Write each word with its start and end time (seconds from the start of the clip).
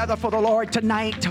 together 0.00 0.16
for 0.16 0.30
the 0.30 0.40
Lord 0.40 0.72
tonight. 0.72 1.26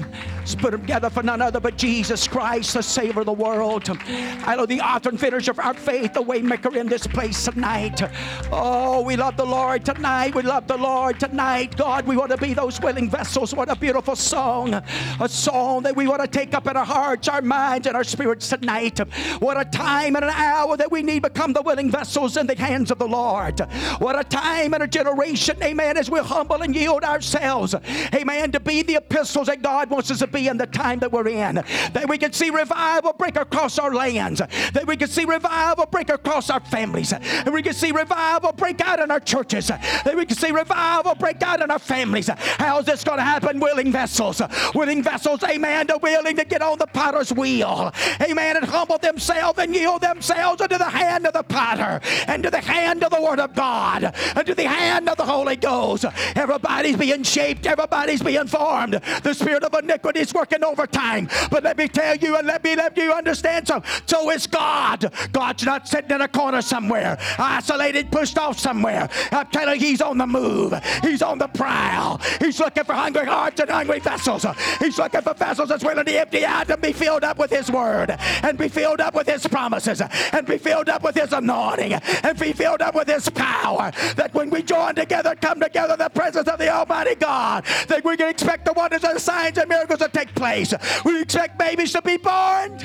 Let's 0.50 0.60
put 0.60 0.72
them 0.72 0.82
together 0.82 1.12
for 1.12 1.22
none 1.22 1.44
other 1.44 1.60
but 1.60 1.78
Jesus 1.78 2.28
Christ, 2.28 2.74
the 2.74 2.82
Savior 2.82 3.20
of 3.20 3.28
the 3.28 3.34
world. 3.34 3.88
I 3.88 4.56
know 4.56 4.66
the 4.66 4.82
author 4.82 5.10
and 5.10 5.20
finisher 5.20 5.52
of 5.52 5.60
our 5.60 5.76
faith, 5.76 6.14
the 6.14 6.24
waymaker 6.24 6.76
in 6.76 6.88
this 6.88 7.06
place 7.06 7.46
tonight. 7.46 8.02
Oh, 8.52 9.04
we 9.04 9.16
love 9.16 9.38
the 9.38 9.46
Lord 9.46 9.86
tonight. 9.86 10.34
We 10.34 10.42
love 10.42 10.66
the 10.66 10.76
Lord 10.76 11.20
tonight. 11.20 11.78
God, 11.78 12.08
we 12.08 12.18
want 12.18 12.32
to 12.32 12.38
be 12.38 12.56
those 12.56 12.82
willing 12.82 13.12
vessels. 13.12 13.54
What 13.54 13.70
a 13.70 13.76
beautiful 13.76 14.16
song. 14.16 14.74
A 14.74 15.30
song 15.30 15.84
that 15.84 15.96
we 15.96 16.08
want 16.08 16.24
to 16.24 16.28
take 16.28 16.56
up 16.56 16.66
in 16.66 16.76
our 16.76 16.84
hearts, 16.84 17.28
our 17.28 17.44
minds, 17.44 17.86
and 17.86 17.96
our 17.96 18.04
spirits 18.04 18.50
tonight. 18.50 18.98
What 19.38 19.62
a 19.62 19.66
time 19.66 20.16
and 20.16 20.26
an 20.26 20.32
hour 20.32 20.76
that 20.78 20.92
we 20.92 21.04
need 21.04 21.22
become 21.22 21.54
the 21.54 21.62
willing 21.62 21.92
vessels 21.92 22.38
in 22.38 22.48
the 22.48 22.56
hands 22.56 22.90
of 22.90 22.98
the 22.98 23.08
Lord. 23.08 23.60
What 24.00 24.18
a 24.18 24.24
time 24.24 24.74
and 24.74 24.82
a 24.82 24.88
generation, 24.88 25.62
amen, 25.62 25.96
as 25.96 26.10
we 26.10 26.18
humble 26.22 26.64
and 26.64 26.76
yield 26.76 27.04
ourselves, 27.04 27.76
amen, 28.16 28.52
to 28.54 28.60
be 28.60 28.82
the 28.82 28.96
epistles 28.96 29.46
that 29.46 29.62
God 29.62 29.92
wants 29.92 30.10
us 30.10 30.18
to 30.18 30.28
be 30.28 30.39
be 30.40 30.48
in 30.48 30.58
the 30.58 30.68
time 30.68 31.00
that 31.00 31.12
we're 31.12 31.28
in. 31.28 31.56
That 31.94 32.08
we 32.08 32.18
can 32.18 32.34
see 32.34 32.50
revival 32.50 33.14
break 33.14 33.36
across 33.36 33.78
our 33.78 33.94
lands. 33.94 34.40
That 34.40 34.86
we 34.88 34.98
can 34.98 35.08
see 35.08 35.26
revival 35.26 35.86
break 35.86 36.10
across 36.10 36.50
our 36.50 36.60
families. 36.60 37.14
And 37.14 37.54
we 37.54 37.62
can 37.62 37.74
see 37.74 37.92
revival 37.92 38.54
break 38.54 38.82
out 38.82 39.00
in 39.00 39.12
our 39.12 39.20
churches. 39.20 39.68
That 39.68 40.16
we 40.16 40.26
can 40.26 40.38
see 40.38 40.52
revival 40.52 41.16
break 41.16 41.42
out 41.42 41.62
in 41.62 41.72
our 41.72 41.80
families. 41.80 42.30
How's 42.58 42.86
this 42.86 43.04
going 43.04 43.18
to 43.18 43.24
happen? 43.24 43.60
Willing 43.60 43.92
vessels. 43.92 44.42
Willing 44.74 45.04
vessels, 45.04 45.44
amen, 45.44 45.88
to 45.88 45.98
willing 46.02 46.38
to 46.38 46.46
get 46.46 46.62
on 46.62 46.78
the 46.78 46.88
potter's 46.88 47.34
wheel. 47.34 47.92
Amen, 48.22 48.58
and 48.58 48.66
humble 48.66 48.98
themselves 48.98 49.60
and 49.60 49.76
yield 49.76 50.02
themselves 50.02 50.62
into 50.62 50.78
the 50.78 50.90
hand 50.90 51.26
of 51.26 51.34
the 51.34 51.44
potter 51.44 52.00
and 52.28 52.44
to 52.44 52.50
the 52.50 52.62
hand 52.62 53.04
of 53.04 53.12
the 53.12 53.22
Word 53.22 53.40
of 53.40 53.54
God 53.54 54.14
and 54.36 54.48
to 54.48 54.56
the 54.56 54.68
hand 54.68 55.10
of 55.10 55.18
the 55.18 55.26
Holy 55.26 55.56
Ghost. 55.56 56.06
Everybody's 56.36 56.96
being 56.96 57.24
shaped. 57.24 57.66
Everybody's 57.66 58.22
being 58.22 58.48
formed. 58.48 58.94
The 59.24 59.34
spirit 59.34 59.64
of 59.64 59.74
iniquity 59.74 60.24
is 60.30 60.34
working 60.34 60.64
overtime. 60.64 61.28
But 61.50 61.64
let 61.64 61.78
me 61.78 61.88
tell 61.88 62.16
you 62.16 62.36
and 62.38 62.48
let 62.48 62.64
me 62.64 62.76
let 62.76 62.96
you 62.98 63.12
understand 63.12 63.68
so. 63.68 63.82
So 64.06 64.30
is 64.32 64.48
God. 64.48 65.12
God's 65.32 65.64
not 65.66 65.88
sitting 65.88 66.12
in 66.12 66.22
a 66.22 66.28
corner 66.28 66.62
somewhere, 66.62 67.18
isolated, 67.38 68.12
pushed 68.12 68.38
off 68.38 68.60
somewhere. 68.60 69.10
I'm 69.32 69.48
telling 69.48 69.80
you, 69.80 69.88
He's 69.88 70.02
on 70.02 70.18
the 70.18 70.28
move. 70.28 70.74
He's 71.02 71.22
on 71.22 71.38
the 71.38 71.48
prowl. 71.48 72.22
He's 72.40 72.60
looking 72.60 72.84
for 72.84 72.94
hungry 72.94 73.26
hearts 73.26 73.60
and 73.60 73.70
hungry 73.70 74.00
vessels. 74.00 74.46
He's 74.80 74.98
looking 74.98 75.22
for 75.22 75.34
vessels 75.34 75.70
that's 75.70 75.84
willing 75.84 76.06
to 76.06 76.20
empty 76.20 76.46
out 76.46 76.70
and 76.70 76.82
be 76.82 76.94
filled 76.94 77.24
up 77.24 77.38
with 77.38 77.52
His 77.52 77.72
word 77.72 78.16
and 78.44 78.58
be 78.58 78.68
filled 78.68 79.02
up 79.02 79.16
with 79.16 79.28
His 79.28 79.46
promises 79.48 80.02
and 80.34 80.46
be 80.46 80.58
filled 80.58 80.90
up 80.90 81.04
with 81.04 81.16
His 81.16 81.34
anointing 81.34 81.94
and 81.94 82.40
be 82.40 82.54
filled 82.54 82.82
up 82.82 82.96
with 82.96 83.08
His 83.08 83.30
power. 83.30 83.92
That 84.16 84.34
when 84.34 84.50
we 84.50 84.62
join 84.62 84.96
together, 84.96 85.36
come 85.36 85.60
together 85.60 85.94
in 85.94 86.00
the 86.00 86.10
presence 86.10 86.48
of 86.48 86.60
the 86.60 86.70
Almighty 86.70 87.16
God, 87.16 87.66
that 87.88 88.04
we 88.04 88.16
can 88.18 88.30
expect 88.30 88.66
the 88.66 88.74
wonders 88.74 89.04
and 89.04 89.20
signs 89.20 89.58
and 89.58 89.70
miracles 89.70 90.02
to 90.12 90.18
take 90.18 90.34
place. 90.36 90.74
We 91.04 91.22
expect 91.22 91.58
babies 91.58 91.94
to 91.94 92.02
be 92.02 92.18
born. 92.18 92.78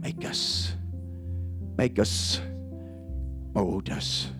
Make 0.00 0.24
us, 0.24 0.74
make 1.76 1.98
us, 1.98 2.40
mold 3.54 3.90
us, 3.90 4.30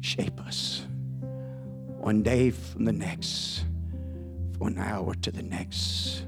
shape 0.00 0.40
us. 0.44 0.86
One 2.00 2.22
day 2.22 2.50
from 2.50 2.84
the 2.84 2.92
next, 2.92 3.64
from 4.56 4.68
an 4.68 4.78
hour 4.78 5.14
to 5.14 5.30
the 5.30 5.42
next, 5.42 6.24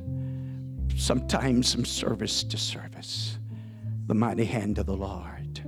sometimes 0.96 1.74
from 1.74 1.84
service 1.84 2.44
to 2.44 2.56
service. 2.56 3.38
The 4.06 4.14
mighty 4.14 4.44
hand 4.44 4.78
of 4.78 4.86
the 4.86 4.96
Lord, 4.96 5.60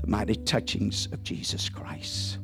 the 0.00 0.06
mighty 0.06 0.34
touchings 0.36 1.06
of 1.12 1.22
Jesus 1.22 1.68
Christ. 1.68 2.38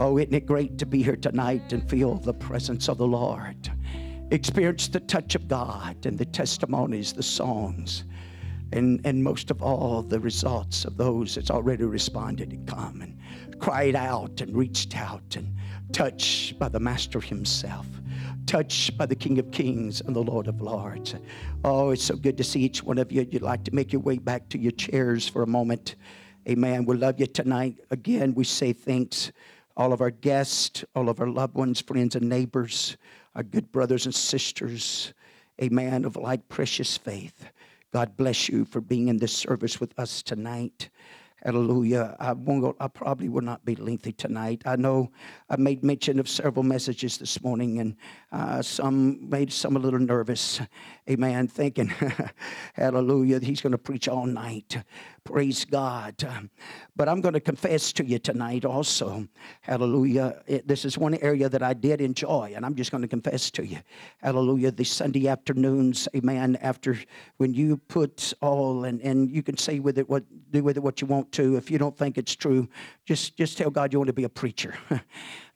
Oh, 0.00 0.16
isn't 0.16 0.32
it 0.32 0.46
great 0.46 0.78
to 0.78 0.86
be 0.86 1.02
here 1.02 1.16
tonight 1.16 1.72
and 1.72 1.90
feel 1.90 2.14
the 2.14 2.32
presence 2.32 2.88
of 2.88 2.98
the 2.98 3.06
Lord? 3.06 3.68
Experience 4.30 4.86
the 4.86 5.00
touch 5.00 5.34
of 5.34 5.48
God 5.48 6.06
and 6.06 6.16
the 6.16 6.24
testimonies, 6.24 7.12
the 7.12 7.22
songs, 7.24 8.04
and, 8.72 9.00
and 9.04 9.24
most 9.24 9.50
of 9.50 9.60
all, 9.60 10.02
the 10.02 10.20
results 10.20 10.84
of 10.84 10.96
those 10.96 11.34
that's 11.34 11.50
already 11.50 11.82
responded 11.82 12.52
and 12.52 12.64
come 12.68 13.02
and 13.02 13.58
cried 13.58 13.96
out 13.96 14.40
and 14.40 14.56
reached 14.56 14.96
out 14.96 15.34
and 15.34 15.52
touched 15.92 16.60
by 16.60 16.68
the 16.68 16.78
Master 16.78 17.20
Himself 17.20 17.86
touched 18.46 18.96
by 18.96 19.04
the 19.04 19.14
King 19.14 19.38
of 19.38 19.50
Kings 19.50 20.00
and 20.00 20.16
the 20.16 20.22
Lord 20.22 20.46
of 20.46 20.62
Lords. 20.62 21.14
Oh, 21.64 21.90
it's 21.90 22.04
so 22.04 22.16
good 22.16 22.38
to 22.38 22.44
see 22.44 22.60
each 22.60 22.82
one 22.82 22.96
of 22.96 23.12
you. 23.12 23.26
You'd 23.30 23.42
like 23.42 23.62
to 23.64 23.74
make 23.74 23.92
your 23.92 24.00
way 24.00 24.16
back 24.16 24.48
to 24.50 24.58
your 24.58 24.72
chairs 24.72 25.28
for 25.28 25.42
a 25.42 25.46
moment. 25.46 25.96
Amen. 26.48 26.86
We 26.86 26.96
love 26.96 27.20
you 27.20 27.26
tonight. 27.26 27.78
Again, 27.90 28.32
we 28.34 28.44
say 28.44 28.72
thanks 28.72 29.32
all 29.78 29.92
of 29.92 30.00
our 30.00 30.10
guests, 30.10 30.84
all 30.96 31.08
of 31.08 31.20
our 31.20 31.28
loved 31.28 31.54
ones, 31.54 31.80
friends, 31.80 32.16
and 32.16 32.28
neighbors, 32.28 32.96
our 33.36 33.44
good 33.44 33.70
brothers 33.70 34.06
and 34.06 34.14
sisters, 34.14 35.14
amen, 35.62 36.04
of 36.04 36.16
like 36.16 36.48
precious 36.48 36.96
faith. 36.96 37.46
God 37.92 38.16
bless 38.16 38.48
you 38.48 38.64
for 38.64 38.80
being 38.80 39.06
in 39.06 39.18
this 39.18 39.32
service 39.32 39.80
with 39.80 39.96
us 39.96 40.20
tonight. 40.20 40.90
Hallelujah. 41.44 42.16
I, 42.18 42.32
won't 42.32 42.62
go, 42.62 42.76
I 42.80 42.88
probably 42.88 43.28
will 43.28 43.42
not 43.42 43.64
be 43.64 43.76
lengthy 43.76 44.10
tonight. 44.10 44.62
I 44.66 44.74
know 44.74 45.12
I 45.48 45.56
made 45.56 45.84
mention 45.84 46.18
of 46.18 46.28
several 46.28 46.64
messages 46.64 47.16
this 47.16 47.40
morning, 47.40 47.78
and 47.78 47.96
uh, 48.32 48.60
some 48.60 49.30
made 49.30 49.52
some 49.52 49.76
a 49.76 49.78
little 49.78 50.00
nervous. 50.00 50.60
Amen. 51.08 51.46
Thinking, 51.46 51.92
hallelujah, 52.74 53.38
he's 53.38 53.60
going 53.60 53.70
to 53.70 53.78
preach 53.78 54.08
all 54.08 54.26
night. 54.26 54.78
Praise 55.28 55.66
God. 55.66 56.24
Um, 56.24 56.48
but 56.96 57.06
I'm 57.06 57.20
going 57.20 57.34
to 57.34 57.40
confess 57.40 57.92
to 57.92 58.04
you 58.04 58.18
tonight 58.18 58.64
also, 58.64 59.28
hallelujah. 59.60 60.42
This 60.64 60.86
is 60.86 60.96
one 60.96 61.16
area 61.16 61.50
that 61.50 61.62
I 61.62 61.74
did 61.74 62.00
enjoy, 62.00 62.54
and 62.56 62.64
I'm 62.64 62.74
just 62.74 62.90
going 62.90 63.02
to 63.02 63.08
confess 63.08 63.50
to 63.50 63.66
you, 63.66 63.76
hallelujah. 64.22 64.70
The 64.70 64.84
Sunday 64.84 65.28
afternoons, 65.28 66.08
amen, 66.16 66.56
after 66.62 66.98
when 67.36 67.52
you 67.52 67.76
put 67.76 68.32
all, 68.40 68.84
and, 68.84 69.02
and 69.02 69.30
you 69.30 69.42
can 69.42 69.58
say 69.58 69.80
with 69.80 69.98
it 69.98 70.08
what, 70.08 70.24
do 70.50 70.62
with 70.62 70.78
it 70.78 70.82
what 70.82 71.02
you 71.02 71.06
want 71.06 71.30
to. 71.32 71.56
If 71.56 71.70
you 71.70 71.76
don't 71.76 71.96
think 71.96 72.16
it's 72.16 72.34
true, 72.34 72.66
just, 73.04 73.36
just 73.36 73.58
tell 73.58 73.68
God 73.68 73.92
you 73.92 73.98
want 73.98 74.06
to 74.06 74.14
be 74.14 74.24
a 74.24 74.30
preacher. 74.30 74.74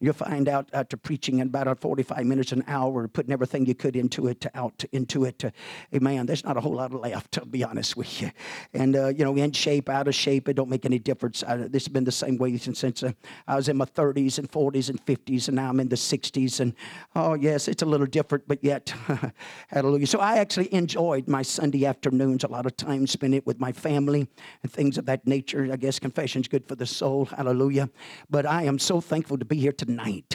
You'll 0.02 0.14
find 0.14 0.48
out 0.48 0.68
after 0.72 0.96
preaching 0.96 1.38
in 1.38 1.46
about 1.46 1.78
45 1.78 2.26
minutes, 2.26 2.50
an 2.50 2.64
hour, 2.66 3.06
putting 3.06 3.32
everything 3.32 3.66
you 3.66 3.76
could 3.76 3.94
into 3.94 4.26
it, 4.26 4.40
to 4.40 4.50
out 4.52 4.84
into 4.90 5.24
it. 5.24 5.38
To, 5.38 5.52
amen. 5.94 6.26
There's 6.26 6.44
not 6.44 6.56
a 6.56 6.60
whole 6.60 6.74
lot 6.74 6.92
left, 6.92 7.30
to 7.32 7.46
be 7.46 7.62
honest 7.62 7.96
with 7.96 8.20
you. 8.20 8.32
And, 8.74 8.96
uh, 8.96 9.08
you 9.16 9.24
know, 9.24 9.36
in 9.36 9.52
shape, 9.52 9.88
out 9.88 10.08
of 10.08 10.16
shape, 10.16 10.48
it 10.48 10.54
don't 10.54 10.68
make 10.68 10.84
any 10.84 10.98
difference. 10.98 11.44
I, 11.46 11.56
this 11.56 11.84
has 11.84 11.88
been 11.88 12.02
the 12.02 12.10
same 12.10 12.36
way 12.36 12.56
since, 12.56 12.80
since 12.80 13.04
uh, 13.04 13.12
I 13.46 13.54
was 13.54 13.68
in 13.68 13.76
my 13.76 13.84
30s 13.84 14.40
and 14.40 14.50
40s 14.50 14.90
and 14.90 15.06
50s, 15.06 15.46
and 15.46 15.54
now 15.54 15.68
I'm 15.68 15.78
in 15.78 15.88
the 15.88 15.94
60s. 15.94 16.58
And, 16.58 16.74
oh, 17.14 17.34
yes, 17.34 17.68
it's 17.68 17.82
a 17.82 17.86
little 17.86 18.06
different, 18.06 18.48
but 18.48 18.58
yet, 18.64 18.92
hallelujah. 19.68 20.08
So 20.08 20.18
I 20.18 20.38
actually 20.38 20.74
enjoyed 20.74 21.28
my 21.28 21.42
Sunday 21.42 21.86
afternoons, 21.86 22.42
a 22.42 22.48
lot 22.48 22.66
of 22.66 22.76
time 22.76 23.06
spent 23.06 23.34
it 23.34 23.46
with 23.46 23.60
my 23.60 23.70
family 23.70 24.26
and 24.64 24.72
things 24.72 24.98
of 24.98 25.06
that 25.06 25.28
nature. 25.28 25.68
I 25.72 25.76
guess 25.76 26.00
confession's 26.00 26.48
good 26.48 26.66
for 26.66 26.74
the 26.74 26.86
soul. 26.86 27.26
Hallelujah. 27.26 27.88
But 28.28 28.46
I 28.46 28.64
am 28.64 28.80
so 28.80 29.00
thankful 29.00 29.38
to 29.38 29.44
be 29.44 29.58
here 29.58 29.70
tonight 29.70 29.91
tonight. 29.92 30.34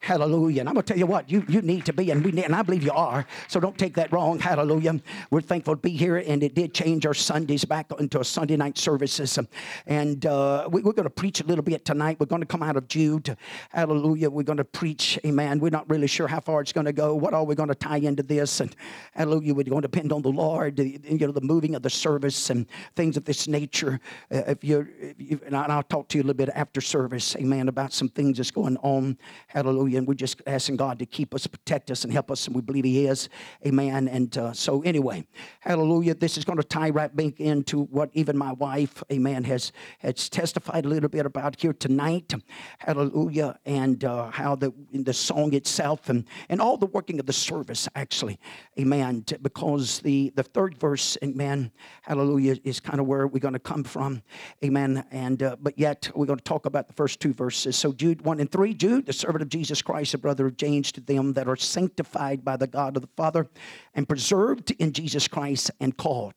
Hallelujah. 0.00 0.60
And 0.60 0.68
I'm 0.68 0.74
going 0.74 0.84
to 0.84 0.92
tell 0.92 0.98
you 0.98 1.06
what, 1.06 1.30
you, 1.30 1.44
you 1.48 1.62
need 1.62 1.84
to 1.86 1.92
be, 1.92 2.10
and, 2.10 2.24
we 2.24 2.32
need, 2.32 2.44
and 2.44 2.54
I 2.54 2.62
believe 2.62 2.82
you 2.82 2.92
are, 2.92 3.26
so 3.48 3.60
don't 3.60 3.76
take 3.76 3.94
that 3.94 4.12
wrong. 4.12 4.38
Hallelujah. 4.38 5.00
We're 5.30 5.40
thankful 5.40 5.76
to 5.76 5.80
be 5.80 5.90
here, 5.90 6.16
and 6.16 6.42
it 6.42 6.54
did 6.54 6.74
change 6.74 7.06
our 7.06 7.14
Sundays 7.14 7.64
back 7.64 7.90
into 7.98 8.20
a 8.20 8.24
Sunday 8.24 8.56
night 8.56 8.78
services. 8.78 9.38
And 9.86 10.26
uh, 10.26 10.68
we, 10.70 10.80
are 10.80 10.92
going 10.92 11.04
to 11.04 11.10
preach 11.10 11.40
a 11.40 11.44
little 11.44 11.64
bit 11.64 11.84
tonight. 11.84 12.18
We're 12.18 12.26
going 12.26 12.42
to 12.42 12.46
come 12.46 12.62
out 12.62 12.76
of 12.76 12.88
Jude. 12.88 13.36
Hallelujah. 13.70 14.30
We're 14.30 14.42
going 14.42 14.58
to 14.58 14.64
preach, 14.64 15.18
amen. 15.24 15.60
We're 15.60 15.70
not 15.70 15.88
really 15.88 16.06
sure 16.06 16.28
how 16.28 16.40
far 16.40 16.60
it's 16.60 16.72
going 16.72 16.86
to 16.86 16.92
go. 16.92 17.14
What 17.14 17.34
are 17.34 17.44
we 17.44 17.54
going 17.54 17.68
to 17.68 17.74
tie 17.74 17.98
into 17.98 18.22
this? 18.22 18.60
And 18.60 18.74
hallelujah, 19.12 19.54
we're 19.54 19.64
going 19.64 19.82
to 19.82 19.88
depend 19.88 20.12
on 20.12 20.22
the 20.22 20.30
Lord, 20.30 20.78
you 20.78 21.18
know, 21.18 21.32
the 21.32 21.40
moving 21.40 21.74
of 21.74 21.82
the 21.82 21.90
service 21.90 22.50
and 22.50 22.66
things 22.96 23.16
of 23.16 23.24
this 23.24 23.48
nature. 23.48 24.00
Uh, 24.32 24.42
if 24.48 24.64
you're, 24.64 24.88
if 25.00 25.16
you, 25.18 25.40
and 25.46 25.56
I'll 25.56 25.82
talk 25.82 26.08
to 26.08 26.18
you 26.18 26.22
a 26.22 26.26
little 26.26 26.36
bit 26.36 26.50
after 26.54 26.80
service, 26.80 27.36
amen, 27.36 27.68
about 27.68 27.92
some 27.92 28.08
things 28.08 28.36
that's 28.36 28.50
going 28.50 28.76
on 28.78 28.93
home. 28.94 29.18
Hallelujah. 29.48 29.98
And 29.98 30.06
we're 30.06 30.14
just 30.14 30.40
asking 30.46 30.76
God 30.76 30.98
to 30.98 31.06
keep 31.06 31.34
us, 31.34 31.46
protect 31.46 31.90
us, 31.90 32.04
and 32.04 32.12
help 32.12 32.30
us. 32.30 32.46
And 32.46 32.54
we 32.54 32.62
believe 32.62 32.84
He 32.84 33.06
is. 33.06 33.28
Amen. 33.66 34.08
And 34.08 34.36
uh, 34.38 34.52
so, 34.52 34.82
anyway, 34.82 35.26
hallelujah. 35.60 36.14
This 36.14 36.36
is 36.38 36.44
going 36.44 36.58
to 36.58 36.64
tie 36.64 36.90
right 36.90 37.14
back 37.14 37.40
into 37.40 37.84
what 37.84 38.10
even 38.12 38.36
my 38.36 38.52
wife, 38.52 39.02
amen, 39.12 39.44
has, 39.44 39.72
has 39.98 40.28
testified 40.28 40.84
a 40.84 40.88
little 40.88 41.08
bit 41.08 41.26
about 41.26 41.60
here 41.60 41.72
tonight. 41.72 42.32
Hallelujah. 42.78 43.58
And 43.66 44.04
uh, 44.04 44.30
how 44.30 44.54
the, 44.56 44.72
the 44.92 45.12
song 45.12 45.54
itself 45.54 46.08
and, 46.08 46.24
and 46.48 46.60
all 46.60 46.76
the 46.76 46.86
working 46.86 47.18
of 47.20 47.26
the 47.26 47.32
service, 47.32 47.88
actually. 47.94 48.38
Amen. 48.78 49.24
Because 49.42 50.00
the, 50.00 50.32
the 50.36 50.42
third 50.42 50.78
verse, 50.78 51.18
amen, 51.22 51.72
hallelujah, 52.02 52.56
is 52.64 52.80
kind 52.80 53.00
of 53.00 53.06
where 53.06 53.26
we're 53.26 53.40
going 53.40 53.54
to 53.54 53.60
come 53.60 53.84
from. 53.84 54.22
Amen. 54.64 55.04
And, 55.10 55.42
uh, 55.42 55.56
but 55.60 55.78
yet, 55.78 56.10
we're 56.14 56.26
going 56.26 56.38
to 56.38 56.44
talk 56.44 56.66
about 56.66 56.86
the 56.86 56.92
first 56.94 57.20
two 57.20 57.32
verses. 57.32 57.76
So, 57.76 57.92
Jude 57.92 58.22
1 58.22 58.40
and 58.40 58.50
3, 58.50 58.74
Jude, 58.84 59.06
the 59.06 59.14
servant 59.14 59.40
of 59.40 59.48
Jesus 59.48 59.80
Christ, 59.80 60.12
a 60.12 60.18
brother 60.18 60.46
of 60.46 60.58
James, 60.58 60.92
to 60.92 61.00
them 61.00 61.32
that 61.32 61.48
are 61.48 61.56
sanctified 61.56 62.44
by 62.44 62.58
the 62.58 62.66
God 62.66 62.96
of 62.96 63.00
the 63.00 63.08
Father 63.16 63.48
and 63.94 64.06
preserved 64.06 64.72
in 64.72 64.92
Jesus 64.92 65.26
Christ 65.26 65.70
and 65.80 65.96
called. 65.96 66.34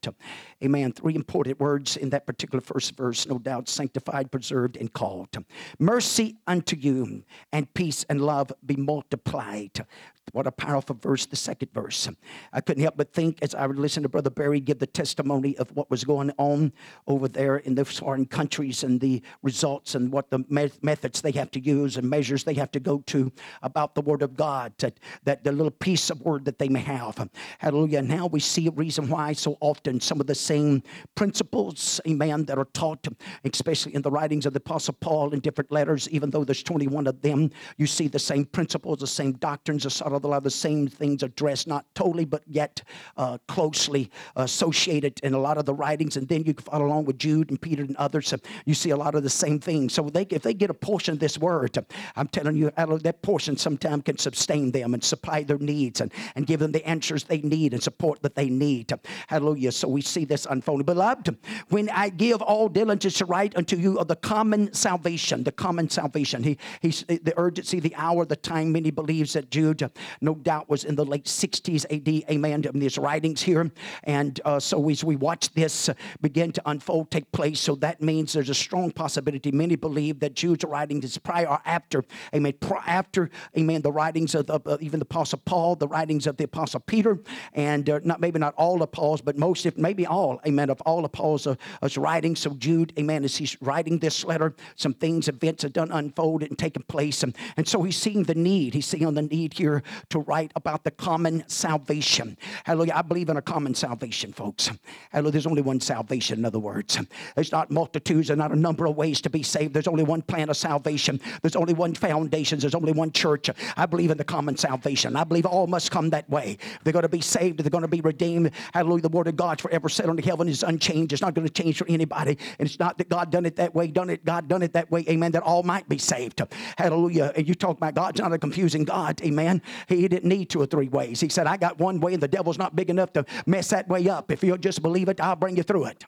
Amen. 0.64 0.92
Three 0.92 1.14
important 1.16 1.60
words 1.60 1.98
in 1.98 2.10
that 2.10 2.26
particular 2.26 2.62
first 2.62 2.98
verse, 2.98 3.28
no 3.28 3.38
doubt 3.38 3.70
sanctified, 3.70 4.32
preserved, 4.32 4.76
and 4.76 4.92
called. 4.92 5.38
Mercy 5.78 6.38
unto 6.48 6.76
you, 6.76 7.24
and 7.52 7.72
peace 7.76 8.06
and 8.10 8.20
love 8.22 8.52
be 8.66 8.76
multiplied. 8.76 9.86
What 10.34 10.46
a 10.46 10.52
powerful 10.52 10.96
verse, 11.00 11.26
the 11.26 11.38
second 11.38 11.72
verse. 11.74 12.08
I 12.52 12.60
couldn't 12.60 12.84
help 12.84 12.98
but 12.98 13.14
think 13.14 13.38
as 13.42 13.56
I 13.56 13.66
would 13.66 13.80
listen 13.80 14.04
to 14.04 14.10
Brother 14.10 14.30
Barry 14.30 14.60
give 14.60 14.80
the 14.80 14.88
testimony 14.88 15.58
of 15.58 15.74
what 15.74 15.90
was 15.90 16.04
going 16.04 16.32
on 16.38 16.74
over 17.08 17.30
there 17.30 17.58
in 17.58 17.76
those 17.76 17.98
foreign 18.00 18.26
countries 18.26 18.84
and 18.84 19.00
the 19.00 19.22
results 19.42 19.96
and 19.96 20.12
what 20.12 20.30
the 20.30 20.44
methods 20.82 21.22
they 21.22 21.32
have 21.32 21.50
to 21.52 21.62
use 21.62 21.96
and 21.96 22.10
measures 22.10 22.44
they 22.44 22.56
have 22.56 22.72
to 22.72 22.80
go 22.80 23.02
to 23.08 23.32
about 23.62 23.96
the 23.96 24.02
Word 24.02 24.22
of 24.22 24.36
God, 24.36 24.74
that, 24.80 25.00
that 25.24 25.46
the 25.46 25.52
little 25.52 25.72
piece 25.72 26.10
of 26.10 26.20
Word 26.22 26.44
that 26.46 26.60
they 26.60 26.68
may 26.68 26.82
have. 26.82 27.30
Hallelujah. 27.60 28.02
Now 28.02 28.28
we 28.28 28.42
see 28.42 28.68
a 28.68 28.72
reason 28.72 29.08
why 29.08 29.32
so 29.32 29.58
often 29.62 30.02
some 30.02 30.20
of 30.20 30.28
the 30.28 30.36
same 30.48 30.84
principles, 31.16 32.00
amen, 32.08 32.46
that 32.46 32.58
are 32.58 32.70
taught, 32.74 33.06
especially 33.44 33.94
in 33.96 34.02
the 34.02 34.12
writings 34.12 34.46
of 34.46 34.54
the 34.54 34.64
Apostle 34.68 34.96
Paul 35.00 35.34
in 35.34 35.40
different 35.40 35.72
letters, 35.72 36.10
even 36.10 36.30
though 36.30 36.44
there's 36.44 36.64
21 36.64 37.08
of 37.08 37.22
them, 37.22 37.52
you 37.78 37.88
see 37.88 38.08
the 38.08 38.20
same 38.20 38.46
principles, 38.46 39.00
the 39.00 39.08
same 39.08 39.34
doctrines, 39.34 39.84
the 39.84 40.04
lot 40.06 40.38
of 40.38 40.44
the 40.44 40.50
same 40.50 40.88
things 40.88 41.24
addressed, 41.24 41.68
not 41.68 41.86
totally, 41.96 42.26
but 42.26 42.44
yet 42.48 42.82
uh, 43.18 43.38
closely 43.48 44.10
associated 44.36 45.20
in 45.24 45.34
a 45.34 45.40
lot 45.40 45.58
of 45.58 45.66
the 45.66 45.74
writings. 45.74 46.18
And 46.18 46.28
then 46.28 46.44
you 46.44 46.54
follow 46.54 46.86
along 46.86 47.06
with 47.06 47.18
Jude 47.18 47.50
and 47.50 47.60
Peter 47.60 47.84
and 47.84 47.96
others. 47.98 48.34
you 48.66 48.74
see 48.74 48.92
a 48.92 48.98
lot 48.98 49.16
of 49.16 49.24
the 49.24 49.30
same 49.30 49.60
things. 49.60 49.94
So 49.94 50.10
they, 50.10 50.26
if 50.30 50.44
they 50.44 50.54
get 50.54 50.70
a 50.70 50.74
portion 50.74 51.14
of 51.14 51.20
this 51.20 51.38
word, 51.38 51.78
I'm 52.16 52.28
telling 52.28 52.56
you, 52.56 52.72
that 52.78 53.22
portion 53.22 53.58
sometimes 53.58 54.04
can 54.04 54.18
sustain 54.18 54.72
them 54.72 54.94
and 54.94 55.04
supply 55.04 55.44
their 55.44 55.58
needs 55.58 56.02
and, 56.02 56.12
and 56.36 56.46
give 56.46 56.60
them 56.60 56.72
the 56.72 56.86
answers 56.88 57.24
they 57.24 57.42
need 57.42 57.74
and 57.74 57.82
support 57.82 58.22
that 58.22 58.36
they 58.36 58.50
need. 58.50 58.94
Hallelujah. 59.28 59.72
So 59.72 59.88
we 59.88 60.02
see 60.02 60.26
this 60.26 60.37
unfolding. 60.46 60.86
Beloved, 60.86 61.36
when 61.70 61.90
I 61.90 62.10
give 62.10 62.42
all 62.42 62.70
diligence 62.70 63.18
to 63.20 63.26
write 63.26 63.56
unto 63.58 63.76
you 63.76 63.98
of 64.00 64.08
the 64.08 64.16
common 64.16 64.74
salvation, 64.74 65.44
the 65.44 65.52
common 65.52 65.90
salvation, 65.90 66.44
he, 66.44 66.58
he's 66.82 67.04
the 67.08 67.34
urgency, 67.38 67.80
the 67.80 67.96
hour, 67.96 68.26
the 68.26 68.36
time, 68.36 68.72
many 68.72 68.92
believes 68.92 69.34
that 69.34 69.50
Jude 69.50 69.90
no 70.22 70.36
doubt 70.36 70.70
was 70.70 70.84
in 70.84 70.96
the 70.96 71.06
late 71.06 71.26
60s 71.26 71.86
AD, 71.90 72.30
amen, 72.30 72.66
in 72.66 72.80
these 72.80 72.98
writings 72.98 73.42
here. 73.42 73.72
And 74.04 74.40
uh, 74.46 74.60
so 74.60 74.88
as 74.90 75.04
we 75.04 75.16
watch 75.16 75.54
this 75.54 75.90
begin 76.22 76.52
to 76.54 76.62
unfold, 76.66 77.12
take 77.12 77.32
place, 77.32 77.60
so 77.60 77.76
that 77.76 78.02
means 78.02 78.34
there's 78.34 78.50
a 78.50 78.56
strong 78.56 78.92
possibility. 78.92 79.52
Many 79.52 79.76
believe 79.76 80.20
that 80.20 80.34
Jude's 80.34 80.64
writing 80.64 81.02
is 81.04 81.18
prior 81.18 81.48
or 81.48 81.62
after, 81.66 82.04
amen, 82.34 82.54
after, 82.86 83.30
amen, 83.58 83.82
the 83.82 83.92
writings 83.92 84.36
of, 84.36 84.50
uh, 84.50 84.78
even 84.82 85.00
the 85.00 85.06
Apostle 85.06 85.42
Paul, 85.46 85.76
the 85.76 85.88
writings 85.88 86.28
of 86.28 86.38
the 86.38 86.44
Apostle 86.44 86.80
Peter, 86.82 87.20
and 87.54 87.90
uh, 87.90 88.00
not 88.04 88.20
maybe 88.20 88.40
not 88.40 88.54
all 88.56 88.82
of 88.82 88.92
Paul's, 88.92 89.22
but 89.22 89.38
most, 89.38 89.66
if 89.66 89.78
maybe 89.78 90.06
all, 90.06 90.27
amen, 90.46 90.70
of 90.70 90.82
all 90.82 91.06
of 91.06 91.12
Paul's 91.12 91.48
uh, 91.48 91.56
writings. 91.98 92.40
So 92.40 92.52
Jude, 92.52 92.94
amen, 92.98 93.24
as 93.24 93.38
he's 93.38 93.60
writing 93.62 94.00
this 94.00 94.24
letter, 94.26 94.56
some 94.76 94.94
things, 94.94 95.28
events 95.28 95.64
have 95.64 95.74
done 95.74 95.92
unfolded 95.92 96.50
and 96.50 96.58
taken 96.58 96.84
place. 96.84 97.24
And, 97.24 97.36
and 97.58 97.68
so 97.68 97.84
he's 97.84 97.98
seeing 97.98 98.24
the 98.24 98.36
need. 98.36 98.74
He's 98.74 98.86
seeing 98.86 99.14
the 99.14 99.22
need 99.22 99.54
here 99.54 99.84
to 100.10 100.20
write 100.20 100.52
about 100.56 100.84
the 100.84 100.92
common 100.92 101.44
salvation. 101.48 102.38
Hallelujah. 102.64 102.94
I 102.96 103.02
believe 103.02 103.30
in 103.30 103.38
a 103.38 103.42
common 103.42 103.76
salvation, 103.76 104.34
folks. 104.34 104.70
Hallelujah. 105.12 105.32
There's 105.32 105.48
only 105.48 105.62
one 105.62 105.80
salvation, 105.80 106.40
in 106.40 106.46
other 106.46 106.60
words. 106.60 107.00
There's 107.36 107.52
not 107.52 107.72
multitudes, 107.72 108.28
there's 108.28 108.38
not 108.38 108.52
a 108.52 108.56
number 108.56 108.86
of 108.86 108.96
ways 108.96 109.22
to 109.22 109.30
be 109.30 109.44
saved. 109.44 109.74
There's 109.74 109.88
only 109.88 110.04
one 110.04 110.22
plan 110.22 110.50
of 110.50 110.58
salvation. 110.58 111.20
There's 111.42 111.56
only 111.56 111.74
one 111.74 111.94
foundation. 111.96 112.60
There's 112.60 112.76
only 112.76 112.92
one 112.92 113.12
church. 113.12 113.50
I 113.76 113.86
believe 113.86 114.12
in 114.12 114.18
the 114.18 114.24
common 114.24 114.58
salvation. 114.58 115.16
I 115.16 115.24
believe 115.24 115.46
all 115.46 115.68
must 115.68 115.92
come 115.92 116.10
that 116.10 116.30
way. 116.30 116.58
They're 116.84 116.94
going 116.94 117.04
to 117.04 117.10
be 117.10 117.22
saved. 117.22 117.60
They're 117.60 117.70
going 117.70 117.84
to 117.84 117.88
be 117.88 118.02
redeemed. 118.02 118.52
Hallelujah. 118.74 119.04
The 119.04 119.10
word 119.10 119.28
of 119.28 119.36
God 119.36 119.62
forever 119.62 119.90
set 119.90 120.10
on 120.10 120.17
heaven 120.24 120.48
is 120.48 120.64
unchanged. 120.64 121.14
It's 121.14 121.22
not 121.22 121.34
going 121.34 121.48
to 121.48 121.54
change 121.54 121.78
for 121.78 121.88
anybody. 121.88 122.38
And 122.60 122.68
it's 122.68 122.80
not 122.80 122.98
that 122.98 123.10
God 123.10 123.32
done 123.32 123.46
it 123.46 123.56
that 123.58 123.74
way, 123.74 123.88
done 123.88 124.10
it, 124.10 124.26
God 124.26 124.48
done 124.48 124.62
it 124.62 124.74
that 124.74 124.90
way. 124.92 125.06
Amen. 125.10 125.32
That 125.32 125.44
all 125.44 125.64
might 125.64 125.88
be 125.88 125.98
saved. 125.98 126.42
Hallelujah. 126.78 127.32
And 127.36 127.48
you 127.48 127.56
talk 127.56 127.78
about 127.78 127.96
God's 127.96 128.20
not 128.20 128.34
a 128.34 128.38
confusing 128.38 128.84
God. 128.84 129.22
Amen. 129.22 129.62
He 129.88 130.08
didn't 130.08 130.30
need 130.30 130.50
two 130.50 130.62
or 130.62 130.66
three 130.66 130.88
ways. 130.90 131.20
He 131.20 131.30
said, 131.30 131.48
I 131.48 131.58
got 131.58 131.80
one 131.80 132.00
way, 132.00 132.14
and 132.14 132.24
the 132.24 132.28
devil's 132.28 132.58
not 132.58 132.76
big 132.76 132.90
enough 132.90 133.14
to 133.14 133.26
mess 133.46 133.70
that 133.70 133.88
way 133.88 134.08
up. 134.10 134.32
If 134.32 134.44
you'll 134.44 134.58
just 134.58 134.82
believe 134.82 135.10
it, 135.10 135.20
I'll 135.22 135.36
bring 135.36 135.58
you 135.58 135.64
through 135.64 135.86
it. 135.86 136.06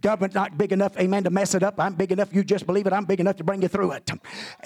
Government 0.00 0.34
not 0.34 0.58
big 0.58 0.72
enough, 0.72 0.98
amen, 0.98 1.22
to 1.24 1.30
mess 1.30 1.54
it 1.54 1.62
up. 1.62 1.78
I'm 1.78 1.94
big 1.94 2.10
enough. 2.10 2.34
You 2.34 2.42
just 2.42 2.66
believe 2.66 2.88
it. 2.88 2.92
I'm 2.92 3.04
big 3.04 3.20
enough 3.20 3.36
to 3.36 3.44
bring 3.44 3.62
you 3.62 3.68
through 3.68 3.92
it. 3.92 4.10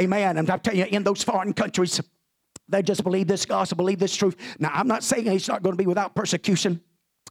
Amen. 0.00 0.38
And 0.38 0.48
I 0.48 0.56
tell 0.56 0.74
you, 0.74 0.86
in 0.86 1.02
those 1.04 1.22
foreign 1.22 1.52
countries, 1.52 2.00
they 2.68 2.82
just 2.82 3.04
believe 3.04 3.28
this 3.28 3.44
gospel, 3.44 3.76
believe 3.76 3.98
this 3.98 4.16
truth. 4.16 4.34
Now, 4.58 4.70
I'm 4.72 4.88
not 4.88 5.04
saying 5.04 5.26
it's 5.26 5.46
not 5.46 5.62
going 5.62 5.74
to 5.74 5.78
be 5.82 5.86
without 5.86 6.14
persecution. 6.14 6.80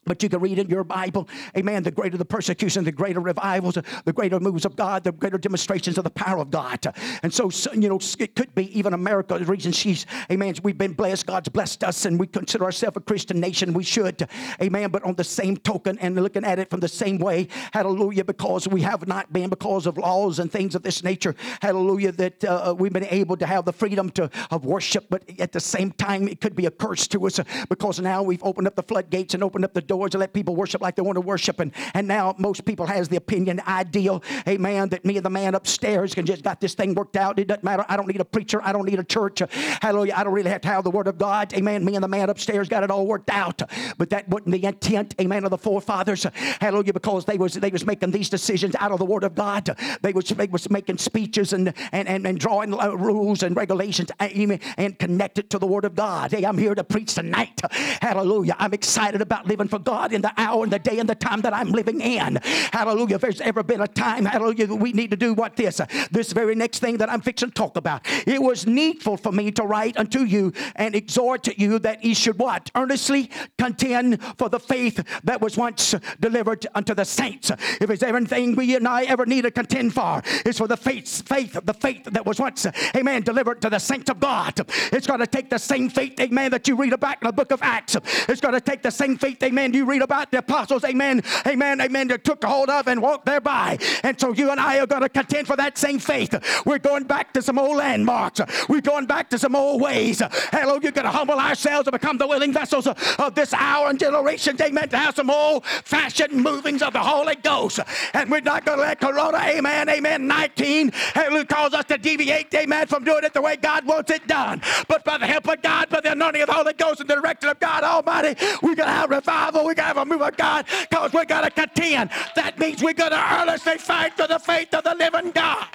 But 0.06 0.22
you 0.22 0.30
can 0.30 0.40
read 0.40 0.60
in 0.60 0.70
your 0.70 0.84
Bible, 0.84 1.28
amen, 1.58 1.82
the 1.82 1.90
greater 1.90 2.16
the 2.16 2.26
persecution, 2.26 2.84
the 2.84 2.92
greater 2.92 3.20
revivals, 3.20 3.76
the 4.06 4.14
greater 4.14 4.40
moves 4.40 4.64
of 4.64 4.76
God, 4.76 5.04
the 5.04 5.12
greater 5.12 5.40
demonstrations 5.40 5.98
of 5.98 6.04
the 6.04 6.12
power 6.12 6.40
of 6.40 6.52
God. 6.52 6.86
And 7.24 7.34
so, 7.34 7.50
you 7.74 7.90
know, 7.90 8.00
it 8.20 8.36
could 8.36 8.54
be 8.54 8.78
even 8.78 8.94
America, 8.94 9.40
the 9.40 9.46
reason 9.46 9.72
she's, 9.72 10.06
amen, 10.32 10.56
we've 10.62 10.78
been 10.78 10.94
blessed, 10.94 11.26
God's 11.26 11.50
blessed 11.50 11.84
us, 11.84 12.06
and 12.06 12.20
we 12.20 12.28
consider 12.28 12.66
ourselves 12.66 12.98
a 12.98 13.00
Christian 13.00 13.40
nation. 13.40 13.74
We 13.74 13.84
should, 13.84 14.28
amen, 14.62 14.92
but 14.92 15.04
on 15.04 15.16
the 15.16 15.24
same 15.24 15.58
token 15.58 15.98
and 15.98 16.16
looking 16.16 16.44
at 16.44 16.60
it 16.60 16.70
from 16.70 16.82
the 16.82 16.88
same 16.88 17.18
way, 17.18 17.48
hallelujah, 17.74 18.26
because 18.26 18.68
we 18.68 18.82
have 18.82 19.08
not 19.08 19.34
been, 19.34 19.50
because 19.50 19.88
of 19.88 19.98
laws 19.98 20.38
and 20.38 20.52
things 20.52 20.76
of 20.76 20.84
this 20.84 21.04
nature, 21.04 21.34
hallelujah, 21.64 22.12
that 22.12 22.44
uh, 22.44 22.76
we've 22.78 22.94
been 22.94 23.06
able 23.06 23.38
to 23.38 23.48
have 23.48 23.66
the 23.66 23.74
freedom 23.74 24.12
to, 24.12 24.30
of 24.52 24.66
worship, 24.66 25.08
but 25.10 25.24
at 25.40 25.52
the 25.52 25.60
same 25.60 25.92
time, 25.94 26.28
it 26.28 26.42
could 26.42 26.56
be 26.56 26.68
a 26.68 26.72
curse 26.72 27.08
to 27.08 27.26
us 27.26 27.40
because 27.70 28.00
now 28.00 28.22
we've 28.22 28.44
opened 28.44 28.68
up 28.68 28.76
the 28.76 28.84
floodgates 28.84 29.34
and 29.34 29.44
opened 29.44 29.66
up 29.66 29.74
the 29.74 29.82
doors 29.88 30.12
to 30.12 30.18
let 30.18 30.34
people 30.34 30.56
worship 30.56 30.82
like 30.82 30.96
they 30.96 31.02
want 31.02 31.16
to 31.16 31.22
worship. 31.22 31.60
And, 31.60 31.72
and 31.94 32.08
now 32.08 32.36
most 32.38 32.66
people 32.66 32.86
has 32.86 33.08
the 33.08 33.18
opinion, 33.18 33.62
ideal, 33.68 34.24
amen, 34.48 34.90
that 34.90 35.06
me 35.06 35.18
and 35.18 35.26
the 35.26 35.30
man 35.30 35.56
upstairs 35.56 36.14
can 36.14 36.26
just 36.26 36.44
got 36.44 36.62
this 36.62 36.74
thing 36.74 36.94
worked 36.94 37.16
out. 37.16 37.40
It 37.40 37.48
doesn't 37.48 37.64
matter. 37.64 37.86
I 37.88 37.98
don't 37.98 38.08
need 38.08 38.22
a 38.22 38.26
preacher. 38.26 38.62
I 38.64 38.72
don't 38.72 38.86
need 38.86 39.00
a 39.00 39.04
church. 39.04 39.42
Hallelujah. 39.82 40.14
I 40.16 40.24
don't 40.24 40.34
really 40.34 40.50
have 40.50 40.62
to 40.62 40.68
have 40.68 40.84
the 40.84 40.92
word 40.92 41.08
of 41.08 41.18
God. 41.18 41.54
Amen. 41.54 41.86
Me 41.86 41.96
and 41.96 42.04
the 42.04 42.08
man 42.08 42.30
upstairs 42.30 42.68
got 42.68 42.84
it 42.84 42.92
all 42.92 43.06
worked 43.08 43.30
out. 43.30 43.62
But 43.98 44.10
that 44.10 44.28
wasn't 44.28 44.52
the 44.52 44.66
intent, 44.66 45.16
amen, 45.20 45.44
of 45.44 45.52
the 45.52 45.58
forefathers. 45.58 46.26
Hallelujah. 46.60 46.94
Because 46.94 47.26
they 47.26 47.38
was 47.38 47.54
they 47.54 47.70
was 47.70 47.86
making 47.86 48.12
these 48.12 48.30
decisions 48.30 48.76
out 48.80 48.92
of 48.92 49.00
the 49.00 49.06
word 49.06 49.24
of 49.24 49.36
God. 49.36 49.76
They 50.02 50.14
was 50.14 50.26
they 50.30 50.48
was 50.48 50.70
making 50.70 50.98
speeches 50.98 51.54
and 51.54 51.74
and, 51.92 52.08
and, 52.08 52.26
and 52.26 52.40
drawing 52.40 52.74
uh, 52.74 52.92
rules 52.92 53.44
and 53.44 53.56
regulations 53.56 54.12
amen, 54.22 54.60
and 54.78 54.98
connected 54.98 55.50
to 55.52 55.60
the 55.60 55.68
word 55.68 55.86
of 55.86 55.96
God. 55.96 56.32
Hey, 56.32 56.46
I'm 56.46 56.58
here 56.58 56.76
to 56.76 56.84
preach 56.84 57.14
tonight. 57.14 57.62
Hallelujah. 58.02 58.56
I'm 58.60 58.74
excited 58.74 59.22
about 59.22 59.48
living 59.48 59.68
for 59.68 59.75
God 59.80 60.14
in 60.14 60.22
the 60.22 60.34
hour 60.38 60.64
and 60.64 60.72
the 60.72 60.80
day 60.80 61.00
and 61.00 61.10
the 61.10 61.16
time 61.16 61.42
that 61.42 61.54
I'm 61.54 61.72
living 61.72 62.02
in. 62.02 62.40
Hallelujah. 62.72 63.16
If 63.16 63.22
there's 63.22 63.42
ever 63.42 63.64
been 63.64 63.82
a 63.82 63.88
time, 63.88 64.26
hallelujah, 64.26 64.74
we 64.74 64.94
need 64.94 65.12
to 65.12 65.18
do 65.18 65.34
what 65.34 65.56
this, 65.56 65.82
this 66.12 66.32
very 66.32 66.56
next 66.56 66.80
thing 66.80 66.98
that 66.98 67.10
I'm 67.10 67.22
fixing 67.22 67.50
to 67.50 67.54
talk 67.54 67.78
about. 67.78 68.02
It 68.26 68.42
was 68.42 68.66
needful 68.66 69.18
for 69.18 69.32
me 69.32 69.52
to 69.52 69.64
write 69.64 69.98
unto 69.98 70.24
you 70.24 70.54
and 70.76 70.96
exhort 70.96 71.48
you 71.58 71.80
that 71.80 72.04
ye 72.04 72.14
should 72.14 72.40
what? 72.40 72.72
Earnestly 72.76 73.30
contend 73.58 74.22
for 74.38 74.50
the 74.50 74.60
faith 74.60 75.04
that 75.24 75.42
was 75.42 75.58
once 75.58 75.96
delivered 76.20 76.66
unto 76.76 76.94
the 76.94 77.06
saints. 77.06 77.50
If 77.50 77.88
there's 77.88 78.04
anything 78.04 78.56
we 78.56 78.76
and 78.76 78.88
I 78.88 79.04
ever 79.04 79.26
need 79.26 79.44
to 79.44 79.52
contend 79.52 79.94
for, 79.94 80.22
it's 80.46 80.58
for 80.58 80.68
the 80.68 80.78
faith, 80.78 81.28
faith, 81.28 81.58
the 81.64 81.74
faith 81.74 82.06
that 82.06 82.26
was 82.26 82.40
once, 82.40 82.66
amen, 82.96 83.24
delivered 83.24 83.62
to 83.62 83.70
the 83.70 83.80
saints 83.80 84.10
of 84.10 84.20
God. 84.20 84.54
It's 84.92 85.08
going 85.08 85.20
to 85.20 85.28
take 85.28 85.50
the 85.50 85.58
same 85.58 85.90
faith, 85.90 86.20
amen, 86.20 86.52
that 86.52 86.68
you 86.68 86.76
read 86.76 86.94
about 86.94 87.18
in 87.22 87.28
the 87.28 87.34
book 87.34 87.52
of 87.52 87.62
Acts. 87.62 87.96
It's 88.28 88.42
going 88.42 88.54
to 88.54 88.62
take 88.62 88.82
the 88.82 88.92
same 88.92 89.18
faith, 89.18 89.42
amen, 89.44 89.65
you 89.74 89.86
read 89.86 90.02
about 90.02 90.32
the 90.32 90.40
apostles, 90.40 90.84
amen, 90.84 91.24
amen, 91.48 91.82
amen, 91.82 92.08
that 92.10 92.24
took 92.24 92.44
hold 92.44 92.70
of 92.70 92.88
and 92.88 93.02
walked 93.02 93.26
thereby. 93.26 93.78
And 94.04 94.20
so 94.20 94.34
you 94.34 94.52
and 94.52 94.60
I 94.60 94.80
are 94.80 94.88
going 94.88 95.02
to 95.02 95.10
contend 95.10 95.48
for 95.48 95.56
that 95.56 95.78
same 95.78 96.00
faith. 96.00 96.34
We're 96.66 96.80
going 96.80 97.04
back 97.04 97.34
to 97.34 97.42
some 97.42 97.58
old 97.58 97.78
landmarks. 97.78 98.42
We're 98.70 98.82
going 98.82 99.06
back 99.06 99.30
to 99.32 99.40
some 99.40 99.56
old 99.56 99.82
ways. 99.82 100.22
Hello, 100.52 100.80
you're 100.82 100.92
going 100.92 101.06
to 101.06 101.12
humble 101.12 101.40
ourselves 101.40 101.88
and 101.88 101.94
become 101.94 102.18
the 102.18 102.28
willing 102.28 102.54
vessels 102.54 102.88
of 102.88 103.36
this 103.36 103.54
hour 103.54 103.90
and 103.90 104.00
generation, 104.00 104.58
amen, 104.62 104.90
to 104.90 104.98
have 104.98 105.16
some 105.16 105.30
old 105.30 105.66
fashioned 105.66 106.34
movings 106.34 106.82
of 106.82 106.94
the 106.94 107.00
Holy 107.00 107.36
Ghost. 107.36 107.80
And 108.14 108.30
we're 108.30 108.42
not 108.42 108.66
going 108.66 108.78
to 108.78 108.84
let 108.84 109.00
Corona, 109.00 109.38
amen, 109.38 109.90
amen, 109.90 110.28
19, 110.28 110.92
hallelujah, 110.92 111.46
cause 111.46 111.74
us 111.74 111.86
to 111.86 111.98
deviate, 111.98 112.54
amen, 112.54 112.88
from 112.88 113.04
doing 113.04 113.24
it 113.24 113.34
the 113.34 113.42
way 113.42 113.56
God 113.56 113.86
wants 113.86 114.12
it 114.12 114.28
done. 114.28 114.62
But 114.88 115.04
by 115.04 115.18
the 115.18 115.28
help 115.28 115.48
of 115.48 115.62
God, 115.62 115.90
by 115.90 116.02
the 116.02 116.12
anointing 116.12 116.42
of 116.42 116.48
the 116.48 116.54
Holy 116.54 116.74
Ghost 116.74 117.00
and 117.02 117.10
the 117.10 117.16
direction 117.16 117.50
of 117.50 117.60
God 117.60 117.84
Almighty, 117.84 118.36
we're 118.62 118.76
going 118.76 118.88
to 118.88 118.94
have 118.94 119.10
revival. 119.10 119.45
We're 119.54 119.62
going 119.62 119.76
to 119.76 119.82
have 119.84 119.98
a 119.98 120.06
move 120.06 120.22
of 120.22 120.36
God 120.38 120.66
because 120.90 121.14
we 121.14 121.26
got 121.26 121.42
to 121.42 121.50
contend. 121.52 122.10
That 122.36 122.58
means 122.60 122.84
we're 122.84 122.94
going 122.94 123.12
to 123.12 123.34
earnestly 123.42 123.78
fight 123.78 124.14
for 124.16 124.28
the 124.28 124.40
faith 124.40 124.74
of 124.74 124.84
the 124.84 124.96
living 124.96 125.32
God. 125.32 125.68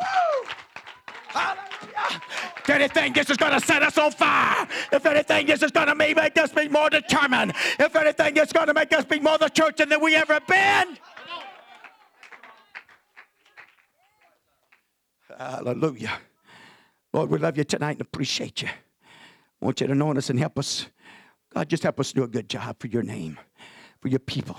Woo! 0.00 0.48
Hallelujah. 1.28 2.22
If 2.58 2.70
anything, 2.70 3.12
this 3.12 3.30
is 3.30 3.36
going 3.36 3.52
to 3.52 3.60
set 3.64 3.82
us 3.82 3.96
on 3.98 4.10
fire. 4.10 4.68
If 4.92 5.04
anything, 5.06 5.46
this 5.46 5.62
is 5.62 5.70
going 5.70 5.86
to 5.86 5.94
make 5.94 6.18
us 6.38 6.52
be 6.52 6.68
more 6.68 6.90
determined. 6.90 7.52
If 7.78 7.96
anything, 7.96 8.36
it's 8.36 8.52
going 8.52 8.66
to 8.66 8.74
make 8.74 8.92
us 8.92 9.04
be 9.04 9.20
more 9.20 9.38
the 9.38 9.48
church 9.48 9.76
than 9.76 10.00
we 10.00 10.14
ever 10.16 10.40
been. 10.46 10.98
Hallelujah. 15.38 16.18
Lord, 17.12 17.30
we 17.30 17.38
love 17.38 17.56
you 17.56 17.64
tonight 17.64 17.92
and 17.92 18.00
appreciate 18.02 18.62
you. 18.62 18.68
I 18.68 19.64
want 19.64 19.80
you 19.80 19.86
to 19.86 19.94
know 19.94 20.12
us 20.12 20.30
and 20.30 20.38
help 20.38 20.58
us. 20.58 20.86
God, 21.58 21.68
just 21.68 21.82
help 21.82 21.98
us 21.98 22.12
do 22.12 22.22
a 22.22 22.28
good 22.28 22.48
job 22.48 22.76
for 22.78 22.86
your 22.86 23.02
name, 23.02 23.36
for 24.00 24.06
your 24.06 24.20
people. 24.20 24.56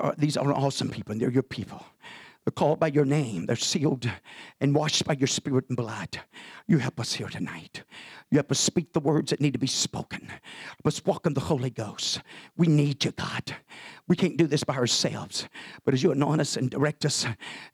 Are, 0.00 0.14
these 0.18 0.36
are 0.36 0.52
awesome 0.52 0.90
people, 0.90 1.12
and 1.12 1.20
they're 1.20 1.30
your 1.30 1.44
people. 1.44 1.86
They're 2.44 2.50
called 2.50 2.80
by 2.80 2.88
your 2.88 3.04
name. 3.04 3.46
They're 3.46 3.54
sealed 3.54 4.10
and 4.60 4.74
washed 4.74 5.04
by 5.04 5.12
your 5.12 5.28
spirit 5.28 5.66
and 5.68 5.76
blood. 5.76 6.20
You 6.66 6.78
help 6.78 6.98
us 6.98 7.12
here 7.12 7.28
tonight. 7.28 7.84
You 8.32 8.38
help 8.38 8.50
us 8.50 8.58
speak 8.58 8.92
the 8.92 8.98
words 8.98 9.30
that 9.30 9.40
need 9.40 9.52
to 9.52 9.60
be 9.60 9.68
spoken. 9.68 10.26
Help 10.26 10.86
us 10.86 11.04
walk 11.04 11.24
in 11.24 11.34
the 11.34 11.40
Holy 11.40 11.70
Ghost. 11.70 12.20
We 12.56 12.66
need 12.66 13.04
you, 13.04 13.12
God. 13.12 13.54
We 14.08 14.16
can't 14.16 14.36
do 14.36 14.48
this 14.48 14.64
by 14.64 14.74
ourselves. 14.74 15.48
But 15.84 15.94
as 15.94 16.02
you 16.02 16.10
anoint 16.10 16.40
us 16.40 16.56
and 16.56 16.68
direct 16.68 17.04
us, 17.04 17.24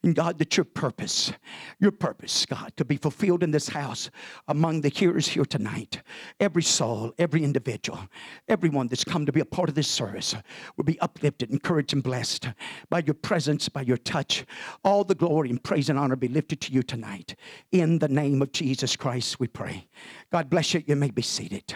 and 0.03 0.15
God, 0.15 0.39
that 0.39 0.59
your 0.59 0.65
purpose, 0.65 1.33
your 1.81 1.91
purpose, 1.91 2.45
God, 2.45 2.73
to 2.77 2.85
be 2.85 2.99
fulfilled 2.99 3.43
in 3.43 3.51
this 3.51 3.69
house 3.69 4.11
among 4.47 4.83
the 4.83 4.91
hearers 4.91 5.27
here 5.27 5.47
tonight, 5.47 6.03
every 6.39 6.63
soul, 6.63 7.15
every 7.19 7.43
individual, 7.43 7.99
everyone 8.47 8.89
that's 8.89 9.05
come 9.05 9.25
to 9.25 9.33
be 9.33 9.41
a 9.41 9.45
part 9.47 9.71
of 9.71 9.75
this 9.75 9.89
service 9.89 10.35
will 10.77 10.85
be 10.85 11.01
uplifted, 11.01 11.51
encouraged, 11.51 11.95
and 11.95 12.03
blessed 12.03 12.49
by 12.91 12.99
your 13.01 13.15
presence, 13.15 13.69
by 13.71 13.83
your 13.83 13.97
touch. 13.97 14.45
All 14.85 15.05
the 15.05 15.15
glory 15.15 15.49
and 15.49 15.63
praise 15.63 15.89
and 15.89 15.99
honor 15.99 16.17
be 16.17 16.29
lifted 16.29 16.61
to 16.63 16.73
you 16.73 16.83
tonight. 16.83 17.37
In 17.73 17.99
the 17.99 18.09
name 18.09 18.43
of 18.43 18.53
Jesus 18.53 18.97
Christ, 18.97 19.41
we 19.41 19.49
pray. 19.49 19.89
God 20.31 20.51
bless 20.51 20.75
you. 20.75 20.85
You 20.87 20.97
may 20.97 21.11
be 21.11 21.23
seated. 21.23 21.75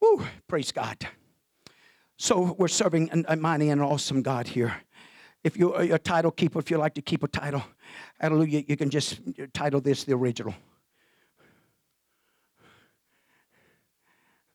Woo, 0.00 0.24
praise 0.48 0.72
God. 0.72 1.06
So 2.18 2.56
we're 2.58 2.68
serving 2.68 3.24
a 3.28 3.36
mighty 3.36 3.68
and 3.68 3.82
awesome 3.82 4.22
God 4.22 4.48
here. 4.48 4.74
If 5.44 5.54
uh, 5.60 5.80
you're 5.80 5.94
a 5.94 5.98
title 5.98 6.30
keeper, 6.30 6.58
if 6.58 6.70
you 6.70 6.78
like 6.78 6.94
to 6.94 7.02
keep 7.02 7.22
a 7.22 7.28
title, 7.28 7.62
hallelujah, 8.18 8.64
you 8.66 8.76
can 8.76 8.90
just 8.90 9.20
uh, 9.40 9.46
title 9.52 9.80
this 9.80 10.04
the 10.04 10.14
original. 10.14 10.54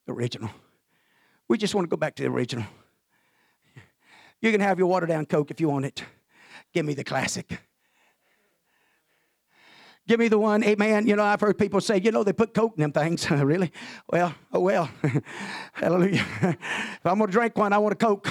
The 0.08 0.14
original. 0.14 0.50
We 1.48 1.58
just 1.58 1.76
want 1.76 1.86
to 1.86 1.90
go 1.90 1.98
back 1.98 2.16
to 2.16 2.24
the 2.24 2.30
original. 2.30 2.66
You 4.42 4.52
can 4.52 4.60
have 4.60 4.80
your 4.80 4.88
watered 4.88 5.10
down 5.10 5.28
Coke 5.28 5.52
if 5.52 5.62
you 5.62 5.70
want 5.70 5.86
it. 5.86 6.04
Give 6.74 6.86
me 6.86 6.96
the 6.96 7.04
classic. 7.04 7.62
Give 10.08 10.20
me 10.20 10.28
the 10.28 10.40
one, 10.40 10.64
amen. 10.64 11.08
You 11.08 11.16
know, 11.16 11.24
I've 11.24 11.40
heard 11.40 11.58
people 11.58 11.80
say, 11.80 12.00
you 12.00 12.12
know, 12.12 12.24
they 12.24 12.34
put 12.34 12.54
Coke 12.54 12.74
in 12.76 12.82
them 12.82 12.92
things. 12.92 13.30
really? 13.32 13.72
Well, 14.10 14.34
oh 14.52 14.60
well. 14.60 14.90
Hallelujah. 15.74 16.26
if 16.42 17.06
I'm 17.06 17.18
going 17.18 17.28
to 17.28 17.32
drink 17.32 17.58
one, 17.58 17.72
I 17.72 17.78
want 17.78 17.94
a 17.94 17.96
Coke. 17.96 18.28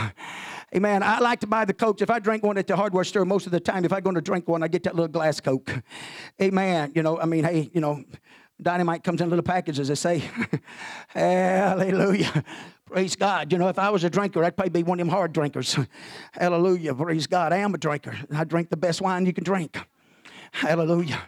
Amen. 0.74 1.02
I 1.02 1.18
like 1.20 1.40
to 1.40 1.46
buy 1.46 1.64
the 1.64 1.72
Cokes. 1.72 2.02
If 2.02 2.10
I 2.10 2.18
drink 2.18 2.42
one 2.42 2.58
at 2.58 2.66
the 2.66 2.76
hardware 2.76 3.04
store, 3.04 3.24
most 3.24 3.46
of 3.46 3.52
the 3.52 3.60
time, 3.60 3.84
if 3.84 3.92
I'm 3.92 4.02
going 4.02 4.14
to 4.14 4.20
drink 4.20 4.48
one, 4.48 4.62
I 4.62 4.68
get 4.68 4.82
that 4.84 4.94
little 4.94 5.08
glass 5.08 5.40
Coke. 5.40 5.72
Amen. 6.40 6.92
You 6.94 7.02
know, 7.02 7.18
I 7.18 7.26
mean, 7.26 7.44
hey, 7.44 7.70
you 7.72 7.80
know, 7.80 8.04
dynamite 8.60 9.02
comes 9.02 9.20
in 9.20 9.28
little 9.30 9.42
packages, 9.42 9.88
they 9.88 9.94
say. 9.94 10.22
Hallelujah. 11.08 12.44
Praise 12.86 13.16
God. 13.16 13.52
You 13.52 13.58
know, 13.58 13.68
if 13.68 13.78
I 13.78 13.90
was 13.90 14.04
a 14.04 14.10
drinker, 14.10 14.44
I'd 14.44 14.56
probably 14.56 14.70
be 14.70 14.82
one 14.82 15.00
of 15.00 15.06
them 15.06 15.14
hard 15.14 15.32
drinkers. 15.32 15.78
Hallelujah. 16.32 16.94
Praise 16.94 17.26
God. 17.26 17.52
I 17.52 17.58
am 17.58 17.74
a 17.74 17.78
drinker. 17.78 18.16
I 18.34 18.44
drink 18.44 18.70
the 18.70 18.76
best 18.76 19.00
wine 19.00 19.26
you 19.26 19.32
can 19.32 19.44
drink. 19.44 19.78
Hallelujah. 20.52 21.20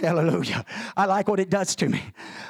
Hallelujah. 0.00 0.64
I 0.96 1.06
like 1.06 1.28
what 1.28 1.38
it 1.38 1.50
does 1.50 1.76
to 1.76 1.88
me. 1.88 2.02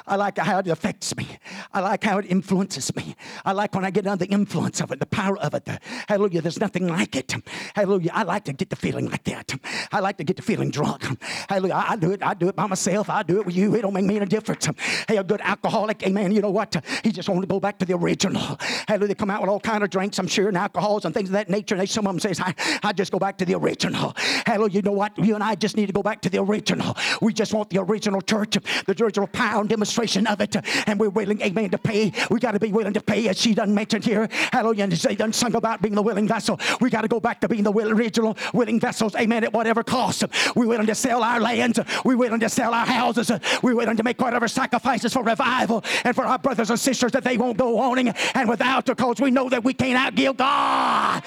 I 0.07 0.15
like 0.15 0.37
how 0.37 0.59
it 0.59 0.67
affects 0.67 1.15
me. 1.15 1.37
I 1.73 1.81
like 1.81 2.03
how 2.03 2.17
it 2.17 2.25
influences 2.25 2.95
me. 2.95 3.15
I 3.45 3.51
like 3.51 3.75
when 3.75 3.85
I 3.85 3.91
get 3.91 4.07
under 4.07 4.25
the 4.25 4.31
influence 4.31 4.81
of 4.81 4.91
it, 4.91 4.99
the 4.99 5.05
power 5.05 5.37
of 5.39 5.53
it. 5.53 5.67
Hallelujah. 6.07 6.41
There's 6.41 6.59
nothing 6.59 6.87
like 6.87 7.15
it. 7.15 7.35
Hallelujah. 7.75 8.11
I 8.13 8.23
like 8.23 8.45
to 8.45 8.53
get 8.53 8.69
the 8.69 8.75
feeling 8.75 9.09
like 9.09 9.23
that. 9.25 9.53
I 9.91 9.99
like 9.99 10.17
to 10.17 10.23
get 10.23 10.37
the 10.37 10.41
feeling 10.41 10.71
drunk. 10.71 11.03
Hallelujah. 11.49 11.83
I, 11.87 11.95
do 11.95 12.11
it. 12.11 12.23
I 12.23 12.33
do 12.33 12.47
it 12.47 12.55
by 12.55 12.67
myself. 12.67 13.09
I 13.09 13.23
do 13.23 13.39
it 13.39 13.45
with 13.45 13.55
you. 13.55 13.75
It 13.75 13.81
don't 13.81 13.93
make 13.93 14.05
me 14.05 14.17
any 14.17 14.25
difference. 14.25 14.67
Hey, 15.07 15.17
a 15.17 15.23
good 15.23 15.41
alcoholic, 15.41 16.03
amen. 16.03 16.31
You 16.31 16.41
know 16.41 16.51
what? 16.51 16.75
He 17.03 17.11
just 17.11 17.27
wanted 17.27 17.41
to 17.41 17.47
go 17.47 17.59
back 17.59 17.77
to 17.79 17.85
the 17.85 17.93
original. 17.95 18.57
Hallelujah. 18.87 19.09
They 19.09 19.15
come 19.15 19.29
out 19.29 19.41
with 19.41 19.49
all 19.49 19.59
kind 19.59 19.83
of 19.83 19.89
drinks, 19.89 20.17
I'm 20.19 20.27
sure, 20.27 20.47
and 20.47 20.57
alcohols 20.57 21.05
and 21.05 21.13
things 21.13 21.29
of 21.29 21.33
that 21.33 21.49
nature. 21.49 21.75
And 21.75 21.81
they, 21.81 21.85
some 21.85 22.07
of 22.07 22.13
them 22.13 22.19
says, 22.19 22.39
I, 22.39 22.53
I 22.83 22.93
just 22.93 23.11
go 23.11 23.19
back 23.19 23.37
to 23.39 23.45
the 23.45 23.55
original. 23.55 24.13
Hallelujah. 24.45 24.73
You 24.73 24.81
know 24.81 24.91
what? 24.91 25.17
You 25.17 25.35
and 25.35 25.43
I 25.43 25.55
just 25.55 25.75
need 25.75 25.87
to 25.87 25.93
go 25.93 26.03
back 26.03 26.21
to 26.21 26.29
the 26.29 26.39
original. 26.39 26.95
We 27.21 27.32
we 27.33 27.35
just 27.35 27.51
want 27.51 27.71
the 27.71 27.79
original 27.79 28.21
church, 28.21 28.59
the 28.85 29.03
original 29.03 29.25
pound 29.25 29.69
demonstration 29.69 30.27
of 30.27 30.39
it. 30.39 30.55
And 30.87 30.99
we're 30.99 31.09
willing, 31.09 31.41
amen, 31.41 31.71
to 31.71 31.79
pay. 31.79 32.11
We 32.29 32.39
got 32.39 32.51
to 32.51 32.59
be 32.59 32.71
willing 32.71 32.93
to 32.93 33.01
pay, 33.01 33.27
as 33.27 33.41
she 33.41 33.55
done 33.55 33.73
mentioned 33.73 34.05
here. 34.05 34.29
Hallelujah. 34.51 34.83
And 34.83 35.17
done 35.17 35.33
sung 35.33 35.55
about 35.55 35.81
being 35.81 35.95
the 35.95 36.03
willing 36.03 36.27
vessel. 36.27 36.59
We 36.79 36.91
got 36.91 37.01
to 37.01 37.07
go 37.07 37.19
back 37.19 37.41
to 37.41 37.49
being 37.49 37.63
the 37.63 37.71
original 37.73 38.37
willing 38.53 38.79
vessels, 38.79 39.15
amen, 39.15 39.45
at 39.45 39.51
whatever 39.51 39.81
cost. 39.81 40.23
We're 40.55 40.67
willing 40.67 40.85
to 40.85 40.93
sell 40.93 41.23
our 41.23 41.39
lands. 41.39 41.79
We're 42.05 42.17
willing 42.17 42.39
to 42.39 42.49
sell 42.49 42.71
our 42.71 42.85
houses. 42.85 43.31
We're 43.63 43.75
willing 43.75 43.97
to 43.97 44.03
make 44.03 44.21
whatever 44.21 44.47
sacrifices 44.47 45.13
for 45.13 45.23
revival 45.23 45.83
and 46.03 46.15
for 46.15 46.25
our 46.25 46.37
brothers 46.37 46.69
and 46.69 46.79
sisters 46.79 47.13
that 47.13 47.23
they 47.23 47.37
won't 47.37 47.57
go 47.57 47.81
owning 47.81 48.09
and 48.09 48.47
without 48.47 48.85
because 48.85 49.19
we 49.19 49.31
know 49.31 49.49
that 49.49 49.63
we 49.63 49.73
can't 49.73 50.15
outgive 50.15 50.37
God. 50.37 51.23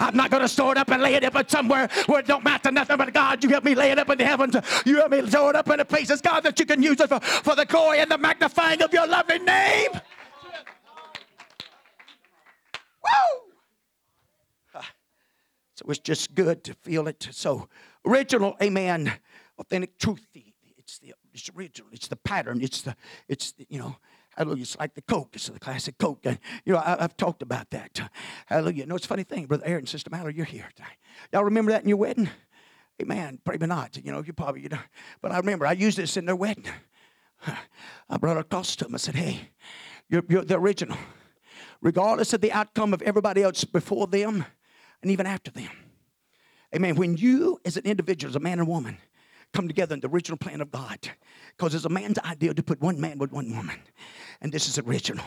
I'm 0.00 0.16
not 0.16 0.30
going 0.30 0.42
to 0.42 0.48
store 0.48 0.72
it 0.72 0.78
up 0.78 0.90
and 0.90 1.02
lay 1.02 1.14
it 1.14 1.24
up 1.24 1.50
somewhere 1.50 1.88
where 2.06 2.20
it 2.20 2.26
don't 2.26 2.44
matter 2.44 2.70
nothing 2.70 2.96
but 2.96 3.12
God. 3.12 3.37
God, 3.38 3.44
you 3.44 3.50
help 3.50 3.64
me 3.64 3.76
lay 3.76 3.92
it 3.92 3.98
up 4.00 4.10
in 4.10 4.18
the 4.18 4.24
heavens. 4.24 4.56
You 4.84 4.96
help 4.96 5.12
me 5.12 5.22
throw 5.22 5.48
it 5.48 5.54
up 5.54 5.70
in 5.70 5.78
the 5.78 5.84
places, 5.84 6.20
God, 6.20 6.40
that 6.40 6.58
you 6.58 6.66
can 6.66 6.82
use 6.82 6.98
it 6.98 7.08
for, 7.08 7.20
for 7.20 7.54
the 7.54 7.64
glory 7.64 8.00
and 8.00 8.10
the 8.10 8.18
magnifying 8.18 8.82
of 8.82 8.92
your 8.92 9.06
loving 9.06 9.44
name. 9.44 9.92
Woo! 13.04 14.82
So 15.74 15.84
it's 15.88 16.00
just 16.00 16.34
good 16.34 16.64
to 16.64 16.74
feel 16.74 17.06
it. 17.06 17.28
So 17.30 17.68
original, 18.04 18.56
amen, 18.60 19.12
authentic 19.56 19.96
truth. 19.98 20.26
It's 20.76 20.98
the 20.98 21.14
it's 21.32 21.48
original. 21.56 21.88
It's 21.92 22.08
the 22.08 22.16
pattern. 22.16 22.60
It's 22.60 22.82
the 22.82 22.96
it's 23.28 23.52
the, 23.52 23.66
you 23.68 23.78
know. 23.78 23.96
Hallelujah. 24.36 24.62
It's 24.62 24.78
like 24.78 24.94
the 24.94 25.02
Coke. 25.02 25.30
It's 25.32 25.48
the 25.48 25.58
classic 25.58 25.98
Coke. 25.98 26.20
And, 26.22 26.38
you 26.64 26.72
know, 26.72 26.78
I, 26.78 26.96
have 27.00 27.16
talked 27.16 27.42
about 27.42 27.70
that. 27.70 28.08
Hallelujah. 28.46 28.86
No, 28.86 28.94
it's 28.94 29.04
a 29.04 29.08
funny 29.08 29.24
thing. 29.24 29.46
Brother 29.46 29.64
Aaron, 29.66 29.84
Sister 29.84 30.10
Mallory, 30.10 30.34
you're 30.36 30.44
here. 30.44 30.68
Y'all 31.32 31.42
remember 31.42 31.72
that 31.72 31.82
in 31.82 31.88
your 31.88 31.98
wedding? 31.98 32.30
Amen. 33.00 33.38
Probably 33.44 33.66
not. 33.66 33.96
You 33.96 34.12
know, 34.12 34.22
you 34.22 34.32
probably, 34.32 34.62
you 34.62 34.68
know. 34.68 34.78
But 35.22 35.32
I 35.32 35.38
remember 35.38 35.66
I 35.66 35.72
used 35.72 35.98
this 35.98 36.16
in 36.16 36.26
their 36.26 36.36
wedding. 36.36 36.64
I 38.10 38.16
brought 38.16 38.50
to 38.50 38.84
them. 38.84 38.94
I 38.94 38.98
said, 38.98 39.14
hey, 39.14 39.50
you're, 40.08 40.24
you're 40.28 40.44
the 40.44 40.58
original. 40.58 40.96
Regardless 41.80 42.32
of 42.32 42.40
the 42.40 42.50
outcome 42.50 42.92
of 42.92 43.02
everybody 43.02 43.42
else 43.42 43.62
before 43.64 44.08
them 44.08 44.44
and 45.02 45.10
even 45.10 45.26
after 45.26 45.50
them. 45.50 45.70
Amen. 46.74 46.96
When 46.96 47.16
you, 47.16 47.60
as 47.64 47.76
an 47.76 47.84
individual, 47.84 48.30
as 48.30 48.36
a 48.36 48.40
man 48.40 48.58
and 48.58 48.66
woman, 48.68 48.98
come 49.52 49.68
together 49.68 49.94
in 49.94 50.00
the 50.00 50.08
original 50.08 50.38
plan 50.38 50.60
of 50.60 50.70
God, 50.70 50.98
because 51.56 51.74
it's 51.74 51.84
a 51.84 51.88
man's 51.88 52.18
idea 52.20 52.54
to 52.54 52.62
put 52.62 52.80
one 52.80 53.00
man 53.00 53.18
with 53.18 53.32
one 53.32 53.50
woman 53.50 53.78
and 54.40 54.52
this 54.52 54.68
is 54.68 54.78
original. 54.78 55.24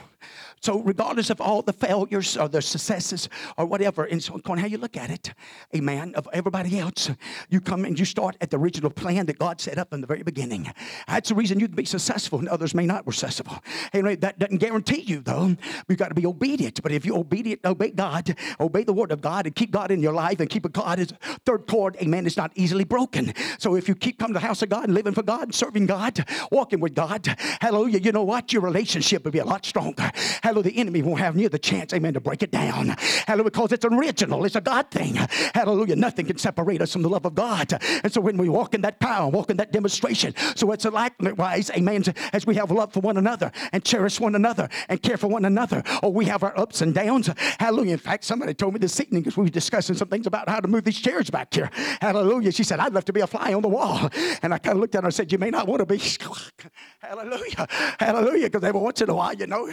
So, 0.61 0.79
regardless 0.79 1.29
of 1.29 1.41
all 1.41 1.61
the 1.61 1.73
failures 1.73 2.37
or 2.37 2.47
the 2.47 2.61
successes 2.61 3.27
or 3.57 3.65
whatever, 3.65 4.05
and 4.05 4.23
so 4.23 4.39
on, 4.45 4.57
how 4.57 4.67
you 4.67 4.77
look 4.77 4.95
at 4.95 5.09
it, 5.09 5.33
a 5.73 5.81
man 5.81 6.13
of 6.15 6.29
everybody 6.33 6.79
else, 6.79 7.09
you 7.49 7.59
come 7.59 7.83
and 7.83 7.97
you 7.97 8.05
start 8.05 8.37
at 8.41 8.51
the 8.51 8.59
original 8.59 8.91
plan 8.91 9.25
that 9.25 9.39
God 9.39 9.59
set 9.59 9.77
up 9.77 9.91
in 9.91 10.01
the 10.01 10.07
very 10.07 10.23
beginning. 10.23 10.71
That's 11.07 11.29
the 11.29 11.35
reason 11.35 11.59
you 11.59 11.67
can 11.67 11.75
be 11.75 11.85
successful 11.85 12.39
and 12.39 12.47
others 12.47 12.75
may 12.75 12.85
not 12.85 13.05
be 13.05 13.11
successful. 13.11 13.57
Anyway, 13.91 14.15
that 14.17 14.37
doesn't 14.37 14.59
guarantee 14.59 15.01
you, 15.01 15.21
though. 15.21 15.55
You've 15.89 15.97
got 15.97 16.09
to 16.09 16.15
be 16.15 16.25
obedient. 16.25 16.81
But 16.83 16.91
if 16.91 17.05
you're 17.05 17.17
obedient, 17.17 17.65
obey 17.65 17.89
God, 17.89 18.35
obey 18.59 18.83
the 18.83 18.93
word 18.93 19.11
of 19.11 19.19
God, 19.19 19.47
and 19.47 19.55
keep 19.55 19.71
God 19.71 19.91
in 19.91 20.01
your 20.01 20.13
life 20.13 20.39
and 20.39 20.49
keep 20.49 20.65
a 20.65 20.69
God 20.69 20.99
as 20.99 21.11
third 21.45 21.65
chord, 21.67 21.97
amen, 21.97 22.27
is 22.27 22.37
not 22.37 22.51
easily 22.55 22.83
broken. 22.83 23.33
So, 23.57 23.75
if 23.75 23.89
you 23.89 23.95
keep 23.95 24.10
coming 24.11 24.33
to 24.33 24.39
the 24.39 24.45
house 24.45 24.61
of 24.61 24.69
God 24.69 24.85
and 24.85 24.93
living 24.93 25.13
for 25.13 25.23
God, 25.23 25.53
serving 25.53 25.87
God, 25.87 26.25
walking 26.51 26.79
with 26.79 26.95
God, 26.95 27.25
hallelujah, 27.59 27.99
you 27.99 28.11
know 28.11 28.23
what? 28.23 28.51
Your 28.53 28.61
relationship 28.61 28.81
relationship 28.81 29.23
will 29.23 29.31
be 29.31 29.39
a 29.39 29.45
lot 29.45 29.65
stronger. 29.65 30.11
Hallelujah. 30.41 30.71
The 30.71 30.77
enemy 30.77 31.01
won't 31.01 31.19
have 31.19 31.35
near 31.35 31.49
the 31.49 31.59
chance, 31.59 31.93
amen, 31.93 32.13
to 32.13 32.19
break 32.19 32.43
it 32.43 32.51
down. 32.51 32.89
Hallelujah. 33.27 33.51
Because 33.51 33.71
it's 33.71 33.85
original. 33.85 34.43
It's 34.45 34.55
a 34.55 34.61
God 34.61 34.89
thing. 34.91 35.15
Hallelujah. 35.53 35.95
Nothing 35.95 36.25
can 36.25 36.37
separate 36.37 36.81
us 36.81 36.93
from 36.93 37.03
the 37.03 37.09
love 37.09 37.25
of 37.25 37.35
God. 37.35 37.73
And 38.03 38.11
so 38.11 38.21
when 38.21 38.37
we 38.37 38.49
walk 38.49 38.73
in 38.73 38.81
that 38.81 38.99
power, 38.99 39.29
walk 39.29 39.49
in 39.49 39.57
that 39.57 39.71
demonstration, 39.71 40.33
so 40.55 40.71
it's 40.71 40.85
a 40.85 40.89
likewise, 40.89 41.69
amen, 41.71 42.03
as 42.33 42.45
we 42.45 42.55
have 42.55 42.71
love 42.71 42.93
for 42.93 43.01
one 43.01 43.17
another 43.17 43.51
and 43.71 43.83
cherish 43.83 44.19
one 44.19 44.35
another 44.35 44.69
and 44.89 45.01
care 45.01 45.17
for 45.17 45.27
one 45.27 45.45
another. 45.45 45.83
Oh, 46.01 46.09
we 46.09 46.25
have 46.25 46.43
our 46.43 46.57
ups 46.57 46.81
and 46.81 46.93
downs. 46.93 47.29
Hallelujah. 47.59 47.93
In 47.93 47.99
fact, 47.99 48.23
somebody 48.23 48.53
told 48.53 48.73
me 48.73 48.79
this 48.79 48.99
evening 48.99 49.21
because 49.21 49.37
we 49.37 49.43
were 49.43 49.49
discussing 49.49 49.95
some 49.95 50.07
things 50.07 50.27
about 50.27 50.49
how 50.49 50.59
to 50.59 50.67
move 50.67 50.83
these 50.83 50.99
chairs 50.99 51.29
back 51.29 51.53
here. 51.53 51.69
Hallelujah. 52.01 52.51
She 52.51 52.63
said, 52.63 52.79
I'd 52.79 52.93
love 52.93 53.05
to 53.05 53.13
be 53.13 53.21
a 53.21 53.27
fly 53.27 53.53
on 53.53 53.61
the 53.61 53.69
wall. 53.69 54.00
And 54.43 54.53
I 54.53 54.57
kind 54.57 54.77
of 54.77 54.81
looked 54.81 54.95
at 54.95 55.03
her 55.03 55.07
and 55.07 55.13
said, 55.13 55.31
You 55.31 55.37
may 55.37 55.49
not 55.49 55.67
want 55.67 55.79
to 55.79 55.85
be. 55.85 55.99
Hallelujah. 57.11 57.67
Hallelujah. 57.99 58.45
Because 58.45 58.63
every 58.63 58.79
once 58.79 59.01
in 59.01 59.09
a 59.09 59.13
while, 59.13 59.33
you 59.33 59.45
know, 59.45 59.65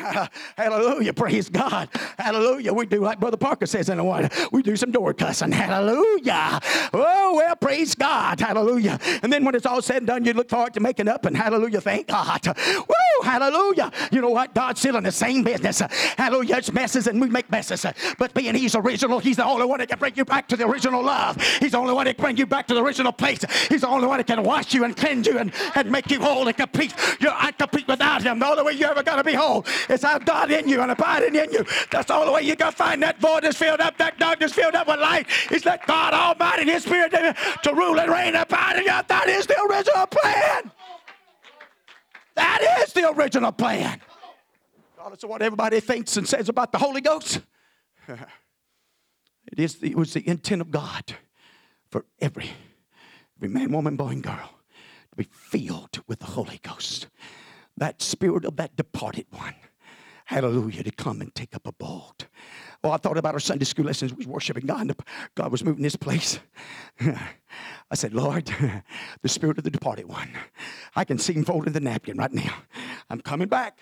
hallelujah. 0.56 1.12
Praise 1.12 1.48
God. 1.48 1.88
Hallelujah. 2.18 2.72
We 2.72 2.84
do 2.84 3.00
like 3.00 3.20
Brother 3.20 3.36
Parker 3.36 3.66
says 3.66 3.88
in 3.88 3.98
the 3.98 4.02
one, 4.02 4.28
we 4.50 4.60
do 4.60 4.74
some 4.74 4.90
door 4.90 5.14
cussing. 5.14 5.52
Hallelujah. 5.52 6.58
Oh, 6.92 7.34
well, 7.36 7.54
praise 7.54 7.94
God. 7.94 8.40
Hallelujah. 8.40 8.98
And 9.22 9.32
then 9.32 9.44
when 9.44 9.54
it's 9.54 9.66
all 9.66 9.80
said 9.80 9.98
and 9.98 10.08
done, 10.08 10.24
you 10.24 10.32
look 10.32 10.50
forward 10.50 10.74
to 10.74 10.80
making 10.80 11.06
up 11.06 11.26
and 11.26 11.36
hallelujah. 11.36 11.80
Thank 11.80 12.08
God. 12.08 12.44
Woo, 12.44 13.22
hallelujah. 13.22 13.92
You 14.10 14.20
know 14.20 14.30
what? 14.30 14.52
God's 14.52 14.80
still 14.80 14.96
in 14.96 15.04
the 15.04 15.12
same 15.12 15.44
business. 15.44 15.78
Hallelujah. 15.78 16.56
It's 16.56 16.72
messes 16.72 17.06
and 17.06 17.20
we 17.20 17.28
make 17.28 17.48
messes. 17.52 17.86
But 18.18 18.34
being 18.34 18.56
He's 18.56 18.74
original, 18.74 19.20
He's 19.20 19.36
the 19.36 19.44
only 19.44 19.66
one 19.66 19.78
that 19.78 19.88
can 19.88 20.00
bring 20.00 20.14
you 20.16 20.24
back 20.24 20.48
to 20.48 20.56
the 20.56 20.66
original 20.66 21.04
love. 21.04 21.40
He's 21.60 21.70
the 21.70 21.78
only 21.78 21.94
one 21.94 22.06
that 22.06 22.16
can 22.16 22.24
bring 22.24 22.36
you 22.36 22.46
back 22.46 22.66
to 22.66 22.74
the 22.74 22.82
original 22.82 23.12
place. 23.12 23.44
He's 23.68 23.82
the 23.82 23.88
only 23.88 24.08
one 24.08 24.16
that 24.18 24.26
can 24.26 24.42
wash 24.42 24.74
you 24.74 24.82
and 24.82 24.96
cleanse 24.96 25.28
you 25.28 25.38
and, 25.38 25.52
and 25.76 25.88
make 25.92 26.10
you 26.10 26.20
whole 26.20 26.48
and 26.48 26.56
complete. 26.56 26.92
You're 27.20 27.27
incomplete 27.46 27.86
without 27.88 28.22
Him. 28.22 28.38
The 28.38 28.46
only 28.46 28.62
way 28.62 28.72
you're 28.72 28.90
ever 28.90 29.02
going 29.02 29.18
to 29.18 29.24
be 29.24 29.34
whole 29.34 29.64
is 29.88 30.02
have 30.02 30.24
God 30.24 30.50
in 30.50 30.68
you 30.68 30.80
and 30.80 30.90
abiding 30.90 31.34
in 31.34 31.52
you. 31.52 31.64
That's 31.90 32.06
the 32.06 32.14
only 32.14 32.32
way 32.32 32.42
you're 32.42 32.56
going 32.56 32.72
to 32.72 32.76
find 32.76 33.02
that 33.02 33.20
void 33.20 33.44
is 33.44 33.56
filled 33.56 33.80
up, 33.80 33.96
that 33.98 34.18
darkness 34.18 34.52
filled 34.52 34.74
up 34.74 34.86
with 34.86 35.00
light. 35.00 35.26
Is 35.50 35.64
let 35.64 35.86
God 35.86 36.14
Almighty 36.14 36.70
His 36.70 36.84
Spirit 36.84 37.10
to, 37.10 37.74
rule 37.74 38.00
and 38.00 38.10
reign 38.10 38.34
abide 38.34 38.76
in 38.76 38.84
you. 38.84 39.00
That 39.08 39.28
is 39.28 39.46
the 39.46 39.60
original 39.62 40.06
plan. 40.06 40.70
That 42.34 42.82
is 42.82 42.92
the 42.92 43.10
original 43.10 43.52
plan. 43.52 44.00
Regardless 44.96 45.22
of 45.22 45.30
what 45.30 45.42
everybody 45.42 45.80
thinks 45.80 46.16
and 46.16 46.28
says 46.28 46.48
about 46.48 46.72
the 46.72 46.78
Holy 46.78 47.00
Ghost, 47.00 47.40
it, 48.08 48.18
is 49.58 49.82
it 49.82 49.96
was 49.96 50.12
the 50.12 50.28
intent 50.28 50.60
of 50.60 50.70
God 50.70 51.04
for 51.90 52.04
every, 52.20 52.50
every 53.36 53.48
man, 53.48 53.72
woman, 53.72 53.96
boy, 53.96 54.10
and 54.10 54.22
girl 54.22 54.57
be 55.18 55.28
filled 55.30 56.02
with 56.06 56.20
the 56.20 56.26
Holy 56.26 56.60
Ghost. 56.62 57.08
That 57.76 58.02
spirit 58.02 58.44
of 58.44 58.56
that 58.56 58.76
departed 58.76 59.26
one 59.30 59.54
hallelujah, 60.28 60.82
to 60.82 60.90
come 60.90 61.22
and 61.22 61.34
take 61.34 61.56
up 61.56 61.66
a 61.66 61.72
bold. 61.72 62.26
Oh, 62.84 62.90
I 62.90 62.98
thought 62.98 63.16
about 63.16 63.32
our 63.32 63.40
Sunday 63.40 63.64
school 63.64 63.86
lessons. 63.86 64.12
We 64.12 64.18
was 64.18 64.26
worshiping 64.26 64.66
God, 64.66 64.82
and 64.82 64.94
God 65.34 65.50
was 65.50 65.64
moving 65.64 65.82
this 65.82 65.96
place. 65.96 66.38
I 67.00 67.94
said, 67.94 68.12
Lord, 68.12 68.44
the 69.22 69.28
spirit 69.28 69.56
of 69.56 69.64
the 69.64 69.70
departed 69.70 70.04
one. 70.04 70.28
I 70.94 71.04
can 71.04 71.16
see 71.16 71.32
him 71.32 71.46
folding 71.46 71.72
the 71.72 71.80
napkin 71.80 72.18
right 72.18 72.30
now. 72.30 72.58
I'm 73.08 73.22
coming 73.22 73.48
back 73.48 73.78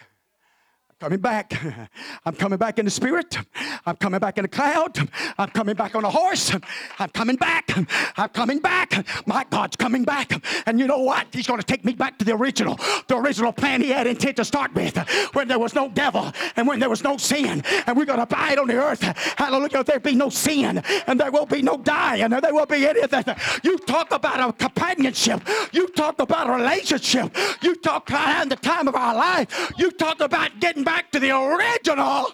coming 0.99 1.19
back. 1.19 1.53
I'm 2.25 2.35
coming 2.35 2.59
back 2.59 2.79
in 2.79 2.87
the 2.87 2.91
spirit. 2.91 3.37
I'm 3.85 3.97
coming 3.97 4.19
back 4.19 4.39
in 4.39 4.45
a 4.45 4.49
cloud. 4.49 4.97
I'm 5.37 5.51
coming 5.51 5.75
back 5.75 5.95
on 5.95 6.05
a 6.05 6.11
horse. 6.11 6.57
I'm 6.99 7.11
coming 7.11 7.37
back. 7.37 7.71
I'm 8.17 8.29
coming 8.31 8.61
back. 8.61 9.07
My 9.27 9.45
God's 9.51 9.77
coming 9.77 10.05
back. 10.05 10.33
And 10.67 10.81
you 10.81 10.87
know 10.87 11.01
what? 11.01 11.27
He's 11.33 11.47
going 11.47 11.61
to 11.61 11.67
take 11.67 11.85
me 11.85 11.93
back 11.93 12.19
to 12.19 12.25
the 12.25 12.35
original, 12.35 12.77
the 13.09 13.17
original 13.17 13.53
plan 13.53 13.83
he 13.83 13.91
had 13.91 14.07
intent 14.07 14.37
to 14.37 14.45
start 14.45 14.75
with, 14.75 14.97
when 15.35 15.49
there 15.49 15.59
was 15.59 15.75
no 15.75 15.89
devil 15.91 16.33
and 16.57 16.67
when 16.67 16.81
there 16.81 16.89
was 16.89 17.05
no 17.05 17.19
sin. 17.19 17.63
And 17.87 17.97
we're 17.97 18.07
going 18.07 18.19
to 18.19 18.23
abide 18.23 18.59
on 18.59 18.67
the 18.69 18.77
earth. 18.77 19.03
Hallelujah. 19.37 19.85
There 19.85 20.01
be 20.01 20.15
no 20.15 20.31
sin 20.31 20.83
and 21.07 21.21
there 21.21 21.31
will 21.31 21.47
be 21.47 21.61
no 21.61 21.77
dying 21.77 22.23
and 22.23 22.33
there 22.33 22.55
will 22.55 22.67
be 22.67 22.87
anything. 22.87 23.25
You 23.63 23.77
talk 23.79 24.13
about 24.13 24.49
a 24.49 24.53
companionship. 24.53 25.43
You 25.73 25.89
talk 25.89 26.21
about 26.21 26.49
a 26.49 26.53
relationship. 26.53 27.37
You 27.61 27.75
talk 27.77 28.09
about 28.09 28.49
the 28.49 28.57
time 28.57 28.89
of 28.89 28.95
our 28.95 29.15
life. 29.15 29.73
You 29.77 29.91
talk 29.91 30.21
about 30.21 30.59
getting 30.59 30.86
back 30.87 31.11
to 31.11 31.19
the 31.19 31.37
original. 31.37 32.31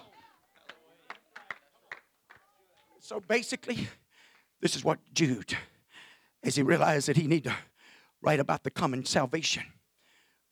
So 2.99 3.19
basically, 3.19 3.87
this 4.61 4.75
is 4.75 4.83
what 4.83 4.99
Jude, 5.11 5.57
as 6.43 6.55
he 6.55 6.61
realized 6.61 7.07
that 7.07 7.17
he 7.17 7.25
needed 7.25 7.49
to 7.49 7.55
write 8.21 8.39
about 8.39 8.63
the 8.63 8.69
common 8.69 9.05
salvation. 9.05 9.63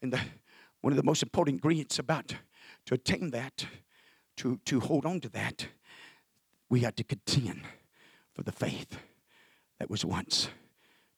And 0.01 0.11
the, 0.11 0.19
one 0.81 0.91
of 0.91 0.97
the 0.97 1.03
most 1.03 1.21
important 1.21 1.57
ingredients 1.57 1.99
about 1.99 2.33
to 2.87 2.95
attain 2.95 3.29
that, 3.29 3.67
to, 4.37 4.59
to 4.65 4.79
hold 4.79 5.05
on 5.05 5.19
to 5.19 5.29
that, 5.29 5.67
we 6.69 6.79
had 6.79 6.97
to 6.97 7.03
contend 7.03 7.61
for 8.33 8.41
the 8.41 8.51
faith 8.51 8.97
that 9.77 9.91
was 9.91 10.03
once 10.03 10.49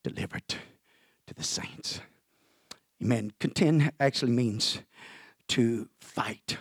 delivered 0.03 0.49
to 0.49 1.33
the 1.33 1.43
saints. 1.43 2.01
Amen. 3.01 3.31
Contend 3.39 3.93
actually 4.01 4.33
means 4.33 4.81
to 5.47 5.87
fight 6.01 6.57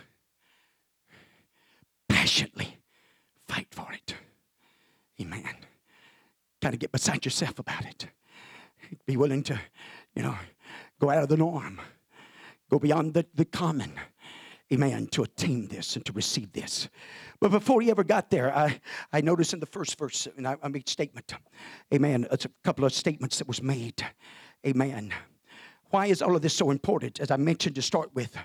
passionately 2.33 2.79
fight 3.47 3.67
for 3.69 3.93
it. 3.93 4.15
Amen. 5.21 5.55
Got 6.63 6.71
to 6.71 6.77
get 6.77 6.91
beside 6.91 7.25
yourself 7.25 7.59
about 7.59 7.85
it. 7.85 8.07
Be 9.05 9.17
willing 9.17 9.43
to, 9.43 9.59
you 10.15 10.23
know, 10.23 10.35
go 10.99 11.11
out 11.11 11.21
of 11.21 11.29
the 11.29 11.37
norm, 11.37 11.79
go 12.71 12.79
beyond 12.79 13.13
the, 13.13 13.27
the 13.35 13.45
common. 13.45 13.93
Amen. 14.73 15.05
To 15.11 15.21
attain 15.21 15.67
this 15.67 15.95
and 15.95 16.03
to 16.05 16.13
receive 16.13 16.51
this. 16.53 16.89
But 17.39 17.51
before 17.51 17.81
he 17.81 17.91
ever 17.91 18.03
got 18.03 18.31
there, 18.31 18.51
I, 18.57 18.81
I 19.11 19.21
noticed 19.21 19.53
in 19.53 19.59
the 19.59 19.67
first 19.67 19.99
verse, 19.99 20.27
and 20.35 20.47
I, 20.47 20.55
I 20.63 20.69
made 20.69 20.89
statement. 20.89 21.35
Amen. 21.93 22.25
It's 22.31 22.45
a 22.45 22.51
couple 22.63 22.83
of 22.83 22.93
statements 22.93 23.37
that 23.37 23.47
was 23.47 23.61
made. 23.61 24.03
Amen. 24.65 25.13
Why 25.91 26.07
is 26.07 26.23
all 26.23 26.35
of 26.35 26.41
this 26.41 26.55
so 26.55 26.71
important? 26.71 27.19
As 27.19 27.29
I 27.29 27.37
mentioned 27.37 27.75
to 27.75 27.83
start 27.83 28.09
with, 28.15 28.35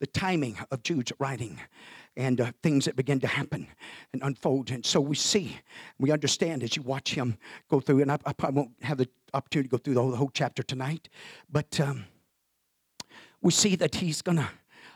the 0.00 0.06
timing 0.06 0.56
of 0.70 0.82
Jude's 0.82 1.12
writing 1.18 1.60
and 2.16 2.40
uh, 2.40 2.52
things 2.62 2.84
that 2.84 2.96
begin 2.96 3.20
to 3.20 3.26
happen 3.26 3.66
and 4.12 4.22
unfold. 4.22 4.70
And 4.70 4.84
so 4.84 5.00
we 5.00 5.16
see, 5.16 5.58
we 5.98 6.10
understand 6.12 6.62
as 6.62 6.76
you 6.76 6.82
watch 6.82 7.14
him 7.14 7.38
go 7.68 7.80
through, 7.80 8.02
and 8.02 8.12
I, 8.12 8.18
I 8.24 8.32
probably 8.32 8.62
won't 8.62 8.72
have 8.82 8.98
the 8.98 9.08
opportunity 9.32 9.68
to 9.68 9.72
go 9.72 9.78
through 9.78 9.94
the 9.94 10.00
whole, 10.00 10.10
the 10.10 10.16
whole 10.16 10.30
chapter 10.32 10.62
tonight, 10.62 11.08
but 11.50 11.80
um, 11.80 12.04
we 13.40 13.50
see 13.50 13.76
that 13.76 13.96
he's 13.96 14.22
going 14.22 14.38
to 14.38 14.48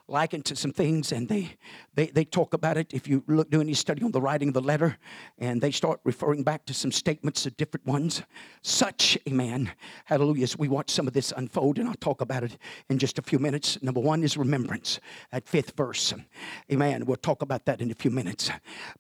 likened 0.09 0.45
to 0.47 0.57
some 0.57 0.73
things, 0.73 1.13
and 1.13 1.29
they, 1.29 1.57
they, 1.95 2.07
they 2.07 2.25
talk 2.25 2.55
about 2.55 2.77
it. 2.77 2.93
If 2.93 3.07
you 3.07 3.23
look, 3.27 3.51
do 3.51 3.61
any 3.61 3.75
study 3.75 4.03
on 4.03 4.11
the 4.11 4.21
writing 4.21 4.49
of 4.49 4.55
the 4.55 4.63
letter, 4.63 4.97
and 5.39 5.61
they 5.61 5.71
start 5.71 6.01
referring 6.05 6.43
back 6.43 6.65
to 6.67 6.75
some 6.75 6.91
statements 6.91 7.45
of 7.47 7.57
different 7.57 7.87
ones. 7.87 8.23
Such 8.63 9.19
a 9.27 9.31
man, 9.31 9.71
hallelujah, 10.07 10.45
as 10.45 10.59
we 10.59 10.69
watch 10.69 10.91
some 10.91 11.07
of 11.07 11.13
this 11.13 11.33
unfold, 11.37 11.79
and 11.79 11.89
I'll 11.89 11.95
talk 11.95 12.21
about 12.21 12.43
it 12.43 12.57
in 12.89 12.99
just 12.99 13.19
a 13.19 13.23
few 13.23 13.39
minutes. 13.39 13.81
Number 13.83 14.01
one 14.01 14.23
is 14.23 14.37
remembrance, 14.37 14.99
at 15.31 15.49
fifth 15.49 15.77
verse. 15.77 16.15
Amen. 16.73 17.05
We'll 17.05 17.17
talk 17.17 17.43
about 17.43 17.67
that 17.67 17.81
in 17.81 17.91
a 17.91 17.95
few 17.95 18.11
minutes. 18.11 18.51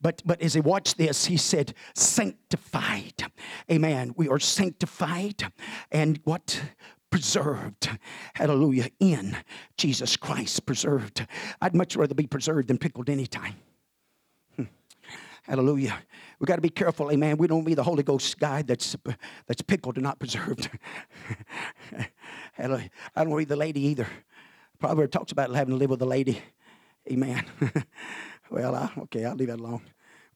But, 0.01 0.23
but 0.25 0.41
as 0.43 0.55
he 0.55 0.61
watched 0.61 0.99
this, 0.99 1.25
he 1.25 1.37
said, 1.37 1.75
sanctified. 1.95 3.25
Amen. 3.71 4.13
We 4.17 4.29
are 4.29 4.39
sanctified. 4.39 5.51
And 5.91 6.21
what? 6.25 6.61
Preserved. 7.11 7.91
Hallelujah. 8.35 8.89
In 9.01 9.37
Jesus 9.77 10.17
Christ, 10.17 10.67
preserved. 10.67 11.27
I'd 11.61 11.75
much 11.75 11.97
rather 11.97 12.15
be 12.15 12.27
preserved 12.27 12.69
than 12.69 12.79
pickled 12.79 13.09
anytime. 13.09 13.55
Hmm. 14.57 14.65
Hallelujah. 15.43 15.99
We 16.39 16.47
got 16.47 16.57
to 16.57 16.63
be 16.63 16.71
careful, 16.71 17.11
amen. 17.11 17.37
We 17.37 17.47
don't 17.47 17.65
be 17.65 17.75
the 17.75 17.83
Holy 17.83 18.03
Ghost 18.03 18.39
guy 18.39 18.63
that's 18.63 18.97
that's 19.47 19.63
pickled 19.63 19.97
and 19.97 20.05
not 20.05 20.19
preserved. 20.19 20.71
Hallelujah. 22.53 22.91
I 23.17 23.25
don't 23.25 23.37
be 23.37 23.45
the 23.45 23.57
lady 23.57 23.81
either. 23.87 24.07
Proverbs 24.79 25.11
talks 25.11 25.33
about 25.33 25.53
having 25.55 25.75
to 25.75 25.79
live 25.79 25.91
with 25.91 26.03
a 26.03 26.07
lady. 26.07 26.41
Amen. 27.11 27.45
well, 28.51 28.75
I, 28.75 28.91
okay, 29.03 29.25
I'll 29.25 29.35
leave 29.35 29.49
that 29.49 29.59
alone. 29.59 29.81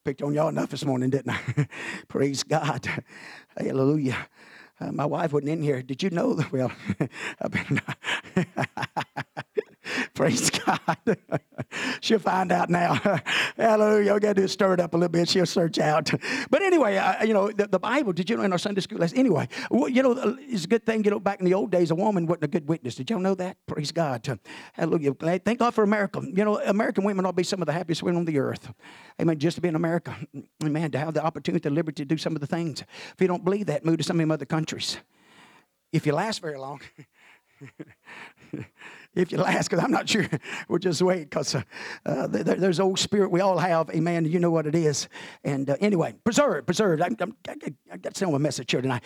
Picked 0.05 0.23
on 0.23 0.35
y'all 0.35 0.49
enough 0.49 0.71
this 0.71 0.85
morning, 0.85 1.11
didn't 1.11 1.31
I? 1.31 1.69
Praise 2.09 2.43
God. 2.43 2.89
Hallelujah. 3.57 4.17
Uh, 4.83 4.91
my 4.91 5.07
wife 5.07 5.33
wasn't 5.33 5.51
in 5.51 5.63
here. 5.63 5.83
Did 5.83 6.03
you 6.03 6.11
know? 6.11 6.43
Well, 6.53 6.73
I've 7.41 7.51
been. 7.51 7.81
Praise 10.15 10.51
God. 10.51 10.81
She'll 12.01 12.19
find 12.19 12.53
out 12.53 12.71
now. 12.71 12.95
Hallelujah. 13.57 14.13
All 14.13 14.19
got 14.19 14.29
to 14.29 14.35
do 14.35 14.43
is 14.45 14.53
stir 14.53 14.75
it 14.75 14.81
up 14.81 14.95
a 14.95 14.97
little 14.97 15.09
bit. 15.09 15.29
She'll 15.29 15.47
search 15.47 15.79
out. 15.79 16.11
But 16.51 16.63
anyway, 16.63 16.97
uh, 16.97 17.25
you 17.25 17.35
know, 17.35 17.51
the, 17.51 17.67
the, 17.67 17.79
Bible, 17.79 18.13
did 18.13 18.31
you 18.31 18.37
know 18.37 18.43
in 18.43 18.53
our 18.53 18.59
Sunday 18.59 18.81
school 18.81 18.99
lesson? 18.99 19.19
Anyway, 19.19 19.49
well, 19.71 19.89
you 19.89 20.03
know, 20.03 20.13
uh, 20.13 20.37
it's 20.39 20.65
a 20.65 20.69
good 20.69 20.87
thing, 20.87 21.05
you 21.05 21.11
know, 21.11 21.19
back 21.19 21.41
in 21.41 21.47
the 21.47 21.55
old 21.55 21.71
days, 21.71 21.91
a 21.91 21.95
woman 21.95 22.27
wasn't 22.27 22.45
a 22.45 22.49
good 22.49 22.69
witness. 22.69 22.95
Did 22.95 23.11
y'all 23.11 23.19
know 23.19 23.35
that? 23.35 23.57
Praise 23.67 23.93
God. 23.93 24.39
Hallelujah. 24.75 25.15
Thank 25.15 25.59
God 25.59 25.75
for 25.75 25.83
America. 25.83 26.23
You 26.23 26.45
know, 26.45 26.61
American 26.61 27.05
women 27.05 27.27
ought 27.27 27.31
to 27.31 27.37
be 27.37 27.43
some 27.43 27.61
of 27.61 27.67
the 27.67 27.73
happiest 27.73 28.03
women 28.03 28.21
on 28.21 28.25
the 28.25 28.39
earth. 28.39 28.73
Amen. 29.21 29.39
Just 29.39 29.57
to 29.57 29.61
be 29.61 29.69
in 29.69 29.75
America. 29.75 30.17
Amen. 30.65 30.91
To 30.93 30.99
have 30.99 31.15
the 31.15 31.25
opportunity, 31.25 31.69
the 31.69 31.75
liberty 31.75 32.05
to 32.05 32.07
do 32.07 32.17
some 32.17 32.35
of 32.35 32.41
the 32.41 32.47
things. 32.47 32.83
If 32.83 33.17
you 33.21 33.27
don't 33.27 33.45
believe 33.45 33.67
that, 33.67 33.85
move 33.85 33.99
to 33.99 34.05
some 34.05 34.17
of 34.17 34.21
them 34.21 34.31
other 34.31 34.47
countries. 34.47 34.99
If 35.93 36.07
you 36.07 36.13
last 36.13 36.41
very 36.41 36.59
long. 36.59 36.81
If 39.15 39.33
you 39.33 39.39
last, 39.39 39.69
because 39.69 39.85
I'm 39.85 39.91
not 39.91 40.09
sure. 40.09 40.27
We'll 40.69 40.79
just 40.79 41.03
wait 41.03 41.31
because 41.31 41.55
uh, 41.55 41.63
uh, 42.07 42.27
there, 42.27 42.57
there's 42.57 42.81
old 42.81 42.99
spirit 42.99 43.31
we 43.31 43.41
all 43.41 43.59
have. 43.59 43.91
Amen. 43.91 44.25
You 44.25 44.39
know 44.39 44.51
what 44.51 44.67
it 44.67 44.75
is. 44.75 45.09
And 45.45 45.69
uh, 45.69 45.77
anyway, 45.81 46.15
preserve, 46.25 46.67
preserve. 46.67 47.03
I'm, 47.03 47.17
I'm, 47.21 47.37
I 47.91 47.97
got 47.99 48.15
to 48.15 48.19
send 48.19 48.35
a 48.35 48.39
message 48.39 48.71
here 48.71 48.81
tonight. 48.81 49.03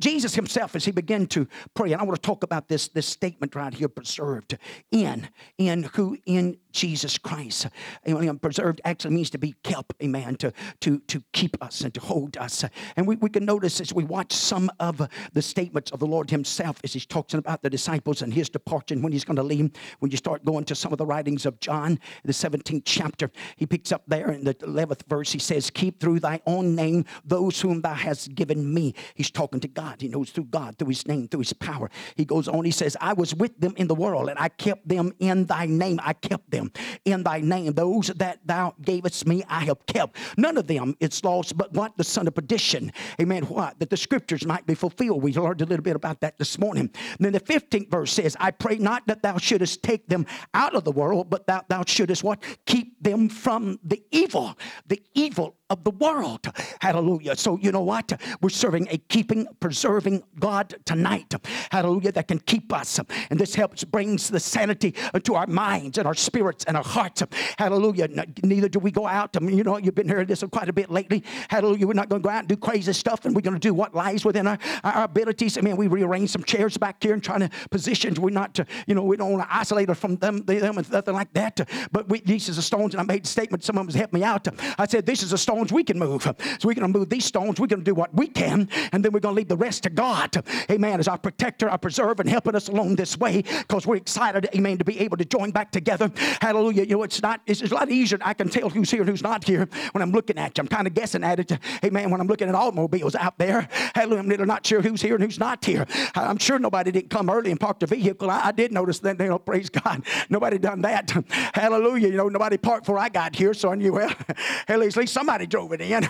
Jesus 0.00 0.34
himself, 0.34 0.74
as 0.74 0.84
he 0.84 0.90
began 0.90 1.26
to 1.28 1.46
pray, 1.74 1.92
and 1.92 2.00
I 2.00 2.04
want 2.04 2.20
to 2.20 2.26
talk 2.26 2.42
about 2.42 2.68
this, 2.68 2.88
this 2.88 3.06
statement 3.06 3.54
right 3.54 3.72
here, 3.72 3.88
preserved 3.88 4.56
in, 4.90 5.28
in 5.58 5.84
who 5.94 6.16
in 6.26 6.56
Jesus 6.72 7.18
Christ. 7.18 7.68
Amen. 8.08 8.38
Preserved 8.38 8.80
actually 8.84 9.14
means 9.14 9.30
to 9.30 9.38
be 9.38 9.54
kept, 9.62 9.94
amen, 10.02 10.36
to, 10.36 10.52
to, 10.80 10.98
to 11.00 11.22
keep 11.32 11.62
us 11.62 11.82
and 11.82 11.92
to 11.94 12.00
hold 12.00 12.36
us. 12.36 12.64
And 12.96 13.06
we, 13.06 13.16
we 13.16 13.28
can 13.28 13.44
notice 13.44 13.80
as 13.80 13.92
we 13.92 14.04
watch 14.04 14.32
some 14.32 14.70
of 14.78 15.08
the 15.32 15.42
statements 15.42 15.90
of 15.90 16.00
the 16.00 16.06
Lord 16.06 16.30
Himself 16.30 16.80
as 16.84 16.92
He's 16.92 17.06
talking 17.06 17.38
about 17.38 17.62
the 17.62 17.70
disciples 17.70 18.22
and 18.22 18.32
His 18.32 18.48
departure 18.48 18.94
and 18.94 19.02
when 19.02 19.12
He's 19.12 19.24
going 19.24 19.36
to 19.36 19.42
leave. 19.42 19.70
When 19.98 20.10
you 20.10 20.16
start 20.16 20.44
going 20.44 20.64
to 20.66 20.74
some 20.74 20.92
of 20.92 20.98
the 20.98 21.06
writings 21.06 21.44
of 21.44 21.60
John, 21.60 21.98
the 22.24 22.32
17th 22.32 22.82
chapter, 22.84 23.30
He 23.56 23.66
picks 23.66 23.92
up 23.92 24.02
there 24.06 24.30
in 24.30 24.44
the 24.44 24.54
11th 24.54 25.06
verse, 25.08 25.32
He 25.32 25.38
says, 25.38 25.70
Keep 25.70 26.00
through 26.00 26.20
thy 26.20 26.40
own 26.46 26.74
name 26.74 27.04
those 27.24 27.60
whom 27.60 27.80
thou 27.82 27.94
hast 27.94 28.34
given 28.34 28.72
me. 28.72 28.94
He's 29.14 29.30
talking 29.30 29.60
to 29.60 29.68
God. 29.68 29.89
He 29.98 30.08
knows 30.08 30.30
through 30.30 30.44
God, 30.44 30.78
through 30.78 30.88
His 30.88 31.06
name, 31.06 31.28
through 31.28 31.40
His 31.40 31.52
power. 31.52 31.90
He 32.16 32.24
goes 32.24 32.48
on, 32.48 32.64
He 32.64 32.70
says, 32.70 32.96
I 33.00 33.12
was 33.12 33.34
with 33.34 33.58
them 33.60 33.74
in 33.76 33.86
the 33.86 33.94
world 33.94 34.28
and 34.28 34.38
I 34.38 34.48
kept 34.48 34.88
them 34.88 35.12
in 35.18 35.46
thy 35.46 35.66
name. 35.66 36.00
I 36.02 36.12
kept 36.12 36.50
them 36.50 36.72
in 37.04 37.22
thy 37.22 37.40
name. 37.40 37.72
Those 37.72 38.08
that 38.08 38.40
thou 38.44 38.74
gavest 38.82 39.26
me, 39.26 39.44
I 39.48 39.60
have 39.60 39.84
kept. 39.86 40.16
None 40.36 40.56
of 40.56 40.66
them 40.66 40.96
is 41.00 41.22
lost, 41.24 41.56
but 41.56 41.72
what? 41.72 41.96
The 41.96 42.04
son 42.04 42.28
of 42.28 42.34
perdition. 42.34 42.92
Amen. 43.20 43.44
What? 43.44 43.78
That 43.78 43.90
the 43.90 43.96
scriptures 43.96 44.44
might 44.44 44.66
be 44.66 44.74
fulfilled. 44.74 45.22
We 45.22 45.32
learned 45.32 45.62
a 45.62 45.66
little 45.66 45.82
bit 45.82 45.96
about 45.96 46.20
that 46.20 46.38
this 46.38 46.58
morning. 46.58 46.90
And 47.18 47.24
then 47.24 47.32
the 47.32 47.40
15th 47.40 47.90
verse 47.90 48.12
says, 48.12 48.36
I 48.40 48.50
pray 48.50 48.76
not 48.76 49.06
that 49.06 49.22
thou 49.22 49.38
shouldest 49.38 49.82
take 49.82 50.06
them 50.08 50.26
out 50.54 50.74
of 50.74 50.84
the 50.84 50.92
world, 50.92 51.30
but 51.30 51.46
that 51.46 51.68
thou 51.68 51.84
shouldest 51.86 52.24
what? 52.24 52.42
Keep 52.66 53.02
them 53.02 53.28
from 53.28 53.78
the 53.84 54.02
evil. 54.10 54.58
The 54.86 55.02
evil 55.14 55.56
of 55.70 55.84
the 55.84 55.92
world. 55.92 56.46
Hallelujah. 56.80 57.36
So, 57.36 57.56
you 57.58 57.72
know 57.72 57.82
what? 57.82 58.12
We're 58.42 58.50
serving 58.50 58.88
a 58.90 58.98
keeping, 58.98 59.46
preserving 59.60 60.24
God 60.38 60.74
tonight. 60.84 61.32
Hallelujah. 61.70 62.12
That 62.12 62.28
can 62.28 62.40
keep 62.40 62.72
us. 62.72 63.00
And 63.30 63.38
this 63.38 63.54
helps, 63.54 63.84
brings 63.84 64.28
the 64.28 64.40
sanity 64.40 64.94
to 65.22 65.34
our 65.36 65.46
minds 65.46 65.96
and 65.96 66.06
our 66.06 66.14
spirits 66.14 66.64
and 66.64 66.76
our 66.76 66.84
hearts. 66.84 67.22
Hallelujah. 67.56 68.08
Neither 68.42 68.68
do 68.68 68.80
we 68.80 68.90
go 68.90 69.06
out. 69.06 69.36
I 69.36 69.40
mean, 69.40 69.56
you 69.56 69.64
know, 69.64 69.78
you've 69.78 69.94
been 69.94 70.08
hearing 70.08 70.26
this 70.26 70.44
quite 70.50 70.68
a 70.68 70.72
bit 70.72 70.90
lately. 70.90 71.24
Hallelujah. 71.48 71.86
We're 71.86 71.94
not 71.94 72.08
going 72.08 72.22
to 72.22 72.26
go 72.26 72.30
out 72.30 72.40
and 72.40 72.48
do 72.48 72.56
crazy 72.56 72.92
stuff, 72.92 73.24
and 73.24 73.34
we're 73.34 73.42
going 73.42 73.54
to 73.54 73.60
do 73.60 73.72
what 73.72 73.94
lies 73.94 74.24
within 74.24 74.46
our, 74.46 74.58
our 74.82 75.04
abilities. 75.04 75.56
I 75.56 75.60
mean, 75.60 75.76
we 75.76 75.86
rearrange 75.86 76.30
some 76.30 76.42
chairs 76.42 76.76
back 76.76 77.02
here 77.02 77.14
and 77.14 77.22
trying 77.22 77.40
to 77.40 77.50
position. 77.70 78.14
We're 78.14 78.30
not, 78.30 78.54
to, 78.54 78.66
you 78.86 78.94
know, 78.94 79.02
we 79.02 79.16
don't 79.16 79.32
want 79.32 79.48
to 79.48 79.54
isolate 79.54 79.88
us 79.88 79.98
from 79.98 80.16
them, 80.16 80.44
them 80.44 80.78
and 80.78 80.90
nothing 80.90 81.14
like 81.14 81.32
that. 81.34 81.60
But 81.92 82.08
we, 82.08 82.20
these 82.20 82.48
are 82.48 82.52
the 82.52 82.62
stones, 82.62 82.94
and 82.94 83.00
I 83.00 83.04
made 83.04 83.24
a 83.24 83.28
statement. 83.28 83.62
Some 83.64 83.78
of 83.78 83.86
them 83.86 83.96
helped 83.96 84.14
me 84.14 84.24
out. 84.24 84.48
I 84.78 84.86
said, 84.86 85.06
This 85.06 85.22
is 85.22 85.32
a 85.32 85.38
stone 85.38 85.59
stones 85.60 85.72
we 85.72 85.84
can 85.84 85.98
move. 85.98 86.22
So 86.22 86.34
we're 86.64 86.74
going 86.74 86.90
to 86.90 86.98
move 86.98 87.10
these 87.10 87.24
stones. 87.24 87.60
We're 87.60 87.66
going 87.66 87.80
to 87.80 87.84
do 87.84 87.94
what 87.94 88.14
we 88.14 88.26
can, 88.26 88.68
and 88.92 89.04
then 89.04 89.12
we're 89.12 89.20
going 89.20 89.34
to 89.34 89.36
leave 89.36 89.48
the 89.48 89.56
rest 89.56 89.82
to 89.82 89.90
God. 89.90 90.42
Amen. 90.70 91.00
As 91.00 91.08
our 91.08 91.18
protector, 91.18 91.68
our 91.68 91.78
preserver, 91.78 92.22
and 92.22 92.30
helping 92.30 92.54
us 92.54 92.68
along 92.68 92.96
this 92.96 93.18
way 93.18 93.42
because 93.42 93.86
we're 93.86 93.96
excited, 93.96 94.48
amen, 94.54 94.78
to 94.78 94.84
be 94.84 94.98
able 95.00 95.18
to 95.18 95.24
join 95.24 95.50
back 95.50 95.70
together. 95.70 96.10
Hallelujah. 96.40 96.84
You 96.84 96.96
know, 96.96 97.02
it's 97.02 97.20
not, 97.22 97.42
it's, 97.46 97.60
it's 97.60 97.72
a 97.72 97.74
lot 97.74 97.90
easier. 97.90 98.18
I 98.22 98.34
can 98.34 98.48
tell 98.48 98.70
who's 98.70 98.90
here 98.90 99.00
and 99.00 99.10
who's 99.10 99.22
not 99.22 99.44
here 99.44 99.68
when 99.92 100.02
I'm 100.02 100.12
looking 100.12 100.38
at 100.38 100.56
you. 100.56 100.62
I'm 100.62 100.68
kind 100.68 100.86
of 100.86 100.94
guessing 100.94 101.24
at 101.24 101.40
it. 101.40 101.52
Amen. 101.84 102.10
When 102.10 102.20
I'm 102.20 102.26
looking 102.26 102.48
at 102.48 102.54
automobiles 102.54 103.14
out 103.14 103.36
there, 103.38 103.68
hallelujah, 103.94 104.40
I'm 104.40 104.48
not 104.48 104.66
sure 104.66 104.80
who's 104.80 105.02
here 105.02 105.14
and 105.14 105.24
who's 105.24 105.38
not 105.38 105.64
here. 105.64 105.86
I'm 106.14 106.38
sure 106.38 106.58
nobody 106.58 106.90
didn't 106.90 107.10
come 107.10 107.28
early 107.28 107.50
and 107.50 107.60
park 107.60 107.80
the 107.80 107.86
vehicle. 107.86 108.30
I, 108.30 108.46
I 108.46 108.52
did 108.52 108.72
notice 108.72 108.98
that, 109.00 109.20
you 109.20 109.28
know, 109.28 109.38
praise 109.38 109.68
God. 109.68 110.04
Nobody 110.30 110.58
done 110.58 110.80
that. 110.82 111.10
Hallelujah. 111.54 112.08
You 112.08 112.16
know, 112.16 112.28
nobody 112.28 112.56
parked 112.56 112.84
before 112.84 112.98
I 112.98 113.08
got 113.08 113.36
here, 113.36 113.52
so 113.52 113.70
I 113.70 113.74
knew, 113.74 113.92
well, 113.92 114.14
at 114.68 114.78
least 114.78 114.96
somebody 115.10 115.46
drove 115.50 115.72
it 115.72 115.80
in. 115.80 116.08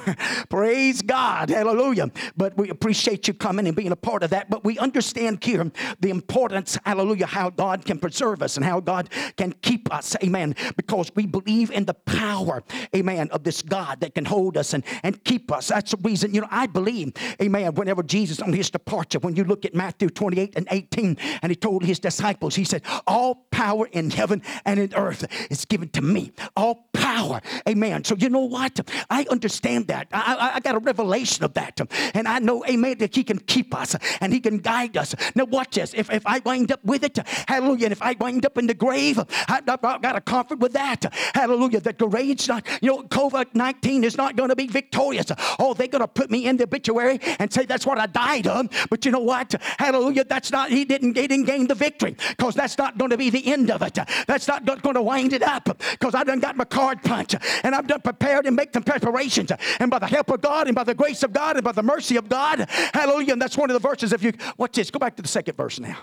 Praise 0.49 1.03
God. 1.03 1.51
Hallelujah. 1.51 2.11
But 2.37 2.57
we 2.57 2.69
appreciate 2.69 3.27
you 3.27 3.35
coming 3.35 3.67
and 3.67 3.75
being 3.75 3.93
a 3.93 3.97
part 3.97 4.23
of 4.23 4.31
that. 4.31 4.51
But 4.51 4.65
we 4.65 4.79
understand 4.79 5.43
here 5.43 5.71
the 6.01 6.11
importance, 6.11 6.79
hallelujah, 6.85 7.27
how 7.27 7.51
God 7.51 7.85
can 7.85 7.99
preserve 7.99 8.43
us 8.43 8.57
and 8.57 8.65
how 8.65 8.81
God 8.81 9.09
can 9.37 9.53
keep 9.63 9.93
us. 9.93 10.17
Amen. 10.23 10.55
Because 10.77 11.11
we 11.15 11.27
believe 11.27 11.71
in 11.71 11.87
the 11.87 11.95
power, 11.95 12.63
amen, 12.95 13.31
of 13.31 13.45
this 13.45 13.63
God 13.63 14.01
that 14.01 14.15
can 14.15 14.25
hold 14.25 14.57
us 14.57 14.75
and, 14.75 14.85
and 15.03 15.23
keep 15.25 15.51
us. 15.51 15.69
That's 15.69 15.93
the 15.93 15.97
reason, 16.03 16.35
you 16.35 16.43
know, 16.43 16.49
I 16.51 16.67
believe, 16.67 17.13
amen, 17.41 17.75
whenever 17.75 18.03
Jesus 18.03 18.41
on 18.41 18.53
his 18.53 18.71
departure, 18.71 19.19
when 19.19 19.37
you 19.37 19.45
look 19.45 19.65
at 19.65 19.75
Matthew 19.75 20.11
28 20.11 20.55
and 20.57 20.69
18, 20.71 21.17
and 21.43 21.51
he 21.51 21.57
told 21.57 21.85
his 21.85 21.99
disciples, 21.99 22.55
he 22.55 22.65
said, 22.65 22.83
All 23.07 23.47
power 23.51 23.87
in 23.87 24.11
heaven 24.11 24.43
and 24.65 24.79
in 24.79 24.95
earth 24.95 25.27
is 25.51 25.65
given 25.65 25.89
to 25.91 26.03
me. 26.03 26.33
All 26.57 26.89
power. 26.93 27.41
Amen. 27.69 28.05
So 28.05 28.15
you 28.17 28.29
know 28.29 28.45
what? 28.45 28.81
I 29.09 29.27
understand 29.31 29.89
that. 29.89 30.09
I, 30.13 30.53
I, 30.55 30.61
got 30.61 30.75
a 30.75 30.79
revelation 30.79 31.45
of 31.45 31.55
that. 31.55 31.81
And 32.15 32.27
I 32.29 32.39
know, 32.39 32.65
amen, 32.67 32.99
that 32.99 33.15
He 33.15 33.25
can 33.25 33.39
keep 33.39 33.75
us 33.75 33.97
and 34.21 34.33
He 34.33 34.41
can 34.41 34.59
guide 34.59 34.97
us. 34.97 35.15
Now, 35.35 35.45
watch 35.45 35.77
this. 35.77 35.95
If, 35.95 36.11
if 36.11 36.27
I 36.27 36.41
wind 36.41 36.73
up 36.73 36.85
with 36.85 37.05
it, 37.05 37.19
hallelujah, 37.49 37.87
and 37.87 37.93
if 37.93 38.03
I 38.03 38.17
wind 38.19 38.45
up 38.47 38.59
in 38.59 38.67
the 38.67 38.75
grave, 38.75 39.19
I, 39.49 39.61
have 39.67 39.81
got 39.81 40.17
a 40.17 40.21
comfort 40.21 40.59
with 40.59 40.73
that. 40.73 41.13
Hallelujah. 41.35 41.81
That 41.81 41.99
grave's 41.99 42.49
not, 42.49 42.67
you 42.83 42.91
know, 42.91 43.03
COVID 43.05 43.55
19 43.55 44.05
is 44.05 44.17
not 44.17 44.37
going 44.37 44.49
to 44.49 44.57
be 44.57 44.67
victorious. 44.67 45.27
Oh, 45.59 45.75
they're 45.75 45.89
going 45.89 46.01
to 46.01 46.09
put 46.09 46.31
me 46.31 46.47
in 46.47 46.57
the 46.57 46.65
obituary 46.65 47.21
and 47.39 47.53
say 47.53 47.65
that's 47.65 47.87
what 47.87 47.99
I 47.99 48.07
died 48.07 48.47
of. 48.47 48.69
But 48.91 49.05
you 49.05 49.13
know 49.13 49.21
what? 49.21 49.55
Hallelujah. 49.79 50.25
That's 50.25 50.51
not, 50.51 50.71
He 50.71 50.85
didn't, 50.85 51.17
he 51.17 51.27
didn't 51.27 51.47
gain 51.47 51.67
the 51.67 51.75
victory 51.75 52.17
because 52.31 52.55
that's 52.55 52.79
not 52.79 52.99
going 52.99 53.11
to 53.11 53.17
be 53.17 53.31
the 53.31 53.47
end 53.53 53.71
of 53.71 53.83
it. 53.83 53.99
That's 54.27 54.49
not 54.49 54.65
going 54.65 54.95
to 54.95 55.03
wind 55.03 55.33
it 55.33 55.43
up 55.43 55.79
because 55.93 56.15
I 56.15 56.25
done 56.25 56.41
got 56.41 56.57
my 56.57 56.65
card 56.65 57.03
punch 57.03 57.35
and 57.65 57.75
I've 57.75 57.87
done 57.87 58.01
prepared 58.01 58.47
and 58.47 58.57
make 58.57 58.73
some 58.73 58.83
preparations. 59.21 59.53
And 59.79 59.91
by 59.91 59.99
the 59.99 60.07
help 60.07 60.31
of 60.31 60.41
God 60.41 60.67
and 60.67 60.75
by 60.75 60.85
the 60.85 60.95
grace 60.95 61.23
of 61.23 61.33
God 61.33 61.57
and 61.57 61.65
by 61.65 61.73
the 61.73 61.83
mercy 61.83 62.17
of 62.17 62.29
God, 62.29 62.67
hallelujah. 62.93 63.33
And 63.33 63.43
that's 63.43 63.57
one 63.57 63.71
of 63.71 63.75
the 63.75 63.89
verses. 63.89 64.13
If 64.13 64.23
you 64.23 64.33
watch 64.57 64.73
this, 64.73 64.91
go 64.91 64.99
back 64.99 65.17
to 65.17 65.23
the 65.23 65.29
second 65.29 65.57
verse 65.57 65.79
now. 65.81 65.99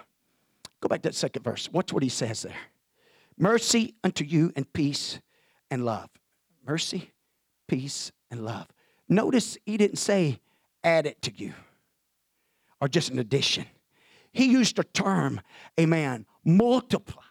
Go 0.81 0.87
back 0.87 1.01
to 1.01 1.09
that 1.09 1.15
second 1.15 1.43
verse. 1.43 1.69
Watch 1.71 1.91
what 1.91 2.03
he 2.03 2.09
says 2.09 2.43
there. 2.43 2.55
Mercy 3.37 3.95
unto 4.03 4.23
you 4.23 4.51
and 4.55 4.71
peace 4.73 5.19
and 5.69 5.85
love. 5.85 6.09
Mercy, 6.65 7.11
peace, 7.67 8.11
and 8.29 8.43
love. 8.45 8.67
Notice 9.09 9.57
he 9.65 9.77
didn't 9.77 9.97
say 9.97 10.39
add 10.83 11.05
it 11.05 11.21
to 11.23 11.31
you 11.33 11.53
or 12.81 12.87
just 12.87 13.09
an 13.09 13.19
addition. 13.19 13.65
He 14.31 14.45
used 14.45 14.75
the 14.75 14.83
term, 14.83 15.41
amen, 15.79 16.25
multiply. 16.43 17.23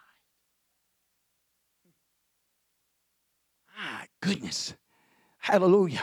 My 3.77 4.07
goodness. 4.21 4.73
Hallelujah. 5.47 6.01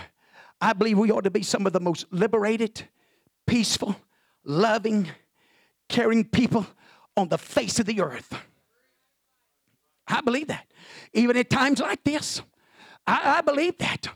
I 0.59 0.73
believe 0.73 0.97
we 0.97 1.11
ought 1.11 1.25
to 1.25 1.31
be 1.31 1.43
some 1.43 1.67
of 1.67 1.75
the 1.75 1.81
most 1.81 2.07
liberated, 2.11 2.89
peaceful, 3.47 3.95
loving, 4.43 5.07
caring 5.87 6.25
people 6.25 6.67
on 7.15 7.29
the 7.29 7.37
face 7.37 7.79
of 7.79 7.85
the 7.85 8.01
earth. 8.01 8.35
I 10.09 10.23
believe 10.23 10.47
that. 10.47 10.67
Even 11.13 11.37
at 11.37 11.51
times 11.51 11.81
like 11.81 12.03
this, 12.05 12.41
I, 13.07 13.37
I 13.37 13.41
believe 13.43 13.77
that. 13.79 14.07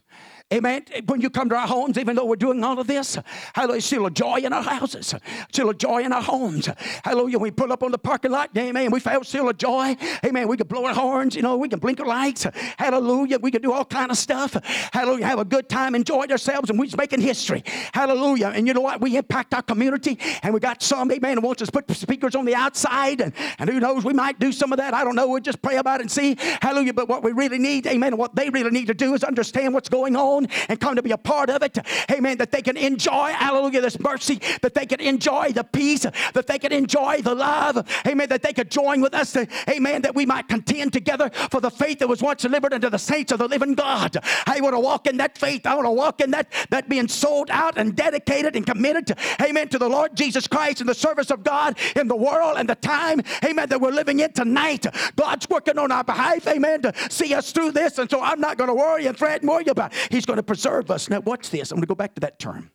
Amen. 0.50 0.82
When 1.04 1.20
you 1.20 1.28
come 1.28 1.50
to 1.50 1.56
our 1.56 1.66
homes, 1.66 1.98
even 1.98 2.16
though 2.16 2.24
we're 2.24 2.36
doing 2.36 2.64
all 2.64 2.78
of 2.78 2.86
this, 2.86 3.18
hallelujah, 3.52 3.82
still 3.82 4.06
a 4.06 4.10
joy 4.10 4.36
in 4.36 4.54
our 4.54 4.62
houses, 4.62 5.14
still 5.52 5.68
a 5.68 5.74
joy 5.74 6.02
in 6.04 6.10
our 6.10 6.22
homes. 6.22 6.70
Hallelujah. 7.04 7.38
We 7.38 7.50
pull 7.50 7.70
up 7.70 7.82
on 7.82 7.90
the 7.90 7.98
parking 7.98 8.30
lot, 8.30 8.56
amen. 8.56 8.90
We 8.90 8.98
felt 8.98 9.26
still 9.26 9.50
a 9.50 9.52
joy. 9.52 9.94
Amen. 10.24 10.48
We 10.48 10.56
can 10.56 10.66
blow 10.66 10.86
our 10.86 10.94
horns, 10.94 11.36
you 11.36 11.42
know, 11.42 11.58
we 11.58 11.68
can 11.68 11.78
blink 11.78 12.00
our 12.00 12.06
lights. 12.06 12.46
Hallelujah. 12.78 13.38
We 13.38 13.50
can 13.50 13.60
do 13.60 13.74
all 13.74 13.84
kind 13.84 14.10
of 14.10 14.16
stuff. 14.16 14.56
Hallelujah. 14.90 15.26
Have 15.26 15.38
a 15.38 15.44
good 15.44 15.68
time, 15.68 15.94
enjoy 15.94 16.24
ourselves, 16.28 16.70
and 16.70 16.78
we're 16.78 16.88
making 16.96 17.20
history. 17.20 17.62
Hallelujah. 17.92 18.52
And 18.54 18.66
you 18.66 18.72
know 18.72 18.80
what? 18.80 19.02
We 19.02 19.18
impact 19.18 19.52
our 19.52 19.60
community, 19.60 20.18
and 20.42 20.54
we 20.54 20.60
got 20.60 20.82
some, 20.82 21.12
amen, 21.12 21.36
who 21.36 21.42
wants 21.42 21.60
us 21.60 21.68
to 21.68 21.72
put 21.72 21.94
speakers 21.94 22.34
on 22.34 22.46
the 22.46 22.54
outside, 22.54 23.20
and, 23.20 23.34
and 23.58 23.68
who 23.68 23.80
knows, 23.80 24.02
we 24.02 24.14
might 24.14 24.38
do 24.38 24.50
some 24.52 24.72
of 24.72 24.78
that. 24.78 24.94
I 24.94 25.04
don't 25.04 25.14
know. 25.14 25.28
We'll 25.28 25.40
just 25.40 25.60
pray 25.60 25.76
about 25.76 26.00
it 26.00 26.04
and 26.04 26.10
see. 26.10 26.36
Hallelujah. 26.62 26.94
But 26.94 27.06
what 27.06 27.22
we 27.22 27.32
really 27.32 27.58
need, 27.58 27.86
amen, 27.86 28.16
what 28.16 28.34
they 28.34 28.48
really 28.48 28.70
need 28.70 28.86
to 28.86 28.94
do 28.94 29.12
is 29.12 29.22
understand 29.22 29.74
what's 29.74 29.90
going 29.90 30.16
on 30.16 30.37
and 30.68 30.80
come 30.80 30.96
to 30.96 31.02
be 31.02 31.10
a 31.10 31.18
part 31.18 31.50
of 31.50 31.62
it. 31.62 31.78
Amen. 32.10 32.38
That 32.38 32.50
they 32.50 32.62
can 32.62 32.76
enjoy, 32.76 33.32
hallelujah, 33.32 33.80
this 33.80 33.98
mercy, 33.98 34.40
that 34.62 34.74
they 34.74 34.86
can 34.86 35.00
enjoy 35.00 35.52
the 35.52 35.64
peace, 35.64 36.02
that 36.34 36.46
they 36.46 36.58
can 36.58 36.72
enjoy 36.72 37.22
the 37.22 37.34
love. 37.34 37.88
Amen. 38.06 38.28
That 38.28 38.42
they 38.42 38.52
could 38.52 38.70
join 38.70 39.00
with 39.00 39.14
us. 39.14 39.36
Amen. 39.68 40.02
That 40.02 40.14
we 40.14 40.26
might 40.26 40.48
contend 40.48 40.92
together 40.92 41.30
for 41.50 41.60
the 41.60 41.70
faith 41.70 41.98
that 42.00 42.08
was 42.08 42.22
once 42.22 42.42
delivered 42.42 42.72
unto 42.72 42.90
the 42.90 42.98
saints 42.98 43.32
of 43.32 43.38
the 43.38 43.48
living 43.48 43.74
God. 43.74 44.16
I 44.46 44.60
want 44.60 44.74
to 44.74 44.80
walk 44.80 45.06
in 45.06 45.16
that 45.18 45.38
faith. 45.38 45.66
I 45.66 45.74
want 45.74 45.86
to 45.86 45.90
walk 45.90 46.20
in 46.20 46.30
that, 46.32 46.50
that 46.70 46.88
being 46.88 47.08
sold 47.08 47.50
out 47.50 47.78
and 47.78 47.94
dedicated 47.96 48.56
and 48.56 48.66
committed, 48.66 49.06
to, 49.08 49.16
amen, 49.40 49.68
to 49.68 49.78
the 49.78 49.88
Lord 49.88 50.14
Jesus 50.14 50.46
Christ 50.46 50.80
and 50.80 50.88
the 50.88 50.94
service 50.94 51.30
of 51.30 51.42
God 51.42 51.78
in 51.96 52.08
the 52.08 52.16
world 52.16 52.56
and 52.58 52.68
the 52.68 52.74
time, 52.74 53.20
amen, 53.44 53.68
that 53.68 53.80
we're 53.80 53.90
living 53.90 54.20
in 54.20 54.32
tonight. 54.32 54.86
God's 55.16 55.48
working 55.48 55.78
on 55.78 55.90
our 55.92 56.04
behalf, 56.04 56.46
amen, 56.46 56.82
to 56.82 56.92
see 57.10 57.34
us 57.34 57.52
through 57.52 57.72
this. 57.72 57.98
And 57.98 58.10
so 58.10 58.20
I'm 58.20 58.40
not 58.40 58.58
going 58.58 58.68
to 58.68 58.74
worry 58.74 59.06
and 59.06 59.16
fret 59.16 59.42
worry 59.42 59.66
about. 59.66 59.92
He's 60.10 60.26
going 60.28 60.36
to 60.36 60.42
preserve 60.42 60.90
us. 60.90 61.08
Now, 61.08 61.20
watch 61.20 61.50
this. 61.50 61.72
I'm 61.72 61.76
going 61.76 61.82
to 61.82 61.88
go 61.88 61.94
back 61.94 62.14
to 62.14 62.20
that 62.20 62.38
term. 62.38 62.70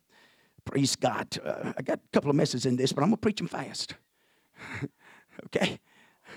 Praise 0.66 0.96
God. 0.96 1.38
Uh, 1.44 1.74
I 1.78 1.82
got 1.82 2.00
a 2.00 2.10
couple 2.12 2.30
of 2.30 2.36
messages 2.36 2.66
in 2.66 2.76
this, 2.76 2.92
but 2.92 3.04
I'm 3.04 3.10
going 3.10 3.18
to 3.18 3.22
preach 3.22 3.38
them 3.38 3.48
fast. 3.48 3.96
okay? 5.46 5.80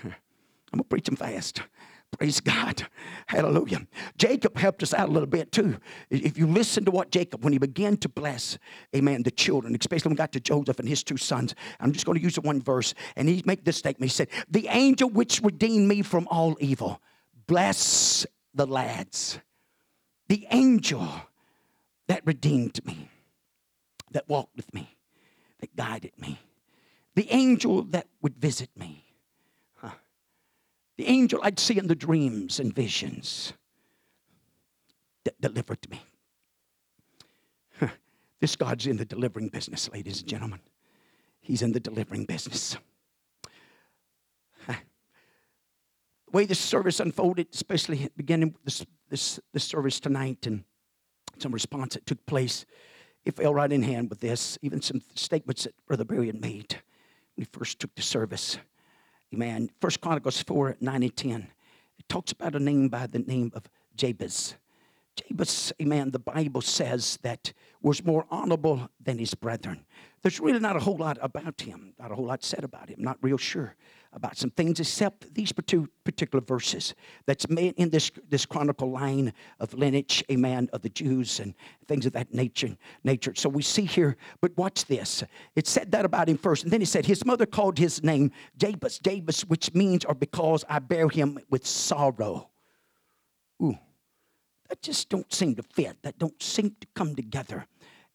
I'm 0.03 0.11
going 0.71 0.79
to 0.79 0.83
preach 0.83 1.05
them 1.05 1.15
fast. 1.15 1.61
Praise 2.17 2.39
God. 2.39 2.87
Hallelujah. 3.25 3.85
Jacob 4.17 4.57
helped 4.57 4.83
us 4.83 4.93
out 4.93 5.09
a 5.09 5.11
little 5.11 5.27
bit 5.27 5.51
too. 5.51 5.77
If 6.09 6.37
you 6.37 6.47
listen 6.47 6.85
to 6.85 6.91
what 6.91 7.11
Jacob, 7.11 7.43
when 7.43 7.51
he 7.51 7.59
began 7.59 7.97
to 7.97 8.09
bless, 8.09 8.57
amen, 8.95 9.23
the 9.23 9.31
children, 9.31 9.75
especially 9.79 10.09
when 10.09 10.13
we 10.13 10.17
got 10.17 10.31
to 10.33 10.39
Joseph 10.39 10.79
and 10.79 10.87
his 10.87 11.03
two 11.03 11.17
sons, 11.17 11.53
I'm 11.79 11.91
just 11.91 12.05
going 12.05 12.17
to 12.17 12.23
use 12.23 12.39
one 12.39 12.61
verse, 12.61 12.93
and 13.15 13.27
he 13.27 13.43
made 13.45 13.65
this 13.65 13.77
statement. 13.77 14.09
He 14.11 14.15
said, 14.15 14.29
The 14.49 14.67
angel 14.69 15.09
which 15.09 15.41
redeemed 15.41 15.87
me 15.87 16.01
from 16.01 16.27
all 16.29 16.55
evil, 16.59 17.01
bless 17.45 18.25
the 18.53 18.67
lads. 18.67 19.39
The 20.27 20.47
angel 20.51 21.07
that 22.07 22.25
redeemed 22.25 22.85
me, 22.85 23.09
that 24.11 24.27
walked 24.27 24.55
with 24.55 24.73
me, 24.73 24.97
that 25.59 25.75
guided 25.75 26.19
me. 26.19 26.39
The 27.15 27.31
angel 27.31 27.83
that 27.83 28.07
would 28.21 28.37
visit 28.37 28.69
me 28.77 29.07
the 30.97 31.07
angel 31.07 31.39
I'd 31.43 31.59
see 31.59 31.77
in 31.77 31.87
the 31.87 31.95
dreams 31.95 32.59
and 32.59 32.73
visions 32.73 33.53
that 35.23 35.39
delivered 35.39 35.87
me. 35.89 36.01
This 38.39 38.55
God's 38.55 38.85
in 38.85 38.97
the 38.97 39.05
delivering 39.05 39.49
business, 39.49 39.89
ladies 39.91 40.21
and 40.21 40.29
gentlemen. 40.29 40.59
He's 41.39 41.61
in 41.61 41.71
the 41.71 41.79
delivering 41.79 42.25
business. 42.25 42.77
The 44.67 44.75
way 46.31 46.45
this 46.45 46.59
service 46.59 46.99
unfolded, 46.99 47.47
especially 47.53 48.09
beginning 48.15 48.55
this, 48.63 48.85
this, 49.09 49.39
this 49.53 49.63
service 49.63 49.99
tonight 49.99 50.45
and 50.45 50.63
some 51.39 51.51
response 51.51 51.93
that 51.93 52.05
took 52.05 52.25
place, 52.25 52.65
it 53.25 53.35
fell 53.35 53.53
right 53.53 53.71
in 53.71 53.83
hand 53.83 54.09
with 54.09 54.19
this, 54.19 54.57
even 54.61 54.81
some 54.81 55.01
statements 55.15 55.63
that 55.63 55.73
Brother 55.85 56.05
Barry 56.05 56.27
had 56.27 56.41
made 56.41 56.73
when 57.35 57.45
he 57.45 57.47
first 57.51 57.79
took 57.79 57.93
the 57.95 58.01
service. 58.01 58.57
Amen. 59.33 59.69
First 59.81 60.01
Chronicles 60.01 60.41
4 60.41 60.77
9 60.79 61.03
and 61.03 61.15
10. 61.15 61.47
It 61.99 62.09
talks 62.09 62.31
about 62.31 62.55
a 62.55 62.59
name 62.59 62.89
by 62.89 63.07
the 63.07 63.19
name 63.19 63.51
of 63.53 63.63
Jabez. 63.95 64.55
Jabez, 65.17 65.73
amen, 65.81 66.11
the 66.11 66.19
Bible 66.19 66.61
says 66.61 67.17
that 67.23 67.53
was 67.81 68.05
more 68.05 68.25
honorable 68.29 68.89
than 69.03 69.17
his 69.17 69.33
brethren. 69.33 69.85
There's 70.21 70.39
really 70.39 70.59
not 70.59 70.75
a 70.75 70.79
whole 70.79 70.97
lot 70.97 71.17
about 71.21 71.61
him, 71.61 71.93
not 71.99 72.11
a 72.11 72.15
whole 72.15 72.25
lot 72.25 72.43
said 72.43 72.63
about 72.63 72.89
him, 72.89 73.01
not 73.01 73.17
real 73.21 73.37
sure 73.37 73.75
about 74.13 74.37
some 74.37 74.49
things 74.49 74.79
except 74.79 75.33
these 75.33 75.53
two 75.67 75.87
particular 76.03 76.43
verses 76.43 76.95
that's 77.25 77.47
made 77.49 77.73
in 77.75 77.89
this, 77.89 78.09
this 78.29 78.45
chronicle 78.45 78.89
line 78.89 79.33
of 79.59 79.73
lineage, 79.73 80.23
amen, 80.31 80.69
of 80.73 80.81
the 80.81 80.89
Jews 80.89 81.39
and 81.39 81.53
things 81.87 82.05
of 82.05 82.13
that 82.13 82.33
nature. 82.33 82.75
nature. 83.03 83.33
So 83.35 83.49
we 83.49 83.61
see 83.61 83.85
here, 83.85 84.17
but 84.41 84.57
watch 84.57 84.85
this. 84.85 85.23
It 85.55 85.67
said 85.67 85.91
that 85.91 86.05
about 86.05 86.29
him 86.29 86.37
first, 86.37 86.63
and 86.63 86.71
then 86.71 86.81
he 86.81 86.85
said 86.85 87.05
his 87.05 87.25
mother 87.25 87.45
called 87.45 87.77
his 87.77 88.03
name 88.03 88.31
Jabez, 88.57 88.99
Jabez, 88.99 89.41
which 89.41 89.73
means 89.73 90.05
or 90.05 90.15
because 90.15 90.63
I 90.69 90.79
bear 90.79 91.09
him 91.09 91.39
with 91.49 91.65
sorrow. 91.65 92.49
Ooh 93.61 93.77
that 94.69 94.81
just 94.81 95.09
don't 95.09 95.31
seem 95.33 95.55
to 95.55 95.63
fit. 95.63 95.97
That 96.03 96.17
don't 96.19 96.41
seem 96.41 96.75
to 96.81 96.87
come 96.95 97.15
together. 97.15 97.65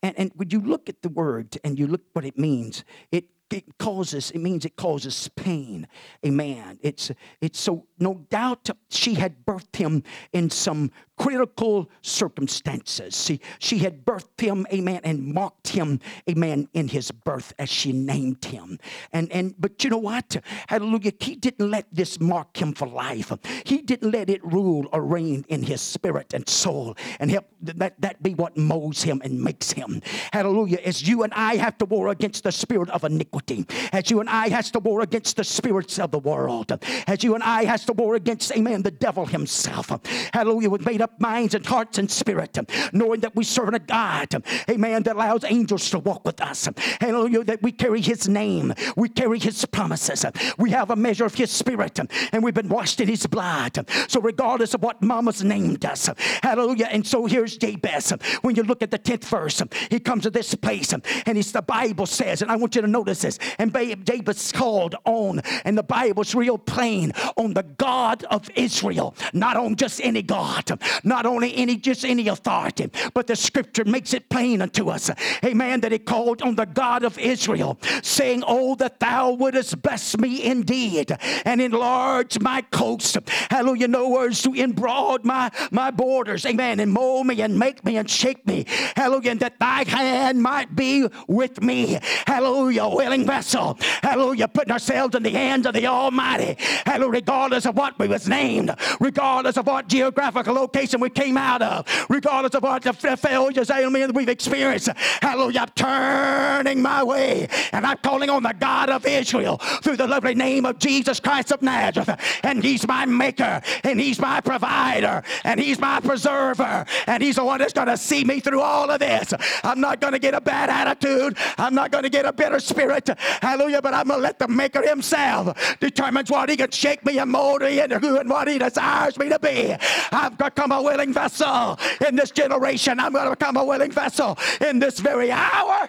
And, 0.02 0.18
and 0.18 0.32
when 0.34 0.50
you 0.50 0.60
look 0.60 0.88
at 0.88 1.02
the 1.02 1.08
word 1.08 1.58
and 1.64 1.78
you 1.78 1.86
look 1.86 2.02
what 2.12 2.24
it 2.24 2.38
means, 2.38 2.84
it 3.10 3.24
it 3.52 3.78
causes 3.78 4.30
it 4.30 4.38
means 4.38 4.64
it 4.64 4.76
causes 4.76 5.28
pain. 5.36 5.86
Amen. 6.24 6.78
It's 6.82 7.10
it's 7.40 7.58
so 7.58 7.86
no 7.98 8.24
doubt 8.30 8.70
she 8.90 9.14
had 9.14 9.44
birthed 9.44 9.76
him 9.76 10.02
in 10.32 10.50
some 10.50 10.90
critical 11.18 11.90
circumstances. 12.00 13.14
See 13.14 13.40
she 13.58 13.78
had 13.78 14.04
birthed 14.04 14.40
him 14.40 14.66
amen 14.72 15.00
and 15.04 15.34
marked 15.34 15.68
him 15.68 16.00
amen 16.28 16.68
in 16.72 16.88
his 16.88 17.10
birth 17.10 17.52
as 17.58 17.68
she 17.68 17.92
named 17.92 18.44
him. 18.44 18.78
And 19.12 19.30
and 19.32 19.54
but 19.58 19.84
you 19.84 19.90
know 19.90 19.98
what? 19.98 20.36
Hallelujah. 20.68 21.12
He 21.20 21.36
didn't 21.36 21.70
let 21.70 21.86
this 21.92 22.20
mark 22.20 22.56
him 22.56 22.72
for 22.72 22.88
life. 22.88 23.32
He 23.64 23.82
didn't 23.82 24.10
let 24.10 24.30
it 24.30 24.44
rule 24.44 24.88
or 24.92 25.02
reign 25.02 25.44
in 25.48 25.62
his 25.62 25.80
spirit 25.80 26.34
and 26.34 26.48
soul 26.48 26.96
and 27.20 27.30
help 27.30 27.46
that 27.60 28.00
that 28.00 28.22
be 28.22 28.34
what 28.34 28.56
molds 28.56 29.02
him 29.02 29.20
and 29.24 29.40
makes 29.40 29.72
him. 29.72 30.00
Hallelujah. 30.32 30.78
As 30.84 31.06
you 31.06 31.22
and 31.22 31.32
i 31.34 31.56
have 31.56 31.78
to 31.78 31.84
war 31.84 32.08
against 32.08 32.44
the 32.44 32.52
spirit 32.52 32.90
of 32.90 33.04
iniquity 33.04 33.41
iniquity, 33.50 33.66
as 33.92 34.11
you 34.11 34.20
and 34.20 34.28
I 34.28 34.48
has 34.48 34.70
to 34.72 34.78
war 34.78 35.00
against 35.02 35.37
the 35.37 35.44
spirits 35.44 35.98
of 35.98 36.11
the 36.11 36.18
world, 36.18 36.72
as 37.07 37.22
you 37.22 37.35
and 37.35 37.42
I 37.42 37.64
has 37.64 37.85
to 37.87 37.92
war 37.92 38.14
against, 38.14 38.52
amen, 38.52 38.83
the 38.83 38.90
devil 38.90 39.26
himself. 39.26 39.90
Hallelujah, 40.33 40.70
with 40.70 40.85
made 40.85 41.02
up 41.02 41.20
minds 41.20 41.55
and 41.55 41.64
hearts 41.64 41.98
and 41.98 42.11
spirit, 42.11 42.59
knowing 42.92 43.20
that 43.20 43.35
we 43.35 43.44
serve 43.44 43.74
a 43.74 43.78
God, 43.78 44.42
amen, 44.68 45.05
that 45.05 45.16
allows 45.16 45.44
angels 45.44 45.90
to 45.90 45.98
walk 45.98 46.24
with 46.24 46.40
us. 46.40 46.68
Hallelujah, 47.00 47.44
that 47.44 47.62
we 47.62 47.72
carry 47.72 48.00
his 48.00 48.28
name, 48.28 48.74
we 48.96 49.09
carry 49.09 49.38
his 49.38 49.64
promises, 49.66 50.24
we 50.59 50.70
have 50.70 50.90
a 50.90 50.96
measure 50.96 51.24
of 51.24 51.35
his 51.35 51.50
spirit, 51.50 51.98
and 52.33 52.42
we've 52.42 52.55
been 52.55 52.68
washed 52.68 53.00
in 53.00 53.09
his 53.09 53.26
blood. 53.26 53.87
So, 54.09 54.20
regardless 54.20 54.74
of 54.74 54.83
what 54.83 55.02
mama's 55.02 55.42
named 55.42 55.85
us, 55.85 56.09
hallelujah. 56.42 56.88
And 56.90 57.07
so 57.07 57.26
here's 57.26 57.57
Jabez. 57.57 58.12
When 58.42 58.57
you 58.57 58.62
look 58.62 58.83
at 58.83 58.90
the 58.90 58.98
10th 58.98 59.24
verse, 59.24 59.62
he 59.90 60.00
comes 60.00 60.24
to 60.24 60.31
this 60.31 60.55
place, 60.55 60.92
and 60.92 61.02
it's 61.26 61.52
the 61.52 61.62
Bible 61.62 62.07
says, 62.07 62.42
and 62.42 62.50
I 62.50 62.57
want 62.57 62.74
you 62.74 62.83
to 62.83 62.88
notice 62.88 63.21
and 63.58 63.72
Jabez 63.72 64.52
called 64.52 64.94
on, 65.04 65.40
and 65.64 65.76
the 65.76 65.82
Bible's 65.82 66.35
real 66.35 66.58
plain, 66.58 67.12
on 67.37 67.54
the 67.54 67.62
God 67.62 68.24
of 68.24 68.48
Israel, 68.54 69.14
not 69.32 69.56
on 69.56 69.76
just 69.76 70.00
any 70.02 70.22
God, 70.22 70.78
not 71.04 71.26
only 71.26 71.54
any 71.56 71.76
just 71.76 72.04
any 72.04 72.28
authority, 72.28 72.90
but 73.14 73.26
the 73.26 73.37
scripture 73.37 73.85
makes 73.85 74.14
it 74.14 74.28
plain 74.28 74.62
unto 74.62 74.88
us. 74.88 75.11
Amen. 75.44 75.80
That 75.80 75.92
he 75.92 75.98
called 75.98 76.42
on 76.42 76.54
the 76.54 76.66
God 76.66 77.04
of 77.04 77.18
Israel, 77.18 77.78
saying, 78.02 78.44
Oh, 78.46 78.74
that 78.76 79.00
thou 79.00 79.32
wouldest 79.32 79.82
bless 79.82 80.16
me 80.18 80.42
indeed 80.42 81.16
and 81.44 81.61
enlarge 81.61 82.38
my 82.40 82.62
coast. 82.62 83.18
Hallelujah. 83.50 83.88
No 83.88 84.08
words 84.08 84.42
to 84.42 84.54
embroad 84.54 85.24
my, 85.24 85.50
my 85.70 85.90
borders. 85.90 86.46
Amen. 86.46 86.80
And 86.80 86.92
mold 86.92 87.26
me 87.26 87.40
and 87.42 87.58
make 87.58 87.85
me 87.85 87.96
and 87.96 88.08
shake 88.08 88.46
me. 88.46 88.64
Hallelujah. 88.96 89.32
And 89.32 89.40
that 89.40 89.58
thy 89.58 89.85
hand 89.85 90.42
might 90.42 90.74
be 90.74 91.06
with 91.26 91.62
me. 91.62 91.98
Hallelujah. 92.26 92.88
Willing 92.88 93.12
willing 93.12 93.27
vessel. 93.27 93.77
Hallelujah. 94.03 94.48
Putting 94.48 94.72
ourselves 94.72 95.14
in 95.14 95.22
the 95.22 95.31
hands 95.31 95.66
of 95.66 95.75
the 95.75 95.87
Almighty. 95.87 96.57
Hallelujah. 96.87 97.12
Regardless 97.12 97.66
of 97.66 97.77
what 97.77 97.98
we 97.98 98.09
was 98.09 98.27
named, 98.27 98.75
regardless 99.01 99.57
of 99.57 99.66
what 99.66 99.88
geographical 99.88 100.55
location 100.55 101.01
we 101.01 101.11
came 101.11 101.37
out 101.37 101.62
of, 101.62 101.87
regardless 102.09 102.55
of 102.55 102.62
what 102.62 102.83
the 102.83 103.16
failures, 103.16 103.70
amen, 103.70 104.12
we've 104.14 104.29
experienced. 104.29 104.88
Hallelujah. 105.20 105.61
I'm 105.61 105.68
turning 105.75 106.83
my 106.83 107.05
way 107.05 107.48
and 107.72 107.87
I'm 107.87 107.98
calling 107.98 108.31
on 108.31 108.42
the 108.42 108.55
God 108.59 108.88
of 108.88 109.05
Israel 109.07 109.59
through 109.83 109.96
the 109.96 110.07
lovely 110.07 110.35
name 110.35 110.64
of 110.64 110.79
Jesus 110.79 111.20
Christ 111.20 111.53
of 111.53 111.61
Nazareth. 111.62 112.18
And 112.42 112.62
He's 112.64 112.87
my 112.87 113.05
maker 113.05 113.61
and 113.85 114.01
He's 114.01 114.18
my 114.18 114.40
provider 114.40 115.22
and 115.44 115.61
He's 115.61 115.79
my 115.79 116.01
preserver 116.01 116.87
and 117.07 117.22
He's 117.22 117.37
the 117.37 117.44
one 117.44 117.59
that's 117.59 117.72
going 117.72 117.88
to 117.88 117.96
see 117.96 118.25
me 118.25 118.40
through 118.40 118.61
all 118.61 118.90
of 118.90 119.01
this. 119.01 119.35
I'm 119.62 119.81
not 119.81 120.01
going 120.01 120.14
to 120.14 120.18
get 120.18 120.35
a 120.35 120.40
bad 120.40 120.70
attitude. 120.70 121.37
I'm 121.59 121.75
not 121.75 121.90
going 121.90 122.05
to 122.05 122.11
get 122.11 122.25
a 122.25 122.33
bitter 122.33 122.59
spirit. 122.59 123.01
Hallelujah. 123.40 123.82
But 123.82 123.94
I'm 123.94 124.08
going 124.08 124.18
to 124.18 124.22
let 124.22 124.38
the 124.38 124.48
Maker 124.48 124.86
Himself 124.86 125.78
determines 125.80 126.30
what 126.30 126.48
He 126.48 126.56
can 126.56 126.70
shake 126.70 127.04
me 127.04 127.18
and 127.18 127.30
mold 127.30 127.62
me 127.62 127.80
into 127.80 127.98
who 127.98 128.18
and 128.18 128.28
what 128.28 128.48
He 128.48 128.58
desires 128.58 129.18
me 129.18 129.28
to 129.28 129.38
be. 129.38 129.74
I've 130.12 130.36
become 130.38 130.72
a 130.72 130.82
willing 130.82 131.12
vessel 131.12 131.78
in 132.06 132.16
this 132.16 132.30
generation. 132.30 133.00
I'm 133.00 133.12
going 133.12 133.24
to 133.24 133.30
become 133.30 133.56
a 133.56 133.64
willing 133.64 133.92
vessel 133.92 134.38
in 134.60 134.78
this 134.78 135.00
very 135.00 135.30
hour. 135.30 135.88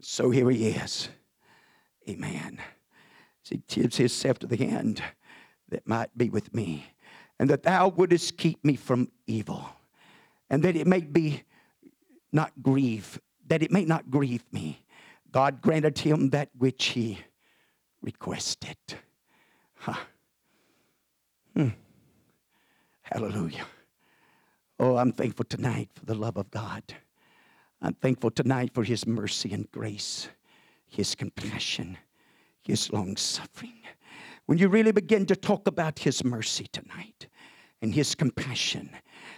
So 0.00 0.30
here 0.30 0.50
He 0.50 0.68
is. 0.68 1.08
Amen. 2.08 2.58
He 3.42 3.62
gives 3.68 3.98
Himself 3.98 4.38
to 4.38 4.46
the 4.46 4.66
end 4.66 5.02
that 5.68 5.86
might 5.86 6.16
be 6.16 6.30
with 6.30 6.54
me, 6.54 6.86
and 7.38 7.50
that 7.50 7.62
Thou 7.62 7.88
wouldest 7.88 8.38
keep 8.38 8.64
me 8.64 8.76
from 8.76 9.10
evil, 9.26 9.68
and 10.48 10.62
that 10.62 10.74
it 10.76 10.86
may 10.86 11.00
be 11.00 11.42
not 12.32 12.52
grieve 12.62 13.20
that 13.52 13.62
it 13.62 13.70
may 13.70 13.84
not 13.84 14.10
grieve 14.10 14.50
me. 14.50 14.82
God 15.30 15.60
granted 15.60 15.98
him 15.98 16.30
that 16.30 16.48
which 16.56 16.86
he 16.86 17.18
requested. 18.00 18.78
Huh. 19.74 20.00
Hmm. 21.54 21.68
Hallelujah. 23.02 23.66
Oh, 24.80 24.96
I'm 24.96 25.12
thankful 25.12 25.44
tonight 25.44 25.90
for 25.92 26.06
the 26.06 26.14
love 26.14 26.38
of 26.38 26.50
God. 26.50 26.82
I'm 27.82 27.92
thankful 27.92 28.30
tonight 28.30 28.70
for 28.72 28.84
his 28.84 29.06
mercy 29.06 29.52
and 29.52 29.70
grace, 29.70 30.30
his 30.88 31.14
compassion, 31.14 31.98
his 32.62 32.90
long 32.90 33.18
suffering. 33.18 33.82
When 34.46 34.56
you 34.56 34.68
really 34.68 34.92
begin 34.92 35.26
to 35.26 35.36
talk 35.36 35.68
about 35.68 35.98
his 35.98 36.24
mercy 36.24 36.68
tonight 36.72 37.26
and 37.82 37.94
his 37.94 38.14
compassion 38.14 38.96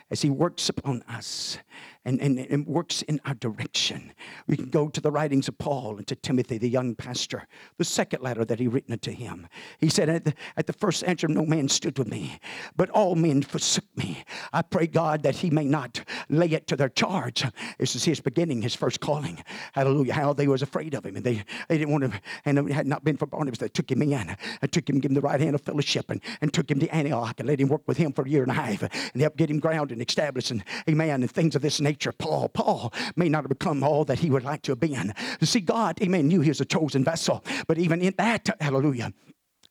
as 0.09 0.23
he 0.23 0.31
works 0.31 0.69
upon 0.69 1.03
us 1.09 1.59
and, 2.05 2.21
and, 2.21 2.39
and 2.39 2.67
works 2.67 3.03
in 3.03 3.21
our 3.25 3.35
direction. 3.35 4.13
We 4.47 4.57
can 4.57 4.71
go 4.71 4.89
to 4.89 5.01
the 5.01 5.11
writings 5.11 5.49
of 5.49 5.59
Paul 5.59 5.97
and 5.97 6.07
to 6.07 6.15
Timothy, 6.15 6.59
the 6.59 6.69
young 6.69 6.95
pastor, 6.95 7.47
the 7.79 7.85
second 7.85 8.23
letter 8.23 8.45
that 8.45 8.59
he 8.59 8.69
written 8.69 8.93
unto 8.93 9.11
him. 9.11 9.47
He 9.79 9.89
said, 9.89 10.09
At 10.09 10.25
the, 10.25 10.35
at 10.57 10.67
the 10.67 10.73
first 10.73 11.05
answer, 11.05 11.29
no 11.29 11.47
man 11.47 11.69
stood 11.69 11.99
with 11.99 12.09
me, 12.09 12.39
but 12.77 12.91
all 12.91 13.15
men 13.15 13.43
forsook 13.43 13.85
me. 13.97 14.25
I 14.53 14.63
pray 14.63 14.87
God 14.87 15.23
that 15.23 15.37
he 15.37 15.51
may 15.51 15.65
not 15.65 16.03
lay 16.29 16.49
it 16.49 16.67
to 16.69 16.77
their 16.77 16.89
charge. 16.89 17.45
This 17.79 17.97
is 17.97 18.05
his 18.05 18.21
beginning, 18.21 18.63
his 18.63 18.75
first 18.75 19.01
calling. 19.01 19.43
Hallelujah. 19.73 20.13
How 20.13 20.33
they 20.33 20.49
was 20.49 20.63
afraid 20.63 20.95
of 20.95 21.05
him. 21.05 21.17
And 21.17 21.25
they, 21.25 21.43
they 21.69 21.79
didn't 21.79 21.93
want 21.93 22.13
to, 22.13 22.21
and 22.45 22.59
it 22.59 22.73
had 22.73 22.87
not 22.87 23.05
been 23.05 23.17
for 23.17 23.27
Barnabas, 23.27 23.59
they 23.59 23.69
took 23.69 23.91
him 23.91 24.03
in 24.03 24.37
and 24.63 24.73
took 24.73 24.89
him, 24.89 25.01
gave 25.01 25.11
him 25.11 25.15
the 25.15 25.21
right 25.21 25.41
hand 25.41 25.55
of 25.55 25.63
fellowship 25.63 26.11
and, 26.11 26.21
and 26.41 26.53
took 26.53 26.71
him 26.71 26.81
to 26.81 26.95
Antioch 26.95 27.39
and 27.39 27.49
let 27.49 27.61
him 27.61 27.69
work 27.69 27.83
with 27.87 27.97
him 27.97 28.13
for 28.13 28.25
a 28.25 28.29
year 28.29 28.43
and 28.43 28.53
a 28.53 28.55
half 28.55 28.83
and 28.83 29.23
help 29.23 29.37
get 29.37 29.51
him 29.51 29.59
grounded 29.59 29.99
and 29.99 30.09
established 30.09 30.51
and 30.51 30.65
amen 30.89 31.23
and 31.23 31.31
things 31.31 31.55
of 31.55 31.63
this 31.63 31.81
nature. 31.81 31.94
Paul, 32.19 32.49
Paul 32.49 32.93
may 33.17 33.29
not 33.29 33.45
have 33.45 33.49
become 33.49 33.83
all 33.83 34.05
that 34.05 34.19
he 34.19 34.31
would 34.31 34.45
like 34.45 34.63
to 34.63 34.73
have 34.73 34.81
been. 34.81 35.13
To 35.41 35.47
see, 35.47 35.61
God, 35.61 36.01
amen, 36.03 36.29
knew 36.29 36.41
he 36.41 36.51
was 36.51 36.61
a 36.61 36.65
chosen 36.65 37.05
vessel. 37.05 37.45
But 37.67 37.79
even 37.79 38.01
in 38.01 38.15
that, 38.19 38.49
hallelujah, 38.61 39.13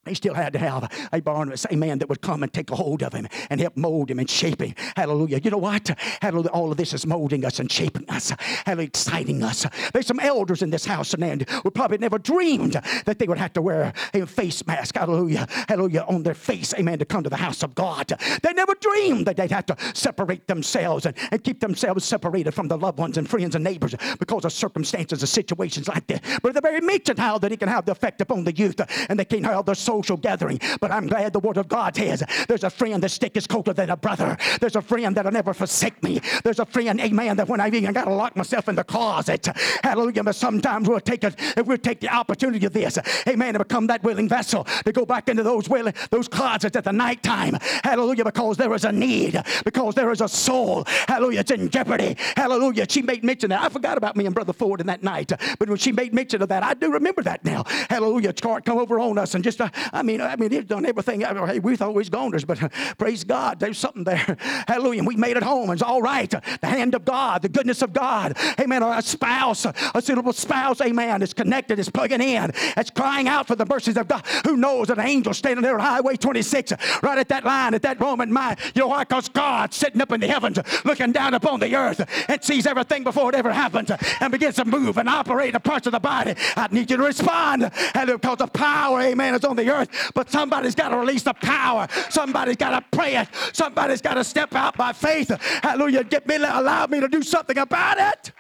he 0.06 0.16
still 0.16 0.34
had 0.34 0.54
to 0.54 0.60
have 0.60 0.92
a 1.14 1.22
Barnabas, 1.22 1.66
a 1.70 1.76
man 1.76 2.00
that 2.00 2.10
would 2.10 2.22
come 2.22 2.44
and 2.44 2.52
take 2.52 2.72
a 2.72 2.76
hold 2.76 3.04
of 3.04 3.14
him 3.14 3.28
and 3.50 3.62
help 3.62 3.78
mold 3.78 4.12
him 4.12 4.20
and 4.20 4.30
shape 4.30 4.62
him. 4.62 4.74
Hallelujah. 4.96 5.40
You 5.44 5.52
know 5.52 5.58
what? 5.58 5.98
Hallelujah. 6.22 6.50
All 6.50 6.72
of 6.72 6.78
this 6.78 6.94
is 6.94 7.06
molding 7.06 7.46
us 7.46 7.60
and 7.60 7.72
shaping 7.72 8.10
us. 8.10 8.34
Hallelujah. 8.66 8.88
Exciting 8.88 9.44
us. 9.44 9.66
There's 9.94 10.08
some 10.08 10.20
elders 10.20 10.62
in 10.62 10.70
this 10.70 10.86
house 10.86 11.14
and 11.14 11.50
who 11.50 11.72
probably 11.72 11.98
never 11.98 12.20
dreamed 12.20 12.74
that 13.06 13.18
they 13.18 13.28
would 13.28 13.38
have 13.38 13.54
to 13.54 13.62
wear 13.62 13.94
a 14.14 14.26
face 14.26 14.66
mask. 14.68 14.96
Hallelujah. 14.96 15.48
Hallelujah. 15.70 16.06
On 16.08 16.24
their 16.24 16.34
face. 16.34 16.74
Amen. 16.74 17.00
To 17.00 17.06
come 17.06 17.24
to 17.24 17.30
the 17.30 17.38
house 17.38 17.64
of 17.64 17.74
God. 17.76 18.12
They 18.42 18.54
never 18.54 18.76
dreamed 18.76 19.26
that 19.28 19.38
they'd 19.38 19.52
have 19.52 19.66
to 19.68 19.78
separate 19.94 20.48
themselves 20.48 21.06
and, 21.06 21.16
and 21.32 21.44
keep 21.44 21.60
themselves 21.62 22.04
separated 22.04 22.54
from 22.54 22.68
the 22.68 22.78
loved 22.78 23.00
ones 23.00 23.18
and 23.18 23.30
friends 23.30 23.56
and 23.56 23.64
neighbors 23.64 23.96
because 24.20 24.44
of 24.44 24.52
circumstances 24.52 25.22
and 25.22 25.30
situations 25.30 25.88
like 25.88 26.08
that. 26.08 26.24
But 26.42 26.54
the 26.54 26.62
very 26.62 26.82
mention 26.82 27.18
how 27.18 27.38
that 27.38 27.52
it 27.52 27.60
can 27.60 27.70
have 27.70 27.86
the 27.86 27.94
effect 27.94 28.20
upon 28.22 28.44
the 28.44 28.54
youth 28.54 28.82
and 29.10 29.18
they 29.18 29.26
can 29.26 29.44
have 29.44 29.66
the 29.66 29.76
social 29.94 30.18
gathering. 30.18 30.60
But 30.80 30.92
I'm 30.92 31.08
glad 31.08 31.34
the 31.34 31.40
Word 31.40 31.58
of 31.58 31.68
God 31.68 31.96
says 31.96 32.24
there's 32.48 32.64
a 32.64 32.70
friend 32.70 33.02
that 33.04 33.10
stick 33.10 33.38
is 33.38 33.46
closer 33.48 33.74
than 33.74 33.90
a 33.90 33.98
brother. 33.98 34.38
There's 34.60 34.76
a 34.76 34.82
friend 34.82 35.16
that'll 35.16 35.32
never 35.32 35.54
forsake 35.54 36.02
me. 36.04 36.20
There's 36.44 36.60
a 36.60 36.66
friend, 36.66 37.00
amen, 37.00 37.38
that 37.38 37.48
when 37.48 37.62
I've 37.62 37.76
even 37.76 37.94
got 37.94 38.06
to 38.06 38.14
lock 38.14 38.36
myself 38.36 38.68
in 38.70 38.76
the 38.76 38.84
closet, 38.84 39.48
hallelujah, 39.84 40.24
but 40.24 40.36
sometimes 40.36 40.90
we'll 40.90 41.00
take 41.00 41.24
it, 41.24 41.36
if 41.58 41.66
we'll 41.68 41.78
take 41.78 42.00
the 42.00 42.10
opportunity 42.10 42.66
of 42.66 42.74
this, 42.74 42.98
amen, 43.28 43.54
to 43.54 43.60
become 43.60 43.88
that 43.88 44.04
willing 44.04 44.28
vessel 44.28 44.64
to 44.86 44.92
go 44.92 45.06
back 45.06 45.30
into 45.30 45.44
those 45.44 45.70
willing, 45.70 45.94
those 46.10 46.28
closets 46.28 46.76
at 46.76 46.84
the 46.84 46.92
nighttime, 46.92 47.56
hallelujah, 47.84 48.24
because 48.24 48.58
there 48.58 48.74
is 48.74 48.86
a 48.86 48.92
need, 48.92 49.42
because 49.64 49.96
there 49.96 50.12
is 50.12 50.22
a 50.22 50.28
soul, 50.28 50.84
hallelujah, 51.08 51.42
it's 51.42 51.52
in 51.52 51.70
jeopardy, 51.70 52.16
hallelujah. 52.36 52.86
She 52.90 53.02
made 53.02 53.24
mention 53.24 53.50
that. 53.52 53.62
I 53.62 53.70
forgot 53.70 53.98
about 53.98 54.16
me 54.16 54.26
and 54.26 54.36
Brother 54.36 54.54
Ford 54.54 54.82
in 54.82 54.88
that 54.88 55.04
night, 55.04 55.32
but 55.60 55.70
when 55.70 55.78
she 55.78 55.92
made 55.92 56.14
mention 56.14 56.42
of 56.42 56.50
that, 56.50 56.64
I 56.64 56.74
do 56.74 56.92
remember 56.92 57.22
that 57.24 57.44
now. 57.46 57.64
Hallelujah, 57.90 58.34
come 58.34 58.78
over 58.78 59.00
on 59.00 59.18
us 59.18 59.36
and 59.36 59.44
just, 59.44 59.62
uh, 59.62 59.70
I 59.92 60.04
mean, 60.04 60.22
I 60.22 60.36
mean, 60.36 60.52
he's 60.52 60.66
done 60.66 60.86
everything. 60.86 61.22
Hey, 61.22 61.60
we've 61.60 61.82
always 61.82 62.10
goners, 62.10 62.46
but 62.46 62.62
uh, 62.62 62.70
praise 62.98 63.24
God, 63.24 63.60
there's 63.60 63.78
something 63.78 64.04
there. 64.04 64.38
Hallelujah. 64.68 65.04
We 65.04 65.16
made 65.16 65.38
it 65.38 65.44
home. 65.44 65.70
It's 65.72 65.82
all 65.82 66.02
right. 66.02 66.30
The 66.30 66.68
hand 66.68 66.96
of 66.96 67.06
God, 67.06 67.42
the 67.42 67.50
goodness 67.50 67.82
of 67.82 67.94
God. 67.94 68.38
Amen. 68.60 68.84
A 68.84 69.02
spouse, 69.02 69.66
a 69.66 70.02
suitable 70.02 70.34
spouse, 70.34 70.82
amen, 70.82 71.22
is 71.22 71.34
connected, 71.34 71.80
is 71.80 71.90
plugging 71.90 72.22
in, 72.22 72.52
it's 72.78 72.90
crying 72.90 73.28
out 73.28 73.48
for 73.48 73.56
the 73.56 73.66
mercies 73.66 73.98
of 73.98 74.08
God. 74.08 74.26
Who 74.46 74.58
knows 74.58 74.90
an 74.90 75.00
angel 75.00 75.34
standing 75.34 75.64
there 75.64 75.76
on 75.76 75.80
Highway 75.80 76.16
26, 76.16 76.74
right 77.02 77.18
at 77.18 77.30
that 77.30 77.44
line, 77.44 77.74
at 77.74 77.82
that 77.84 78.00
moment, 78.00 78.32
my, 78.32 78.56
you 78.76 78.82
know 78.82 78.88
why? 78.88 79.04
Because 79.04 79.30
sitting 79.76 80.02
up 80.02 80.12
in 80.12 80.20
the 80.20 80.28
heavens, 80.28 80.60
looking 80.86 81.12
down 81.12 81.34
upon 81.34 81.60
the 81.60 81.76
earth 81.76 82.06
and 82.30 82.44
sees 82.44 82.66
everything 82.66 83.04
before 83.04 83.30
it 83.30 83.36
ever 83.36 83.52
happens 83.52 83.92
and 84.20 84.32
begins 84.32 84.56
to 84.56 84.66
move 84.66 84.98
and 84.98 85.10
operate 85.10 85.54
the 85.54 85.60
parts 85.60 85.88
of 85.88 85.94
the 85.94 86.00
body. 86.00 86.36
I 86.56 86.68
need 86.72 86.90
you 86.92 86.98
to 86.98 87.04
respond. 87.04 87.72
And 87.94 88.10
because 88.10 88.38
the 88.38 88.48
power, 88.48 89.02
amen, 89.02 89.36
is 89.36 89.46
on 89.46 89.56
the 89.56 89.70
earth. 89.70 89.73
But 90.14 90.30
somebody's 90.30 90.76
got 90.76 90.90
to 90.90 90.98
release 90.98 91.24
the 91.24 91.34
power. 91.34 91.88
Somebody's 92.10 92.58
got 92.58 92.72
to 92.80 92.98
pray 92.98 93.18
it. 93.18 93.28
Somebody's 93.54 94.02
got 94.02 94.16
to 94.16 94.24
step 94.24 94.54
out 94.56 94.78
by 94.78 94.94
faith. 94.94 95.30
Hallelujah. 95.62 96.04
Get 96.04 96.28
me, 96.28 96.36
allow 96.36 96.88
me 96.88 97.00
to 97.00 97.08
do 97.08 97.22
something 97.22 97.58
about 97.58 97.98
it. 98.00 98.32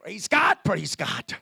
Praise 0.00 0.28
God. 0.28 0.58
Praise 0.64 0.94
God. 0.94 1.36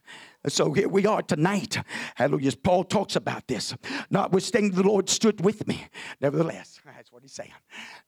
So 0.46 0.72
here 0.72 0.88
we 0.88 1.06
are 1.06 1.22
tonight. 1.22 1.78
Hallelujah. 2.14 2.52
Paul 2.62 2.84
talks 2.84 3.16
about 3.16 3.48
this. 3.48 3.74
Notwithstanding, 4.10 4.72
the 4.72 4.82
Lord 4.82 5.08
stood 5.08 5.42
with 5.42 5.66
me. 5.66 5.86
Nevertheless, 6.20 6.80
that's 6.86 7.10
what 7.10 7.22
he's 7.22 7.32
saying. 7.32 7.52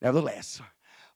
Nevertheless, 0.03 0.61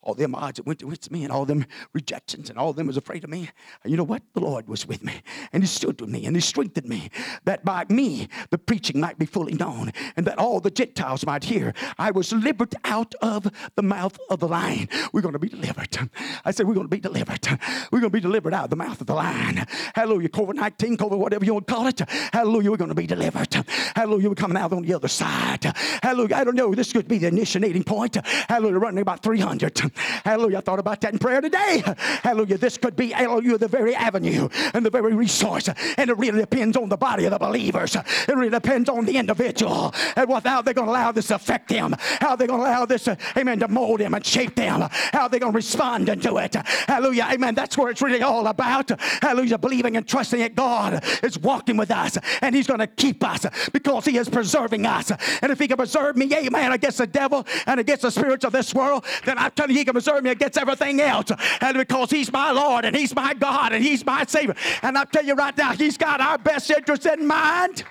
all 0.03 0.15
them 0.15 0.35
odds 0.35 0.57
that 0.57 0.67
went 0.67 0.83
against 0.83 1.11
me 1.11 1.25
and 1.25 1.33
all 1.33 1.45
them 1.45 1.67
rejections 1.93 2.49
and 2.49 2.59
all 2.59 2.73
them 2.73 2.87
was 2.87 2.97
afraid 2.97 3.23
of 3.23 3.31
me. 3.31 3.51
And 3.83 3.91
you 3.91 3.97
know 3.97 4.05
what? 4.05 4.23
The 4.33 4.41
Lord 4.41 4.67
was 4.67 4.87
with 4.87 5.05
me 5.05 5.21
and 5.53 5.63
he 5.63 5.67
stood 5.67 6.01
with 6.01 6.09
me 6.09 6.25
and 6.25 6.35
he 6.35 6.41
strengthened 6.41 6.89
me 6.89 7.11
that 7.45 7.65
by 7.65 7.85
me 7.89 8.29
the 8.51 8.59
preaching 8.59 8.99
might 9.01 9.19
be 9.19 9.27
fully 9.27 9.55
known 9.55 9.93
and 10.17 10.27
that 10.27 10.39
all 10.39 10.61
the 10.61 10.71
Gentiles 10.71 11.27
might 11.27 11.45
hear. 11.45 11.75
I 11.99 12.13
was 12.13 12.31
delivered 12.31 12.75
out 12.85 13.15
of 13.21 13.51
the 13.77 13.83
mouth 13.83 14.19
of 14.31 14.41
the 14.41 14.49
lion. 14.49 14.89
We're 15.13 15.21
going 15.21 15.35
to 15.35 15.39
be 15.39 15.49
delivered. 15.49 16.11
I 16.45 16.51
said, 16.53 16.67
we're 16.67 16.75
going 16.75 16.87
to 16.87 16.91
be 16.91 17.01
delivered. 17.01 17.47
We're 17.93 18.01
going 18.01 18.11
to 18.11 18.17
be 18.17 18.21
delivered 18.21 18.55
out 18.55 18.65
of 18.65 18.71
the 18.71 18.77
mouth 18.77 19.01
of 19.01 19.07
the 19.07 19.15
lion. 19.15 19.67
Hallelujah. 19.95 20.31
COVID 20.31 20.55
19, 20.55 20.97
COVID, 20.97 21.19
whatever 21.19 21.45
you 21.45 21.55
want 21.55 21.67
to 21.67 21.75
call 21.75 21.87
it. 21.87 22.01
Hallelujah. 22.33 22.71
We're 22.71 22.77
going 22.77 22.89
to 22.89 22.95
be 22.95 23.07
delivered. 23.07 23.53
Hallelujah. 23.95 24.31
We're 24.31 24.35
coming 24.35 24.57
out 24.57 24.73
on 24.73 24.83
the 24.83 24.95
other 24.95 25.09
side. 25.09 25.65
Hallelujah. 26.03 26.37
I 26.37 26.45
don't 26.45 26.57
know. 26.57 26.75
This 26.75 26.93
could 26.93 27.09
be 27.09 27.19
the 27.19 27.27
initiating 27.27 27.85
point. 27.85 28.17
Hallelujah. 28.25 28.79
Running 28.79 29.03
about 29.03 29.23
300. 29.23 29.89
Hallelujah. 30.24 30.59
I 30.59 30.61
thought 30.61 30.79
about 30.79 31.00
that 31.03 31.12
in 31.12 31.18
prayer 31.18 31.40
today. 31.40 31.83
Hallelujah. 32.22 32.59
This 32.59 32.79
could 32.79 32.96
be, 32.96 33.11
hallelujah, 33.11 33.59
the 33.59 33.68
very 33.68 33.94
avenue 33.94 34.48
and 34.74 34.85
the 34.85 34.90
very 34.90 35.14
resource. 35.14 35.68
And 35.96 36.11
it 36.11 36.18
really 36.18 36.40
depends 36.40 36.76
on 36.76 36.88
the 36.88 36.96
body 36.96 37.24
of 37.24 37.33
the 37.33 37.38
believers. 37.38 37.96
It 37.96 38.29
really 38.29 38.50
depends 38.50 38.88
on 38.88 39.05
the 39.05 39.16
individual 39.16 39.94
and 40.16 40.29
what, 40.29 40.46
how 40.46 40.62
they're 40.62 40.74
going 40.74 40.87
to 40.87 40.92
allow 40.92 41.12
this 41.12 41.29
to 41.29 41.37
affect 41.37 41.68
them. 41.68 41.94
How 41.98 42.37
they're 42.37 42.46
going 42.46 42.61
to 42.61 42.66
allow 42.66 42.87
this, 42.87 43.09
amen, 43.37 43.61
to 43.61 43.68
mold 43.68 44.00
them 44.00 44.14
and 44.14 44.24
shape 44.24 44.55
them. 44.55 44.88
How 44.90 45.29
they're 45.29 45.40
going 45.40 45.53
to 45.53 45.57
respond 45.57 46.09
into 46.09 46.37
it. 46.38 46.55
Hallelujah. 46.55 47.29
Amen. 47.33 47.55
That's 47.55 47.76
where 47.76 47.90
it's 47.90 48.03
really 48.03 48.22
all 48.22 48.46
about. 48.46 48.90
Hallelujah. 49.22 49.59
Believing 49.59 49.96
and 49.96 50.07
trusting 50.07 50.40
that 50.40 50.55
God 50.55 51.05
is 51.22 51.38
walking 51.38 51.76
with 51.76 51.90
us 51.90 52.18
and 52.42 52.55
He's 52.55 52.66
going 52.66 52.81
to 52.81 52.87
keep 52.87 53.24
us 53.24 53.46
because 53.72 54.05
He 54.05 54.16
is 54.16 54.29
preserving 54.29 54.87
us. 54.87 55.11
And 55.42 55.53
if 55.53 55.59
He 55.59 55.68
can 55.68 55.76
preserve 55.76 56.16
me, 56.16 56.33
amen, 56.35 56.72
against 56.72 56.98
the 56.98 57.07
devil 57.07 57.46
and 57.66 57.81
against 57.81 58.03
the 58.03 58.11
spirits 58.11 58.44
of 58.44 58.53
this 58.53 58.74
world, 58.74 59.05
then 59.24 59.38
I'm 59.38 59.50
telling 59.53 59.76
you, 59.76 59.80
He 59.81 59.85
can 59.87 59.95
preserve 59.95 60.23
me 60.23 60.29
against 60.29 60.59
everything 60.59 61.01
else. 61.01 61.33
And 61.62 61.79
because 61.79 62.11
He's 62.11 62.31
my 62.31 62.51
Lord 62.51 62.85
and 62.85 62.95
He's 62.95 63.14
my 63.14 63.33
God 63.33 63.73
and 63.73 63.83
He's 63.83 64.05
my 64.05 64.27
Savior. 64.27 64.55
And 64.83 64.99
I 64.99 65.05
tell 65.05 65.25
you 65.25 65.35
right 65.35 65.57
now, 65.57 65.73
He's 65.73 65.97
got 65.97 66.21
our 66.21 66.37
best 66.37 66.71
interest 66.71 67.07
in 67.07 67.27
mind. 67.27 67.83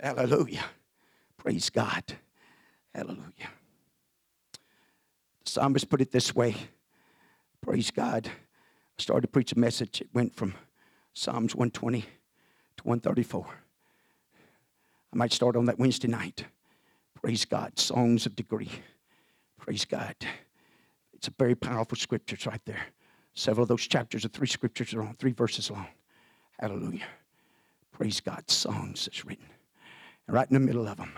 Hallelujah. 0.00 0.64
Praise 1.36 1.68
God. 1.68 2.02
Hallelujah. 2.94 3.50
The 5.44 5.50
psalmist 5.50 5.90
put 5.90 6.00
it 6.00 6.12
this 6.12 6.34
way. 6.34 6.56
Praise 7.60 7.90
God. 7.90 8.28
I 8.28 9.02
started 9.02 9.26
to 9.26 9.28
preach 9.28 9.52
a 9.52 9.58
message. 9.58 10.00
It 10.00 10.08
went 10.14 10.34
from 10.34 10.54
Psalms 11.12 11.54
120 11.54 12.00
to 12.00 12.84
134. 12.84 13.46
I 15.12 15.16
might 15.16 15.32
start 15.34 15.56
on 15.56 15.66
that 15.66 15.78
Wednesday 15.78 16.08
night. 16.08 16.46
Praise 17.20 17.44
God. 17.44 17.78
Songs 17.78 18.24
of 18.24 18.34
degree. 18.34 18.70
Praise 19.62 19.84
God. 19.84 20.16
It's 21.14 21.28
a 21.28 21.34
very 21.38 21.54
powerful 21.54 21.96
scriptures 21.96 22.46
right 22.46 22.60
there. 22.64 22.84
Several 23.34 23.62
of 23.62 23.68
those 23.68 23.86
chapters 23.86 24.24
are 24.24 24.28
three 24.28 24.48
scriptures 24.48 24.92
long, 24.92 25.14
three 25.20 25.30
verses 25.30 25.70
long. 25.70 25.86
Hallelujah. 26.58 27.06
Praise 27.92 28.18
God. 28.20 28.50
Songs 28.50 29.08
is 29.12 29.24
written. 29.24 29.46
And 30.26 30.34
right 30.34 30.48
in 30.50 30.54
the 30.54 30.60
middle 30.60 30.88
of 30.88 30.96
them, 30.96 31.12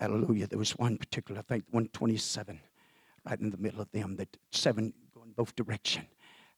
hallelujah, 0.00 0.48
there 0.48 0.58
was 0.58 0.72
one 0.72 0.98
particular, 0.98 1.38
I 1.38 1.42
think 1.42 1.62
127, 1.70 2.58
right 3.24 3.40
in 3.40 3.50
the 3.50 3.56
middle 3.56 3.80
of 3.80 3.92
them, 3.92 4.16
that 4.16 4.36
seven 4.50 4.92
going 5.14 5.30
both 5.36 5.54
direction. 5.54 6.06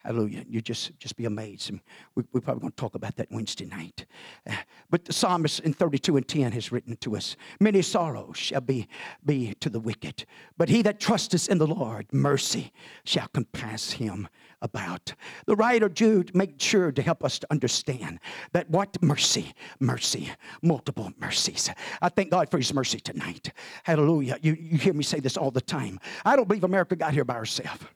Hallelujah. 0.05 0.45
You 0.49 0.61
just, 0.61 0.99
just 0.99 1.17
be 1.17 1.25
amazed. 1.27 1.71
And 1.71 1.81
we, 2.15 2.25
we're 2.33 2.41
probably 2.41 2.63
going 2.63 2.73
to 2.73 2.77
talk 2.77 2.95
about 2.95 3.17
that 3.17 3.31
Wednesday 3.31 3.67
night. 3.67 4.07
Uh, 4.49 4.57
but 4.91 5.05
the 5.05 5.13
psalmist 5.13 5.61
in 5.61 5.73
32 5.73 6.17
and 6.17 6.27
10 6.27 6.53
has 6.53 6.73
written 6.73 6.97
to 6.97 7.17
us 7.17 7.37
Many 7.61 7.83
sorrows 7.83 8.37
shall 8.37 8.61
be, 8.61 8.89
be 9.25 9.55
to 9.61 9.71
the 9.71 9.81
wicked, 9.81 10.25
but 10.57 10.69
he 10.69 10.83
that 10.83 11.01
trusteth 11.01 11.49
in 11.49 11.59
the 11.59 11.67
Lord, 11.67 12.13
mercy 12.13 12.73
shall 13.05 13.29
compass 13.29 13.93
him 13.93 14.29
about. 14.61 15.15
The 15.47 15.57
writer 15.57 15.89
Jude 15.89 16.35
made 16.35 16.61
sure 16.61 16.93
to 16.93 17.03
help 17.03 17.25
us 17.25 17.39
to 17.41 17.47
understand 17.51 18.21
that 18.53 18.71
what 18.71 19.01
mercy, 19.03 19.53
mercy, 19.81 20.31
multiple 20.63 21.13
mercies. 21.19 21.71
I 22.01 22.09
thank 22.09 22.31
God 22.31 22.51
for 22.51 22.59
his 22.59 22.73
mercy 22.73 23.01
tonight. 23.01 23.53
Hallelujah. 23.83 24.39
You, 24.41 24.57
you 24.59 24.79
hear 24.79 24.95
me 24.95 25.05
say 25.05 25.21
this 25.21 25.37
all 25.37 25.51
the 25.51 25.61
time. 25.61 26.01
I 26.25 26.37
don't 26.37 26.49
believe 26.49 26.65
America 26.65 26.97
got 26.97 27.13
here 27.13 27.25
by 27.25 27.35
herself. 27.35 27.93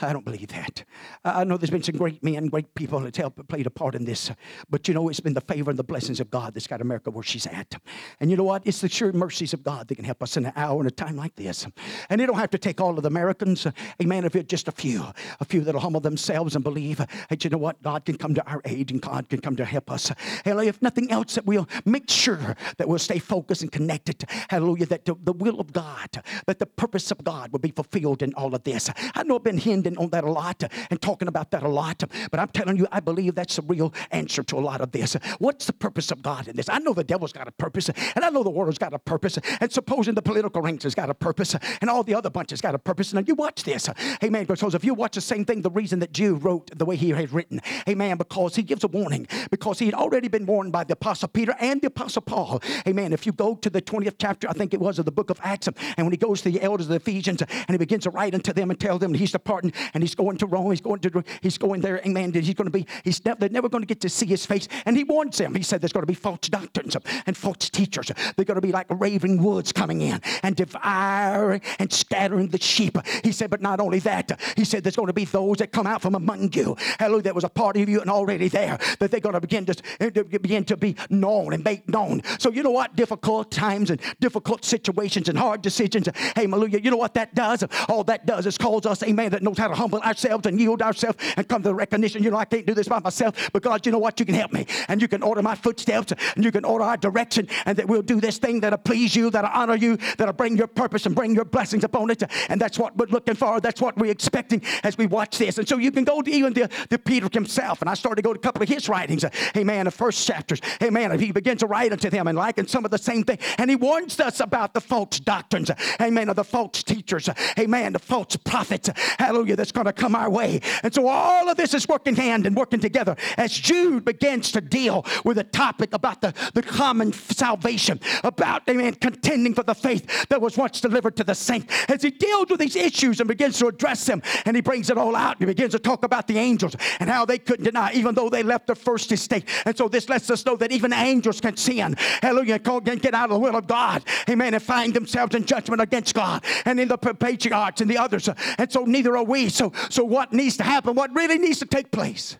I 0.02 0.12
don't 0.12 0.24
believe 0.24 0.48
that. 0.48 0.84
I 1.24 1.44
know 1.44 1.56
there's 1.56 1.70
been 1.70 1.82
some 1.82 1.96
great 1.96 2.22
men, 2.22 2.46
great 2.46 2.74
people 2.74 3.00
that 3.00 3.16
helped 3.16 3.46
played 3.48 3.66
a 3.66 3.70
part 3.70 3.94
in 3.94 4.04
this, 4.04 4.30
but 4.68 4.88
you 4.88 4.94
know 4.94 5.08
it's 5.08 5.20
been 5.20 5.34
the 5.34 5.40
favor 5.40 5.70
and 5.70 5.78
the 5.78 5.84
blessings 5.84 6.20
of 6.20 6.30
God 6.30 6.54
that's 6.54 6.66
got 6.66 6.80
America 6.80 7.10
where 7.10 7.22
she's 7.22 7.46
at. 7.46 7.76
And 8.20 8.30
you 8.30 8.36
know 8.36 8.44
what? 8.44 8.66
It's 8.66 8.80
the 8.80 8.88
sure 8.88 9.12
mercies 9.12 9.52
of 9.52 9.62
God 9.62 9.88
that 9.88 9.94
can 9.96 10.04
help 10.04 10.22
us 10.22 10.36
in 10.36 10.46
an 10.46 10.52
hour 10.56 10.78
and 10.78 10.88
a 10.88 10.90
time 10.90 11.16
like 11.16 11.34
this. 11.36 11.66
And 12.08 12.20
it 12.20 12.26
don't 12.26 12.38
have 12.38 12.50
to 12.50 12.58
take 12.58 12.80
all 12.80 12.96
of 12.96 13.02
the 13.02 13.08
Americans, 13.08 13.66
amen. 14.02 14.24
If 14.24 14.36
it's 14.36 14.48
just 14.48 14.68
a 14.68 14.72
few, 14.72 15.04
a 15.40 15.44
few 15.44 15.62
that'll 15.62 15.80
humble 15.80 16.00
themselves 16.00 16.54
and 16.54 16.64
believe 16.64 16.98
that 17.28 17.44
you 17.44 17.50
know 17.50 17.58
what, 17.58 17.82
God 17.82 18.04
can 18.04 18.16
come 18.16 18.34
to 18.34 18.46
our 18.46 18.60
aid 18.64 18.90
and 18.90 19.02
God 19.02 19.28
can 19.28 19.40
come 19.40 19.56
to 19.56 19.64
help 19.64 19.90
us. 19.90 20.12
Hallelujah. 20.44 20.70
If 20.70 20.82
nothing 20.82 21.10
else, 21.10 21.34
that 21.34 21.46
we'll 21.46 21.68
make 21.84 22.08
sure 22.08 22.56
that 22.78 22.88
we'll 22.88 22.98
stay 22.98 23.18
focused 23.18 23.62
and 23.62 23.70
connected. 23.70 24.24
Hallelujah. 24.48 24.86
That 24.86 25.04
the, 25.04 25.32
will 25.32 25.60
of 25.60 25.72
God, 25.72 26.22
that 26.46 26.58
the 26.58 26.66
purpose 26.66 27.10
of 27.10 27.22
God 27.24 27.52
will 27.52 27.58
be 27.58 27.70
fulfilled 27.70 28.22
in 28.22 28.34
all 28.34 28.54
of 28.54 28.64
this. 28.64 28.90
I 29.14 29.22
know 29.22 29.36
I've 29.36 29.44
been 29.44 29.58
hinting 29.90 30.02
on 30.02 30.10
that 30.10 30.24
a 30.24 30.30
lot 30.30 30.62
and 30.90 31.00
talking 31.00 31.28
about 31.28 31.50
that 31.50 31.62
a 31.62 31.68
lot, 31.68 32.02
but 32.30 32.40
I'm 32.40 32.48
telling 32.48 32.76
you, 32.76 32.86
I 32.90 33.00
believe 33.00 33.34
that's 33.34 33.56
the 33.56 33.62
real 33.62 33.92
answer 34.10 34.42
to 34.42 34.56
a 34.56 34.60
lot 34.60 34.80
of 34.80 34.92
this. 34.92 35.16
What's 35.38 35.66
the 35.66 35.72
purpose 35.72 36.10
of 36.10 36.22
God 36.22 36.48
in 36.48 36.56
this? 36.56 36.68
I 36.68 36.78
know 36.78 36.92
the 36.92 37.04
devil's 37.04 37.32
got 37.32 37.48
a 37.48 37.52
purpose, 37.52 37.88
and 37.88 38.24
I 38.24 38.30
know 38.30 38.42
the 38.42 38.50
world's 38.50 38.78
got 38.78 38.94
a 38.94 38.98
purpose, 38.98 39.38
and 39.60 39.72
supposing 39.72 40.14
the 40.14 40.22
political 40.22 40.62
ranks 40.62 40.84
has 40.84 40.94
got 40.94 41.10
a 41.10 41.14
purpose, 41.14 41.54
and 41.80 41.90
all 41.90 42.02
the 42.02 42.14
other 42.14 42.30
bunches 42.30 42.60
got 42.60 42.74
a 42.74 42.78
purpose. 42.78 43.12
Now 43.12 43.22
you 43.26 43.34
watch 43.34 43.64
this, 43.64 43.88
amen. 44.22 44.46
Because 44.46 44.74
if 44.74 44.84
you 44.84 44.94
watch 44.94 45.14
the 45.14 45.20
same 45.20 45.44
thing, 45.44 45.62
the 45.62 45.70
reason 45.70 45.98
that 46.00 46.12
Jude 46.12 46.42
wrote 46.44 46.70
the 46.76 46.84
way 46.84 46.96
he 46.96 47.10
had 47.10 47.32
written, 47.32 47.60
amen, 47.88 48.16
because 48.16 48.56
he 48.56 48.62
gives 48.62 48.84
a 48.84 48.88
warning, 48.88 49.26
because 49.50 49.78
he 49.78 49.86
had 49.86 49.94
already 49.94 50.28
been 50.28 50.46
warned 50.46 50.72
by 50.72 50.84
the 50.84 50.94
Apostle 50.94 51.28
Peter 51.28 51.54
and 51.60 51.80
the 51.80 51.88
Apostle 51.88 52.22
Paul, 52.22 52.62
amen. 52.86 53.12
If 53.12 53.26
you 53.26 53.32
go 53.32 53.54
to 53.56 53.70
the 53.70 53.82
20th 53.82 54.16
chapter, 54.18 54.48
I 54.48 54.52
think 54.52 54.74
it 54.74 54.80
was, 54.80 54.98
of 54.98 55.04
the 55.04 55.12
book 55.12 55.30
of 55.30 55.40
Acts, 55.42 55.68
and 55.68 56.06
when 56.06 56.12
he 56.12 56.16
goes 56.16 56.42
to 56.42 56.50
the 56.50 56.60
elders 56.62 56.86
of 56.86 56.90
the 56.90 56.96
Ephesians, 56.96 57.42
and 57.42 57.70
he 57.70 57.78
begins 57.78 58.04
to 58.04 58.10
write 58.10 58.34
unto 58.34 58.52
them 58.52 58.70
and 58.70 58.78
tell 58.78 58.98
them 58.98 59.14
he's 59.14 59.32
departing, 59.32 59.72
and 59.94 60.02
he's 60.02 60.14
going 60.14 60.38
to 60.38 60.46
Rome, 60.46 60.70
he's 60.70 60.80
going 60.80 61.00
to, 61.00 61.24
he's 61.40 61.58
going 61.58 61.80
there, 61.80 62.00
amen. 62.06 62.32
He's 62.32 62.54
going 62.54 62.70
to 62.70 62.78
be, 62.78 62.86
he's 63.04 63.24
never, 63.24 63.40
they're 63.40 63.48
never 63.48 63.68
going 63.68 63.82
to 63.82 63.86
get 63.86 64.00
to 64.00 64.08
see 64.08 64.26
his 64.26 64.46
face, 64.46 64.68
and 64.86 64.96
he 64.96 65.04
warns 65.04 65.38
them. 65.38 65.54
He 65.54 65.62
said 65.62 65.80
there's 65.80 65.92
going 65.92 66.02
to 66.02 66.06
be 66.06 66.14
false 66.14 66.48
doctrines 66.48 66.96
and 67.26 67.36
false 67.36 67.70
teachers. 67.70 68.10
They're 68.36 68.44
going 68.44 68.56
to 68.56 68.60
be 68.60 68.72
like 68.72 68.86
raving 68.90 69.42
woods 69.42 69.72
coming 69.72 70.00
in 70.00 70.20
and 70.42 70.56
devouring 70.56 71.62
and 71.78 71.92
scattering 71.92 72.48
the 72.48 72.60
sheep. 72.60 72.96
He 73.24 73.32
said, 73.32 73.50
but 73.50 73.60
not 73.60 73.80
only 73.80 73.98
that, 74.00 74.40
he 74.56 74.64
said 74.64 74.84
there's 74.84 74.96
going 74.96 75.08
to 75.08 75.12
be 75.12 75.24
those 75.24 75.58
that 75.58 75.72
come 75.72 75.86
out 75.86 76.02
from 76.02 76.14
among 76.14 76.52
you. 76.52 76.76
Hallelujah, 76.98 77.22
that 77.24 77.34
was 77.34 77.44
a 77.44 77.48
part 77.48 77.76
of 77.76 77.88
you 77.88 78.00
and 78.00 78.10
already 78.10 78.48
there, 78.48 78.78
that 78.98 79.10
they're 79.10 79.20
going 79.20 79.34
to 79.34 79.40
begin 79.40 79.66
eh, 80.00 80.10
to 80.10 80.24
begin 80.24 80.64
to 80.64 80.76
be 80.76 80.96
known 81.08 81.52
and 81.52 81.64
make 81.64 81.88
known. 81.88 82.22
So 82.38 82.50
you 82.50 82.62
know 82.62 82.70
what? 82.70 82.96
Difficult 82.96 83.50
times 83.50 83.90
and 83.90 84.00
difficult 84.20 84.64
situations 84.64 85.28
and 85.28 85.38
hard 85.38 85.62
decisions. 85.62 86.08
Hey, 86.36 86.46
hallelujah. 86.46 86.80
You 86.80 86.90
know 86.90 86.96
what 86.96 87.14
that 87.14 87.34
does? 87.34 87.64
All 87.88 88.04
that 88.04 88.26
does 88.26 88.46
is 88.46 88.58
cause 88.58 88.86
us, 88.86 89.02
amen, 89.02 89.30
that 89.30 89.42
knows 89.42 89.58
how 89.60 89.68
to 89.68 89.74
humble 89.74 90.00
ourselves 90.00 90.46
and 90.46 90.58
yield 90.58 90.82
ourselves 90.82 91.18
and 91.36 91.46
come 91.48 91.62
to 91.62 91.68
the 91.68 91.74
recognition, 91.74 92.22
you 92.22 92.30
know, 92.30 92.38
I 92.38 92.44
can't 92.44 92.66
do 92.66 92.74
this 92.74 92.88
by 92.88 92.98
myself, 92.98 93.50
but 93.52 93.62
God, 93.62 93.84
you 93.86 93.92
know 93.92 93.98
what? 93.98 94.18
You 94.18 94.26
can 94.26 94.34
help 94.34 94.52
me. 94.52 94.66
And 94.88 95.00
you 95.00 95.08
can 95.08 95.22
order 95.22 95.42
my 95.42 95.54
footsteps 95.54 96.12
and 96.34 96.44
you 96.44 96.50
can 96.50 96.64
order 96.64 96.84
our 96.84 96.96
direction 96.96 97.48
and 97.66 97.76
that 97.78 97.86
we'll 97.86 98.02
do 98.02 98.20
this 98.20 98.38
thing 98.38 98.60
that'll 98.60 98.78
please 98.78 99.14
you, 99.14 99.30
that'll 99.30 99.50
honor 99.50 99.76
you, 99.76 99.96
that'll 100.16 100.32
bring 100.32 100.56
your 100.56 100.66
purpose 100.66 101.06
and 101.06 101.14
bring 101.14 101.34
your 101.34 101.44
blessings 101.44 101.84
upon 101.84 102.10
it. 102.10 102.22
And 102.48 102.60
that's 102.60 102.78
what 102.78 102.96
we're 102.96 103.06
looking 103.06 103.34
for. 103.34 103.60
That's 103.60 103.80
what 103.80 103.96
we're 103.96 104.10
expecting 104.10 104.62
as 104.82 104.96
we 104.96 105.06
watch 105.06 105.38
this. 105.38 105.58
And 105.58 105.68
so 105.68 105.78
you 105.78 105.92
can 105.92 106.04
go 106.04 106.22
to 106.22 106.30
even 106.30 106.52
the, 106.52 106.70
the 106.88 106.98
Peter 106.98 107.28
himself. 107.32 107.80
And 107.82 107.90
I 107.90 107.94
started 107.94 108.22
to 108.22 108.26
go 108.26 108.32
to 108.32 108.38
a 108.38 108.42
couple 108.42 108.62
of 108.62 108.68
his 108.68 108.88
writings. 108.88 109.24
Hey 109.54 109.64
man, 109.64 109.84
the 109.84 109.90
first 109.90 110.26
chapters. 110.26 110.60
Hey 110.80 110.90
man, 110.90 111.18
he 111.18 111.32
begins 111.32 111.60
to 111.60 111.66
write 111.66 111.92
unto 111.92 112.08
them 112.08 112.26
and 112.26 112.36
liken 112.36 112.66
some 112.66 112.84
of 112.84 112.90
the 112.90 112.98
same 112.98 113.24
thing. 113.24 113.38
And 113.58 113.68
he 113.68 113.76
warns 113.76 114.18
us 114.20 114.40
about 114.40 114.74
the 114.74 114.80
false 114.80 115.20
doctrines. 115.20 115.70
Amen. 116.00 116.28
Of 116.28 116.36
the 116.36 116.44
false 116.44 116.82
teachers. 116.82 117.28
Amen. 117.58 117.92
The 117.92 117.98
false 117.98 118.36
prophets. 118.36 118.88
Hallelujah. 119.18 119.49
That's 119.56 119.72
going 119.72 119.86
to 119.86 119.92
come 119.92 120.14
our 120.14 120.30
way. 120.30 120.60
And 120.82 120.92
so 120.92 121.08
all 121.08 121.48
of 121.48 121.56
this 121.56 121.74
is 121.74 121.86
working 121.88 122.16
hand 122.16 122.46
and 122.46 122.56
working 122.56 122.80
together 122.80 123.16
as 123.36 123.52
Jude 123.52 124.04
begins 124.04 124.52
to 124.52 124.60
deal 124.60 125.04
with 125.24 125.38
a 125.38 125.44
topic 125.44 125.92
about 125.92 126.20
the, 126.20 126.34
the 126.54 126.62
common 126.62 127.12
salvation, 127.12 128.00
about, 128.24 128.62
amen, 128.68 128.94
contending 128.94 129.54
for 129.54 129.62
the 129.62 129.74
faith 129.74 130.28
that 130.28 130.40
was 130.40 130.56
once 130.56 130.80
delivered 130.80 131.16
to 131.16 131.24
the 131.24 131.34
saint. 131.34 131.66
As 131.90 132.02
he 132.02 132.10
deals 132.10 132.46
with 132.50 132.60
these 132.60 132.76
issues 132.76 133.20
and 133.20 133.28
begins 133.28 133.58
to 133.58 133.66
address 133.66 134.04
them, 134.04 134.22
and 134.44 134.56
he 134.56 134.62
brings 134.62 134.90
it 134.90 134.98
all 134.98 135.16
out, 135.16 135.36
he 135.38 135.44
begins 135.44 135.72
to 135.72 135.78
talk 135.78 136.04
about 136.04 136.26
the 136.26 136.38
angels 136.38 136.76
and 136.98 137.08
how 137.10 137.24
they 137.24 137.38
couldn't 137.38 137.64
deny, 137.64 137.92
even 137.92 138.14
though 138.14 138.28
they 138.28 138.42
left 138.42 138.66
the 138.66 138.74
first 138.74 139.12
estate. 139.12 139.48
And 139.64 139.76
so 139.76 139.88
this 139.88 140.08
lets 140.08 140.30
us 140.30 140.44
know 140.44 140.56
that 140.56 140.72
even 140.72 140.92
angels 140.92 141.40
can 141.40 141.56
sin. 141.56 141.96
Hallelujah. 142.22 142.58
Can 142.58 142.98
get 142.98 143.14
out 143.14 143.30
of 143.30 143.34
the 143.34 143.38
will 143.38 143.56
of 143.56 143.66
God. 143.66 144.04
Amen. 144.28 144.54
And 144.54 144.62
find 144.62 144.94
themselves 144.94 145.34
in 145.34 145.44
judgment 145.44 145.80
against 145.80 146.14
God 146.14 146.44
and 146.64 146.78
in 146.78 146.88
the 146.88 146.96
patriarchs 146.96 147.80
and 147.80 147.90
the 147.90 147.98
others. 147.98 148.28
And 148.58 148.70
so 148.70 148.84
neither 148.84 149.16
are 149.16 149.24
we. 149.24 149.39
So, 149.48 149.72
so 149.88 150.04
what 150.04 150.32
needs 150.32 150.56
to 150.58 150.62
happen? 150.62 150.94
What 150.94 151.14
really 151.14 151.38
needs 151.38 151.58
to 151.60 151.66
take 151.66 151.90
place? 151.90 152.38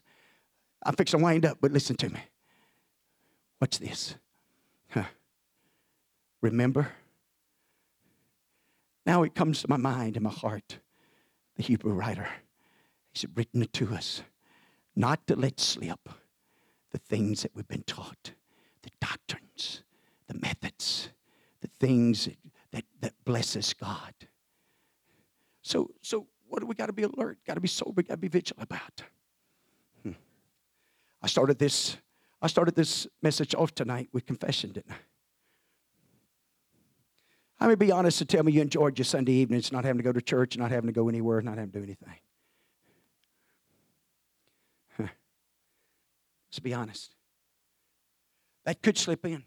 I'm 0.83 0.95
fixing 0.95 1.21
to 1.21 1.25
wind 1.25 1.45
up, 1.45 1.59
but 1.61 1.73
listen 1.73 1.97
to 1.97 2.09
me. 2.09 2.21
Watch 3.61 3.79
this. 3.79 4.15
Huh. 4.91 5.05
Remember? 6.41 6.93
Now 9.07 9.23
it 9.23 9.35
comes 9.35 9.61
to 9.63 9.69
my 9.69 9.77
mind 9.77 10.17
and 10.17 10.25
my 10.25 10.31
heart. 10.31 10.79
The 11.57 11.63
Hebrew 11.63 11.93
writer, 11.93 12.29
he's 13.13 13.27
written 13.35 13.63
it 13.63 13.73
to 13.75 13.93
us 13.95 14.23
not 14.97 15.27
to 15.27 15.37
let 15.37 15.61
slip 15.61 16.09
the 16.91 16.99
things 16.99 17.43
that 17.43 17.53
we've 17.55 17.69
been 17.69 17.85
taught, 17.85 18.33
the 18.83 18.91
doctrines, 19.01 19.83
the 20.27 20.39
methods, 20.39 21.11
the 21.61 21.71
things 21.79 22.25
that, 22.25 22.37
that, 22.73 22.85
that 23.01 23.13
blesses 23.25 23.73
God. 23.75 24.15
So, 25.63 25.91
so 26.03 26.27
what 26.51 26.61
do 26.61 26.67
we 26.67 26.75
got 26.75 26.87
to 26.87 26.93
be 26.93 27.05
alert? 27.05 27.39
Got 27.47 27.55
to 27.55 27.61
be 27.61 27.69
sober. 27.69 28.03
Got 28.03 28.15
to 28.15 28.19
be 28.19 28.29
vigilant 28.29 28.65
about. 28.65 29.03
Hmm. 30.03 30.13
I 31.23 31.29
started 31.29 31.59
this. 31.59 31.97
I 32.43 32.49
started 32.49 32.75
this 32.75 33.07
message 33.23 33.55
off 33.55 33.75
tonight 33.75 34.09
with 34.13 34.27
confession, 34.27 34.73
didn't 34.73 34.91
I? 34.91 34.97
I 37.63 37.69
mean, 37.69 37.77
be 37.77 37.93
honest 37.93 38.21
and 38.23 38.29
tell 38.31 38.43
me 38.43 38.53
you 38.53 38.63
enjoyed 38.63 38.99
your 38.99 39.05
Sunday 39.05 39.33
evenings, 39.33 39.71
not 39.71 39.85
having 39.85 39.99
to 39.99 40.03
go 40.03 40.13
to 40.13 40.23
church, 40.23 40.57
not 40.57 40.71
having 40.71 40.87
to 40.89 40.95
go 40.95 41.09
anywhere, 41.09 41.43
not 41.43 41.59
having 41.59 41.73
to 41.73 41.79
do 41.79 41.85
anything. 41.85 42.17
Let's 44.99 46.61
be 46.61 46.73
honest. 46.73 47.15
That 48.65 48.83
could 48.83 48.97
slip 48.97 49.25
in. 49.27 49.45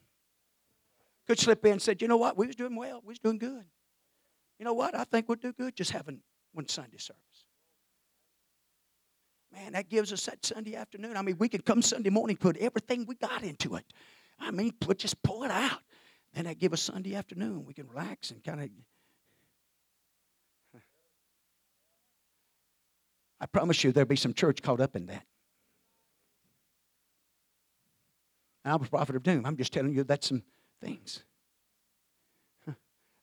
Could 1.28 1.40
slip 1.40 1.66
in 1.66 1.74
and 1.74 1.82
said, 1.82 2.02
you 2.02 2.08
know 2.08 2.18
what, 2.18 2.38
we 2.38 2.46
was 2.46 2.56
doing 2.56 2.76
well, 2.76 3.02
we 3.04 3.12
was 3.12 3.20
doing 3.20 3.40
good. 3.40 3.66
You 4.60 4.66
know 4.66 4.74
what? 4.74 4.94
I 4.96 5.04
think 5.04 5.28
we'll 5.28 5.38
do 5.38 5.52
good 5.52 5.76
just 5.76 5.92
having 5.92 6.20
one 6.54 6.68
Sunday 6.68 6.98
service. 6.98 7.20
Man, 9.52 9.74
that 9.74 9.90
gives 9.90 10.12
us 10.12 10.26
that 10.26 10.44
Sunday 10.44 10.76
afternoon. 10.76 11.16
I 11.16 11.22
mean, 11.22 11.38
we 11.38 11.48
could 11.48 11.66
come 11.66 11.82
Sunday 11.82 12.10
morning, 12.10 12.38
put 12.38 12.58
everything 12.58 13.06
we 13.06 13.16
got 13.16 13.44
into 13.44 13.76
it. 13.76 13.86
I 14.40 14.50
mean, 14.52 14.72
put, 14.80 14.98
just 14.98 15.22
pull 15.22 15.44
it 15.44 15.52
out. 15.52 15.80
Then 16.34 16.46
that 16.46 16.58
give 16.58 16.74
us 16.74 16.82
Sunday 16.82 17.14
afternoon. 17.16 17.66
We 17.66 17.74
can 17.74 17.88
relax 17.88 18.32
and 18.32 18.44
kind 18.44 18.62
of. 18.62 18.70
I 23.40 23.46
promise 23.46 23.84
you 23.84 23.92
there'll 23.92 24.08
be 24.08 24.16
some 24.16 24.34
church 24.34 24.62
caught 24.62 24.80
up 24.80 24.96
in 24.96 25.06
that. 25.08 25.26
I'm 28.66 28.82
a 28.82 28.86
prophet 28.86 29.16
of 29.16 29.24
doom. 29.24 29.46
I'm 29.46 29.58
just 29.58 29.74
telling 29.74 29.94
you 29.94 30.04
that's 30.04 30.30
some 30.30 30.42
things. 30.82 31.24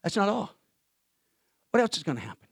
That's 0.03 0.17
not 0.17 0.29
all. 0.29 0.55
What 1.71 1.81
else 1.81 1.97
is 1.97 2.03
going 2.03 2.19
to 2.19 2.25
happen? 2.25 2.50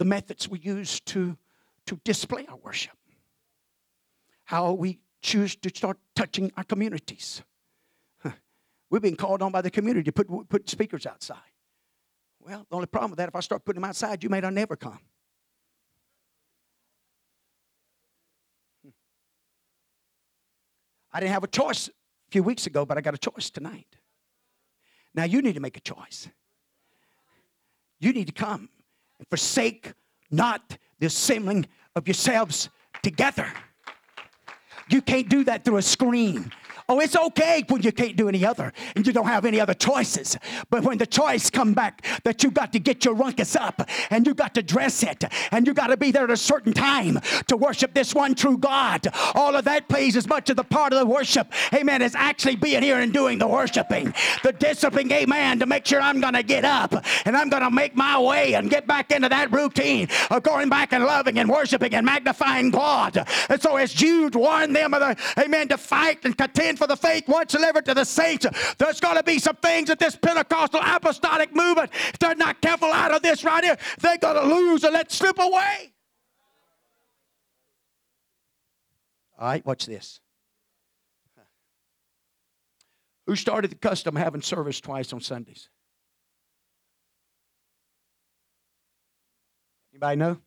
The 0.00 0.06
methods 0.06 0.48
we 0.48 0.58
use 0.60 0.98
to, 1.00 1.36
to 1.84 2.00
display 2.04 2.46
our 2.48 2.56
worship. 2.56 2.96
How 4.44 4.72
we 4.72 4.98
choose 5.20 5.54
to 5.56 5.68
start 5.68 5.98
touching 6.16 6.50
our 6.56 6.64
communities. 6.64 7.42
We've 8.90 9.02
been 9.02 9.14
called 9.14 9.42
on 9.42 9.52
by 9.52 9.60
the 9.60 9.70
community 9.70 10.04
to 10.04 10.12
put, 10.12 10.48
put 10.48 10.70
speakers 10.70 11.04
outside. 11.04 11.36
Well, 12.40 12.66
the 12.70 12.76
only 12.76 12.86
problem 12.86 13.10
with 13.10 13.18
that, 13.18 13.28
if 13.28 13.36
I 13.36 13.40
start 13.40 13.62
putting 13.66 13.82
them 13.82 13.90
outside, 13.90 14.24
you 14.24 14.30
may 14.30 14.40
not 14.40 14.54
never 14.54 14.74
come. 14.74 15.00
Hmm. 18.82 18.90
I 21.12 21.20
didn't 21.20 21.34
have 21.34 21.44
a 21.44 21.48
choice 21.48 21.88
a 21.88 22.30
few 22.30 22.42
weeks 22.42 22.66
ago, 22.66 22.86
but 22.86 22.96
I 22.96 23.02
got 23.02 23.12
a 23.12 23.18
choice 23.18 23.50
tonight. 23.50 23.96
Now 25.14 25.24
you 25.24 25.42
need 25.42 25.56
to 25.56 25.60
make 25.60 25.76
a 25.76 25.80
choice. 25.80 26.30
You 27.98 28.14
need 28.14 28.28
to 28.28 28.32
come 28.32 28.70
forsake 29.28 29.92
not 30.30 30.76
the 30.98 31.06
assembling 31.06 31.66
of 31.96 32.06
yourselves 32.06 32.68
together. 33.02 33.52
You 34.90 35.02
can't 35.02 35.28
do 35.28 35.44
that 35.44 35.64
through 35.64 35.78
a 35.78 35.82
screen 35.82 36.52
Oh, 36.90 36.98
it's 36.98 37.14
okay 37.14 37.62
when 37.68 37.82
you 37.82 37.92
can't 37.92 38.16
do 38.16 38.28
any 38.28 38.44
other 38.44 38.72
and 38.96 39.06
you 39.06 39.12
don't 39.12 39.28
have 39.28 39.44
any 39.44 39.60
other 39.60 39.74
choices. 39.74 40.36
But 40.70 40.82
when 40.82 40.98
the 40.98 41.06
choice 41.06 41.48
come 41.48 41.72
back 41.72 42.04
that 42.24 42.42
you 42.42 42.50
got 42.50 42.72
to 42.72 42.80
get 42.80 43.04
your 43.04 43.14
ruckus 43.14 43.54
up 43.54 43.88
and 44.10 44.26
you 44.26 44.34
got 44.34 44.54
to 44.54 44.62
dress 44.62 45.04
it 45.04 45.22
and 45.52 45.68
you 45.68 45.72
got 45.72 45.86
to 45.86 45.96
be 45.96 46.10
there 46.10 46.24
at 46.24 46.30
a 46.30 46.36
certain 46.36 46.72
time 46.72 47.20
to 47.46 47.56
worship 47.56 47.94
this 47.94 48.12
one 48.12 48.34
true 48.34 48.58
God, 48.58 49.06
all 49.36 49.54
of 49.54 49.66
that 49.66 49.88
plays 49.88 50.16
as 50.16 50.26
much 50.26 50.50
of 50.50 50.56
the 50.56 50.64
part 50.64 50.92
of 50.92 50.98
the 50.98 51.06
worship, 51.06 51.52
amen, 51.72 52.02
as 52.02 52.16
actually 52.16 52.56
being 52.56 52.82
here 52.82 52.98
and 52.98 53.12
doing 53.12 53.38
the 53.38 53.46
worshiping. 53.46 54.12
The 54.42 54.52
discipline, 54.52 55.12
amen, 55.12 55.60
to 55.60 55.66
make 55.66 55.86
sure 55.86 56.00
I'm 56.00 56.20
going 56.20 56.34
to 56.34 56.42
get 56.42 56.64
up 56.64 56.92
and 57.24 57.36
I'm 57.36 57.50
going 57.50 57.62
to 57.62 57.70
make 57.70 57.94
my 57.94 58.18
way 58.18 58.54
and 58.54 58.68
get 58.68 58.88
back 58.88 59.12
into 59.12 59.28
that 59.28 59.52
routine 59.52 60.08
of 60.28 60.42
going 60.42 60.68
back 60.68 60.92
and 60.92 61.04
loving 61.04 61.38
and 61.38 61.48
worshiping 61.48 61.94
and 61.94 62.04
magnifying 62.04 62.72
God. 62.72 63.28
And 63.48 63.62
so 63.62 63.76
as 63.76 63.94
Jude 63.94 64.34
warned 64.34 64.74
them, 64.74 64.79
of 64.84 65.00
the, 65.00 65.16
amen, 65.38 65.68
to 65.68 65.78
fight 65.78 66.24
and 66.24 66.36
contend 66.36 66.78
for 66.78 66.86
the 66.86 66.96
faith 66.96 67.28
once 67.28 67.52
delivered 67.52 67.84
to 67.86 67.94
the 67.94 68.04
saints, 68.04 68.46
there's 68.78 69.00
going 69.00 69.16
to 69.16 69.22
be 69.22 69.38
some 69.38 69.56
things 69.56 69.88
that 69.88 69.98
this 69.98 70.16
Pentecostal 70.16 70.80
apostolic 70.82 71.54
movement, 71.54 71.90
if 71.92 72.18
they're 72.18 72.34
not 72.34 72.60
careful 72.60 72.90
out 72.92 73.12
of 73.12 73.22
this 73.22 73.44
right 73.44 73.64
here, 73.64 73.76
they're 74.00 74.18
going 74.18 74.36
to 74.36 74.54
lose 74.54 74.84
and 74.84 74.94
let 74.94 75.12
slip 75.12 75.38
away. 75.38 75.92
All 79.38 79.48
right, 79.48 79.64
watch 79.64 79.86
this. 79.86 80.20
Who 83.26 83.36
started 83.36 83.70
the 83.70 83.76
custom 83.76 84.16
of 84.16 84.22
having 84.22 84.42
service 84.42 84.80
twice 84.80 85.12
on 85.12 85.20
Sundays? 85.20 85.68
Anybody 89.92 90.16
know? 90.16 90.38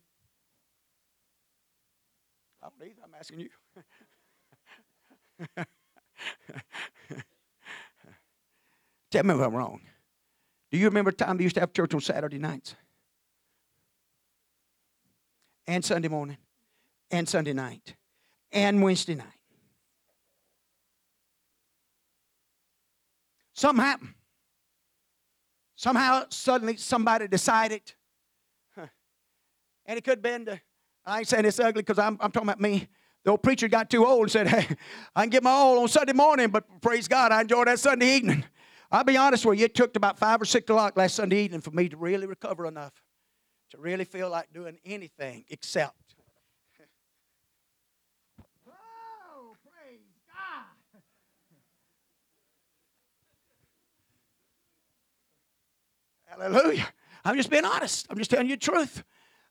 I 2.62 2.68
don't 2.70 2.90
either. 2.90 3.02
I'm 3.04 3.14
asking 3.18 3.40
you. 3.40 3.50
Tell 9.12 9.24
me 9.24 9.34
if 9.34 9.40
I'm 9.42 9.56
wrong. 9.56 9.82
Do 10.72 10.78
you 10.78 10.86
remember 10.86 11.12
the 11.12 11.18
time 11.18 11.38
they 11.38 11.44
used 11.44 11.56
to 11.56 11.60
have 11.62 11.72
church 11.74 11.94
on 11.94 12.02
Saturday 12.02 12.40
nights? 12.40 12.76
And 15.68 15.86
Sunday 15.86 16.08
morning, 16.08 16.38
and 17.12 17.30
Sunday 17.30 17.54
night, 17.54 17.96
and 18.52 18.82
Wednesday 18.82 19.16
night. 19.16 19.28
Something 23.54 23.86
happened. 23.86 24.14
Somehow, 25.76 26.24
suddenly, 26.30 26.78
somebody 26.78 27.28
decided, 27.28 27.82
and 29.86 29.98
it 29.98 30.04
could 30.04 30.18
have 30.18 30.22
been, 30.22 30.46
the, 30.46 30.60
I 31.06 31.20
ain't 31.20 31.28
saying 31.28 31.46
it's 31.46 31.60
ugly 31.60 31.82
because 31.82 32.00
I'm, 32.00 32.18
I'm 32.20 32.32
talking 32.32 32.50
about 32.50 32.60
me. 32.60 32.88
The 33.24 33.32
old 33.32 33.42
preacher 33.42 33.68
got 33.70 33.90
too 33.90 34.06
old 34.06 34.24
and 34.24 34.32
said, 34.32 34.48
Hey, 34.48 34.68
I 35.16 35.22
can 35.22 35.30
get 35.30 35.44
my 35.44 35.52
all 35.52 35.80
on 35.80 35.88
Sunday 35.88 36.14
morning, 36.14 36.50
but 36.50 36.66
praise 36.82 37.08
God, 37.08 37.32
I 37.32 37.42
enjoy 37.42 37.66
that 37.66 37.80
Sunday 37.80 38.18
evening. 38.18 38.44
I'll 38.92 39.04
be 39.04 39.18
honest 39.18 39.46
with 39.46 39.60
you, 39.60 39.66
it 39.66 39.74
took 39.74 39.96
about 39.96 40.20
5 40.20 40.42
or 40.42 40.46
6 40.46 40.64
o'clock 40.64 40.98
last 40.98 41.16
Sunday 41.16 41.44
evening 41.44 41.62
for 41.62 41.72
me 41.72 41.90
to 41.90 41.98
really 41.98 42.28
recover 42.28 42.68
enough 42.68 42.94
to 43.72 43.80
really 43.80 44.06
feel 44.06 44.30
like 44.30 44.54
doing 44.54 44.78
anything 44.86 45.46
except. 45.50 46.16
oh, 48.68 49.56
praise 49.64 50.00
God. 50.28 51.02
Hallelujah. 56.52 56.88
I'm 57.26 57.36
just 57.36 57.50
being 57.50 57.66
honest. 57.66 58.06
I'm 58.12 58.18
just 58.20 58.30
telling 58.30 58.48
you 58.48 58.58
the 58.58 58.60
truth. 58.60 59.04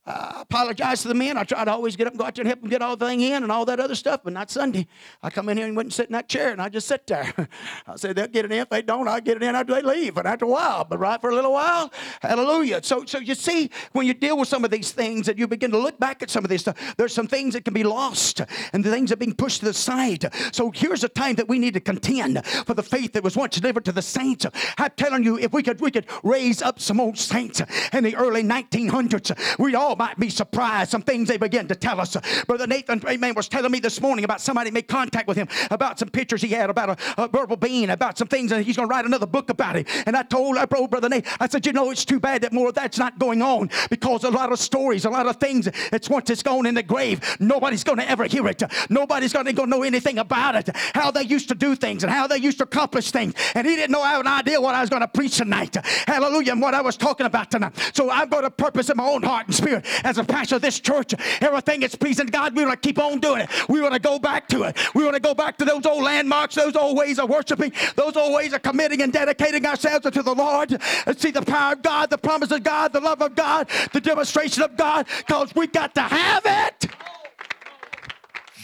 I 0.05 0.40
apologize 0.40 1.03
to 1.03 1.09
the 1.09 1.14
men. 1.14 1.36
I 1.36 1.44
try 1.44 1.64
to 1.64 1.70
always 1.70 1.94
get 1.94 2.09
up 2.09 2.14
and 2.14 2.18
go 2.18 2.26
out 2.26 2.34
there 2.34 2.42
and 2.42 2.48
help 2.48 2.61
them 2.61 2.70
get 2.70 2.82
all 2.82 2.96
the 2.96 3.07
thing 3.07 3.20
in 3.20 3.44
and 3.44 3.53
all 3.53 3.64
that 3.66 3.78
other 3.78 3.94
stuff, 3.94 4.22
but 4.24 4.32
not 4.32 4.50
Sunday. 4.50 4.88
I 5.22 5.30
come 5.30 5.48
in 5.48 5.57
here 5.57 5.66
and 5.66 5.76
wouldn't 5.76 5.92
sit 5.92 6.07
in 6.07 6.12
that 6.12 6.28
chair 6.28 6.50
and 6.50 6.61
I 6.61 6.68
just 6.68 6.88
sit 6.88 7.07
there. 7.07 7.32
I 7.86 7.94
said, 7.94 8.16
they'll 8.16 8.26
get 8.26 8.44
it 8.44 8.50
in. 8.50 8.59
If 8.59 8.68
they 8.68 8.82
don't, 8.82 9.07
I 9.07 9.20
get 9.20 9.36
it 9.36 9.44
in 9.44 9.55
after 9.55 9.74
they 9.74 9.82
leave. 9.82 10.16
And 10.16 10.26
after 10.26 10.44
a 10.44 10.48
while, 10.48 10.84
but 10.84 10.98
right 10.98 11.20
for 11.20 11.30
a 11.30 11.34
little 11.34 11.53
while, 11.53 11.92
hallelujah. 12.20 12.82
So, 12.82 13.05
so 13.05 13.18
you 13.18 13.36
see, 13.36 13.70
when 13.92 14.05
you 14.05 14.12
deal 14.12 14.36
with 14.36 14.48
some 14.48 14.64
of 14.64 14.72
these 14.72 14.90
things 14.90 15.28
and 15.28 15.38
you 15.38 15.46
begin 15.46 15.70
to 15.70 15.78
look 15.78 16.00
back 16.00 16.20
at 16.20 16.30
some 16.30 16.44
of 16.44 16.48
this 16.48 16.62
stuff, 16.62 16.96
there's 16.96 17.14
some 17.14 17.28
things 17.28 17.55
that 17.55 17.64
can 17.64 17.74
be 17.74 17.84
lost 17.84 18.40
and 18.72 18.82
the 18.82 18.90
things 18.90 19.12
are 19.12 19.16
being 19.16 19.34
pushed 19.34 19.61
to 19.61 19.66
the 19.66 19.74
side. 19.74 20.34
So 20.50 20.72
here's 20.72 21.05
a 21.05 21.09
time 21.09 21.36
that 21.36 21.48
we 21.48 21.61
need 21.61 21.74
to 21.74 21.80
contend 21.80 22.44
for 22.44 22.74
the 22.74 22.82
faith 22.82 23.12
that 23.12 23.22
was 23.22 23.36
once 23.36 23.55
delivered 23.55 23.84
to 23.84 23.92
the 23.92 24.03
saints. 24.03 24.46
I'm 24.78 24.90
telling 24.96 25.22
you, 25.22 25.38
if 25.38 25.53
we 25.53 25.62
could, 25.62 25.80
we 25.80 25.92
could 25.92 26.07
raise 26.24 26.61
up 26.61 26.80
some 26.80 26.98
old 26.98 27.18
saints 27.18 27.62
in 27.92 28.03
the 28.03 28.16
early 28.16 28.42
1900s, 28.42 29.59
we 29.61 29.76
all 29.76 29.91
all 29.93 29.97
might 29.97 30.18
be 30.18 30.30
surprised. 30.30 30.90
Some 30.90 31.03
things 31.03 31.28
they 31.28 31.36
begin 31.36 31.68
to 31.68 31.74
tell 31.74 32.01
us. 32.01 32.16
Brother 32.47 32.66
Nathan, 32.66 33.03
amen, 33.07 33.34
was 33.34 33.49
telling 33.49 33.70
me 33.70 33.78
this 33.78 34.01
morning 34.01 34.24
about 34.24 34.40
somebody 34.40 34.70
made 34.70 34.88
contact 34.88 35.28
with 35.28 35.36
him 35.36 35.49
about 35.70 35.99
some 35.99 36.09
pictures 36.09 36.40
he 36.40 36.49
had 36.49 36.70
about 36.70 36.90
a, 36.90 37.24
a 37.24 37.28
verbal 37.28 37.57
being, 37.57 37.90
about 37.90 38.16
some 38.16 38.28
things, 38.28 38.53
and 38.53 38.64
he's 38.64 38.76
going 38.76 38.88
to 38.88 38.93
write 38.93 39.05
another 39.05 39.26
book 39.26 39.51
about 39.51 39.76
it. 39.76 39.86
And 40.07 40.16
I 40.16 40.22
told, 40.22 40.57
I 40.57 40.64
told 40.64 40.90
Brother 40.90 41.09
Nate, 41.09 41.26
I 41.40 41.49
said, 41.49 41.66
you 41.66 41.72
know, 41.72 41.90
it's 41.90 42.05
too 42.05 42.20
bad 42.20 42.43
that 42.43 42.53
more 42.53 42.68
of 42.68 42.74
that's 42.74 42.99
not 42.99 43.18
going 43.18 43.43
on 43.43 43.70
because 43.90 44.24
a 44.24 44.30
lot 44.30 44.51
of 44.51 44.59
stories, 44.59 45.05
a 45.05 45.11
lot 45.11 45.26
of 45.26 45.36
things, 45.36 45.68
it's 45.93 46.09
once 46.09 46.30
it's 46.30 46.43
gone 46.43 46.66
in 46.66 46.74
the 46.74 46.82
grave, 46.82 47.20
nobody's 47.38 47.84
going 47.84 47.99
to 47.99 48.09
ever 48.09 48.24
hear 48.24 48.47
it. 48.49 48.62
Nobody's 48.88 49.32
going 49.32 49.47
to 49.47 49.66
know 49.66 49.82
anything 49.82 50.18
about 50.18 50.57
it, 50.57 50.74
how 50.95 51.11
they 51.11 51.22
used 51.22 51.49
to 51.49 51.55
do 51.55 51.76
things 51.76 52.03
and 52.03 52.12
how 52.12 52.26
they 52.26 52.38
used 52.38 52.59
to 52.59 52.64
accomplish 52.64 53.11
things. 53.11 53.34
And 53.55 53.66
he 53.66 53.76
didn't 53.76 53.93
know 53.93 54.01
I 54.01 54.12
had 54.12 54.20
an 54.20 54.26
idea 54.26 54.61
what 54.61 54.74
I 54.74 54.80
was 54.80 54.90
going 54.90 55.03
to 55.03 55.09
preach 55.09 55.36
tonight. 55.36 55.76
Hallelujah, 56.07 56.53
and 56.53 56.62
what 56.62 56.74
I 56.74 56.80
was 56.80 56.97
talking 56.97 57.26
about 57.26 57.51
tonight. 57.51 57.74
So 57.93 58.11
I've 58.11 58.30
got 58.30 58.45
a 58.45 58.51
purpose 58.51 58.88
in 58.90 58.97
my 58.97 59.07
own 59.07 59.22
heart 59.22 59.47
and 59.47 59.55
spirit 59.55 59.82
as 60.05 60.18
a 60.18 60.24
pastor 60.24 60.57
of 60.57 60.62
this 60.62 60.80
church, 60.80 61.14
everything 61.41 61.80
that's 61.80 61.95
pleasing 61.95 62.26
to 62.26 62.33
God, 62.33 62.57
we 62.57 62.64
want 62.64 62.80
to 62.80 62.89
keep 62.89 62.99
on 62.99 63.20
doing 63.20 63.43
it. 63.43 63.51
We 63.68 63.80
want 63.80 63.95
to 63.95 64.01
go 64.01 64.18
back 64.18 64.49
to 64.49 64.64
it. 64.64 64.76
We 64.95 65.05
want 65.05 65.14
to 65.14 65.20
go 65.20 65.35
back 65.35 65.57
to 65.59 65.64
those 65.64 65.87
old 65.87 66.03
landmarks, 66.03 66.55
those 66.55 66.76
old 66.76 66.97
ways 66.97 67.18
of 67.18 67.28
worshiping, 67.28 67.72
those 67.97 68.16
old 68.16 68.35
ways 68.35 68.53
of 68.53 68.62
committing 68.62 69.03
and 69.03 69.12
dedicating 69.12 69.64
ourselves 69.66 70.07
unto 70.07 70.22
the 70.22 70.35
Lord 70.35 70.78
and 71.07 71.18
see 71.18 71.30
the 71.30 71.43
power 71.43 71.72
of 71.74 71.83
God, 71.83 72.11
the 72.11 72.18
promise 72.18 72.51
of 72.51 72.62
God, 72.62 72.93
the 72.93 73.01
love 73.01 73.22
of 73.22 73.35
God, 73.35 73.68
the 73.93 74.01
demonstration 74.01 74.62
of 74.62 74.76
God, 74.76 75.07
because 75.18 75.55
we 75.55 75.66
got 75.66 75.95
to 75.95 76.03
have 76.03 76.43
it. 76.45 76.91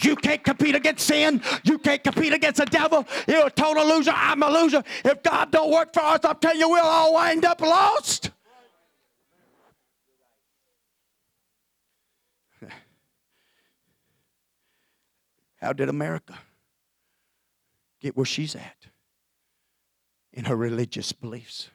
You 0.01 0.15
can't 0.15 0.43
compete 0.43 0.75
against 0.75 1.05
sin. 1.05 1.41
You 1.63 1.77
can't 1.77 2.03
compete 2.03 2.33
against 2.33 2.59
the 2.59 2.65
devil. 2.65 3.05
You're 3.27 3.47
a 3.47 3.51
total 3.51 3.85
loser. 3.85 4.13
I'm 4.15 4.41
a 4.43 4.49
loser. 4.49 4.83
If 5.03 5.23
God 5.23 5.51
don't 5.51 5.71
work 5.71 5.93
for 5.93 6.01
us, 6.01 6.19
I'm 6.23 6.37
telling 6.37 6.59
you, 6.59 6.69
we'll 6.69 6.85
all 6.85 7.13
wind 7.13 7.45
up 7.45 7.61
lost. 7.61 8.31
How 15.61 15.73
did 15.73 15.89
America 15.89 16.37
get 17.99 18.15
where 18.15 18.25
she's 18.25 18.55
at 18.55 18.87
in 20.31 20.45
her 20.45 20.55
religious 20.55 21.11
beliefs? 21.11 21.69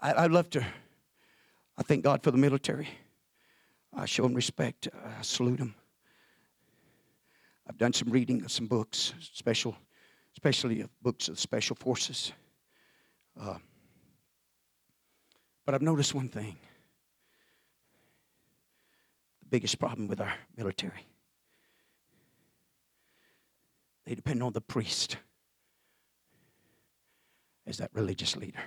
I, 0.00 0.26
love 0.26 0.48
to, 0.50 0.64
I 1.76 1.82
thank 1.82 2.04
God 2.04 2.22
for 2.22 2.30
the 2.30 2.38
military. 2.38 2.88
I 3.92 4.06
show 4.06 4.22
them 4.22 4.34
respect. 4.34 4.88
I 4.94 5.22
salute 5.22 5.58
them. 5.58 5.74
I've 7.68 7.78
done 7.78 7.92
some 7.92 8.08
reading 8.10 8.42
of 8.44 8.52
some 8.52 8.66
books, 8.66 9.12
special, 9.20 9.76
especially 10.34 10.82
of 10.82 10.90
books 11.02 11.28
of 11.28 11.34
the 11.34 11.40
special 11.40 11.74
forces. 11.74 12.32
Uh, 13.38 13.56
but 15.66 15.74
I've 15.74 15.82
noticed 15.82 16.14
one 16.14 16.28
thing 16.28 16.56
biggest 19.50 19.78
problem 19.78 20.08
with 20.08 20.20
our 20.20 20.32
military. 20.56 21.06
They 24.06 24.14
depend 24.14 24.42
on 24.42 24.52
the 24.52 24.60
priest 24.60 25.18
as 27.66 27.78
that 27.78 27.90
religious 27.92 28.36
leader. 28.36 28.62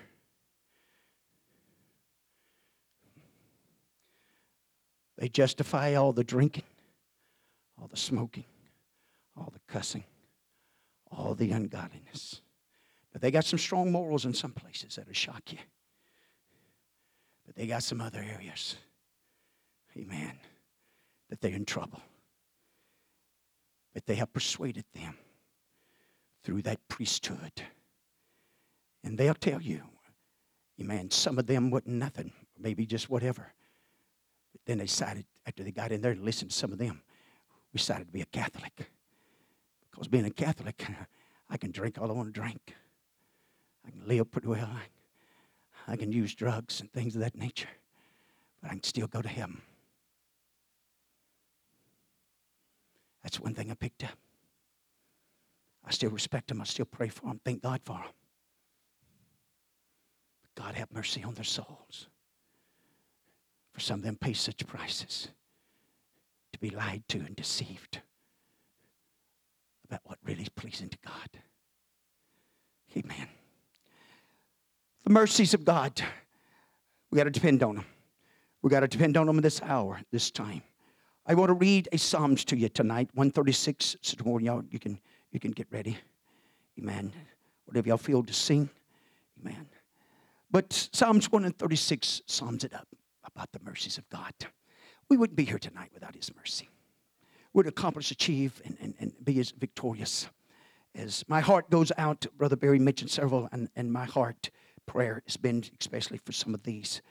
They 5.17 5.29
justify 5.29 5.95
all 5.95 6.13
the 6.13 6.23
drinking, 6.23 6.63
all 7.79 7.87
the 7.87 7.97
smoking, 7.97 8.45
all 9.37 9.51
the 9.51 9.61
cussing, 9.71 10.03
all 11.11 11.35
the 11.35 11.51
ungodliness. 11.51 12.41
But 13.11 13.21
they 13.21 13.31
got 13.31 13.45
some 13.45 13.59
strong 13.59 13.91
morals 13.91 14.25
in 14.25 14.33
some 14.33 14.51
places 14.51 14.95
that'll 14.95 15.13
shock 15.13 15.51
you. 15.51 15.59
But 17.45 17.55
they 17.55 17.67
got 17.67 17.83
some 17.83 18.01
other 18.01 18.23
areas. 18.23 18.77
Amen 19.97 20.37
that 21.31 21.39
they're 21.39 21.55
in 21.55 21.65
trouble. 21.65 22.01
But 23.93 24.05
they 24.05 24.15
have 24.15 24.31
persuaded 24.31 24.85
them 24.93 25.17
through 26.43 26.61
that 26.63 26.87
priesthood. 26.89 27.63
And 29.03 29.17
they'll 29.17 29.33
tell 29.33 29.61
you, 29.61 29.81
man, 30.77 31.09
some 31.09 31.39
of 31.39 31.47
them 31.47 31.71
wasn't 31.71 31.95
nothing, 31.95 32.31
maybe 32.59 32.85
just 32.85 33.09
whatever. 33.09 33.53
But 34.51 34.61
then 34.65 34.77
they 34.77 34.85
decided, 34.85 35.25
after 35.45 35.63
they 35.63 35.71
got 35.71 35.91
in 35.91 36.01
there 36.01 36.11
and 36.11 36.23
listened 36.23 36.51
to 36.51 36.57
some 36.57 36.73
of 36.73 36.77
them, 36.77 37.01
we 37.73 37.77
decided 37.77 38.07
to 38.07 38.13
be 38.13 38.21
a 38.21 38.25
Catholic. 38.25 38.91
Because 39.89 40.07
being 40.07 40.25
a 40.25 40.31
Catholic, 40.31 40.85
I 41.49 41.57
can 41.57 41.71
drink 41.71 41.97
all 41.97 42.09
I 42.09 42.13
want 42.13 42.33
to 42.33 42.39
drink. 42.39 42.75
I 43.85 43.91
can 43.91 44.05
live 44.05 44.29
pretty 44.31 44.47
well. 44.47 44.69
I 45.87 45.95
can 45.95 46.11
use 46.11 46.35
drugs 46.35 46.81
and 46.81 46.91
things 46.91 47.15
of 47.15 47.21
that 47.21 47.37
nature. 47.37 47.69
But 48.61 48.71
I 48.71 48.73
can 48.73 48.83
still 48.83 49.07
go 49.07 49.21
to 49.21 49.29
heaven. 49.29 49.61
That's 53.23 53.39
one 53.39 53.53
thing 53.53 53.71
I 53.71 53.75
picked 53.75 54.03
up. 54.03 54.17
I 55.85 55.91
still 55.91 56.09
respect 56.11 56.47
them. 56.47 56.61
I 56.61 56.65
still 56.65 56.85
pray 56.85 57.09
for 57.09 57.27
them. 57.27 57.39
Thank 57.43 57.61
God 57.63 57.81
for 57.83 57.93
them. 57.93 58.11
God 60.55 60.75
have 60.75 60.91
mercy 60.91 61.23
on 61.23 61.33
their 61.33 61.43
souls. 61.43 62.07
For 63.73 63.79
some 63.79 63.99
of 63.99 64.05
them 64.05 64.17
pay 64.17 64.33
such 64.33 64.65
prices 64.67 65.29
to 66.53 66.59
be 66.59 66.69
lied 66.69 67.03
to 67.09 67.19
and 67.19 67.35
deceived 67.35 68.01
about 69.85 70.01
what 70.03 70.19
really 70.23 70.43
is 70.43 70.49
pleasing 70.49 70.89
to 70.89 70.97
God. 71.05 71.29
Amen. 72.97 73.27
The 75.05 75.09
mercies 75.09 75.53
of 75.53 75.65
God, 75.65 76.01
we 77.09 77.17
got 77.17 77.23
to 77.23 77.29
depend 77.29 77.63
on 77.63 77.75
them. 77.75 77.85
We 78.61 78.69
got 78.69 78.81
to 78.81 78.87
depend 78.87 79.17
on 79.17 79.25
them 79.25 79.37
in 79.37 79.41
this 79.41 79.61
hour, 79.61 79.99
this 80.11 80.29
time. 80.29 80.61
I 81.25 81.35
want 81.35 81.49
to 81.49 81.53
read 81.53 81.87
a 81.91 81.97
Psalms 81.97 82.43
to 82.45 82.57
you 82.57 82.67
tonight, 82.67 83.09
136. 83.13 83.97
So 84.01 84.39
y'all, 84.39 84.63
you 84.71 84.79
can 84.79 84.99
you 85.31 85.39
can 85.39 85.51
get 85.51 85.67
ready. 85.71 85.97
Amen. 86.79 87.13
Whatever 87.65 87.89
y'all 87.89 87.97
feel 87.97 88.23
to 88.23 88.33
sing. 88.33 88.69
Amen. 89.39 89.67
But 90.49 90.89
Psalms 90.91 91.31
136 91.31 92.23
sums 92.25 92.63
it 92.63 92.73
up 92.73 92.87
about 93.23 93.51
the 93.51 93.59
mercies 93.63 93.97
of 93.97 94.09
God. 94.09 94.33
We 95.09 95.17
wouldn't 95.17 95.37
be 95.37 95.45
here 95.45 95.59
tonight 95.59 95.91
without 95.93 96.15
His 96.15 96.33
mercy. 96.35 96.69
We'd 97.53 97.67
accomplish, 97.67 98.11
achieve, 98.11 98.61
and, 98.65 98.77
and, 98.81 98.93
and 98.99 99.13
be 99.23 99.39
as 99.39 99.51
victorious. 99.51 100.27
As 100.95 101.23
my 101.27 101.39
heart 101.39 101.69
goes 101.69 101.91
out, 101.97 102.25
Brother 102.37 102.55
Barry 102.55 102.79
mentioned 102.79 103.11
several, 103.11 103.47
and, 103.51 103.69
and 103.75 103.91
my 103.93 104.05
heart 104.05 104.49
prayer 104.85 105.21
has 105.25 105.37
been 105.37 105.63
especially 105.79 106.17
for 106.17 106.31
some 106.31 106.53
of 106.53 106.63
these, 106.63 107.01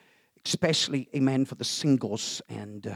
especially, 0.45 1.09
amen, 1.15 1.45
for 1.45 1.55
the 1.55 1.65
singles 1.65 2.43
and 2.49 2.87
uh, 2.87 2.95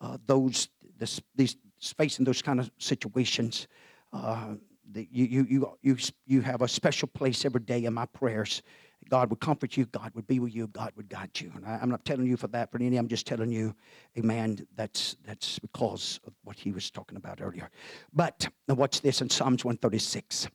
uh, 0.00 0.18
those 0.26 0.68
this, 0.98 1.20
these 1.34 1.56
facing 1.96 2.24
those 2.24 2.42
kind 2.42 2.58
of 2.58 2.70
situations. 2.78 3.68
Uh, 4.12 4.54
you, 4.94 5.26
you, 5.26 5.46
you, 5.48 5.78
you, 5.82 5.96
you 6.26 6.40
have 6.40 6.62
a 6.62 6.68
special 6.68 7.08
place 7.08 7.44
every 7.44 7.60
day 7.60 7.84
in 7.84 7.92
my 7.92 8.06
prayers 8.06 8.62
God 9.08 9.30
would 9.30 9.40
comfort 9.40 9.76
you, 9.76 9.86
God 9.86 10.12
would 10.14 10.26
be 10.26 10.40
with 10.40 10.54
you, 10.54 10.66
God 10.68 10.92
would 10.96 11.08
guide 11.08 11.30
you. 11.34 11.52
And 11.54 11.64
I, 11.64 11.78
am 11.80 11.88
not 11.88 12.04
telling 12.04 12.26
you 12.26 12.36
for 12.36 12.48
that, 12.48 12.70
for 12.70 12.82
any, 12.82 12.96
I'm 12.96 13.08
just 13.08 13.26
telling 13.26 13.50
you, 13.50 13.74
amen, 14.18 14.66
that's, 14.74 15.16
that's 15.24 15.58
because 15.58 16.20
of 16.26 16.32
what 16.44 16.58
he 16.58 16.72
was 16.72 16.90
talking 16.90 17.16
about 17.16 17.40
earlier. 17.40 17.70
But 18.12 18.48
now 18.68 18.74
watch 18.74 19.00
this 19.02 19.20
in 19.20 19.30
Psalms 19.30 19.64
136. 19.64 20.48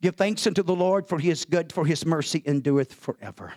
Give 0.00 0.14
thanks 0.14 0.46
unto 0.46 0.62
the 0.62 0.74
Lord, 0.74 1.08
for 1.08 1.18
he 1.18 1.30
is 1.30 1.44
good, 1.44 1.72
for 1.72 1.84
his 1.84 2.04
mercy 2.06 2.42
endureth 2.46 2.92
forever. 2.92 3.54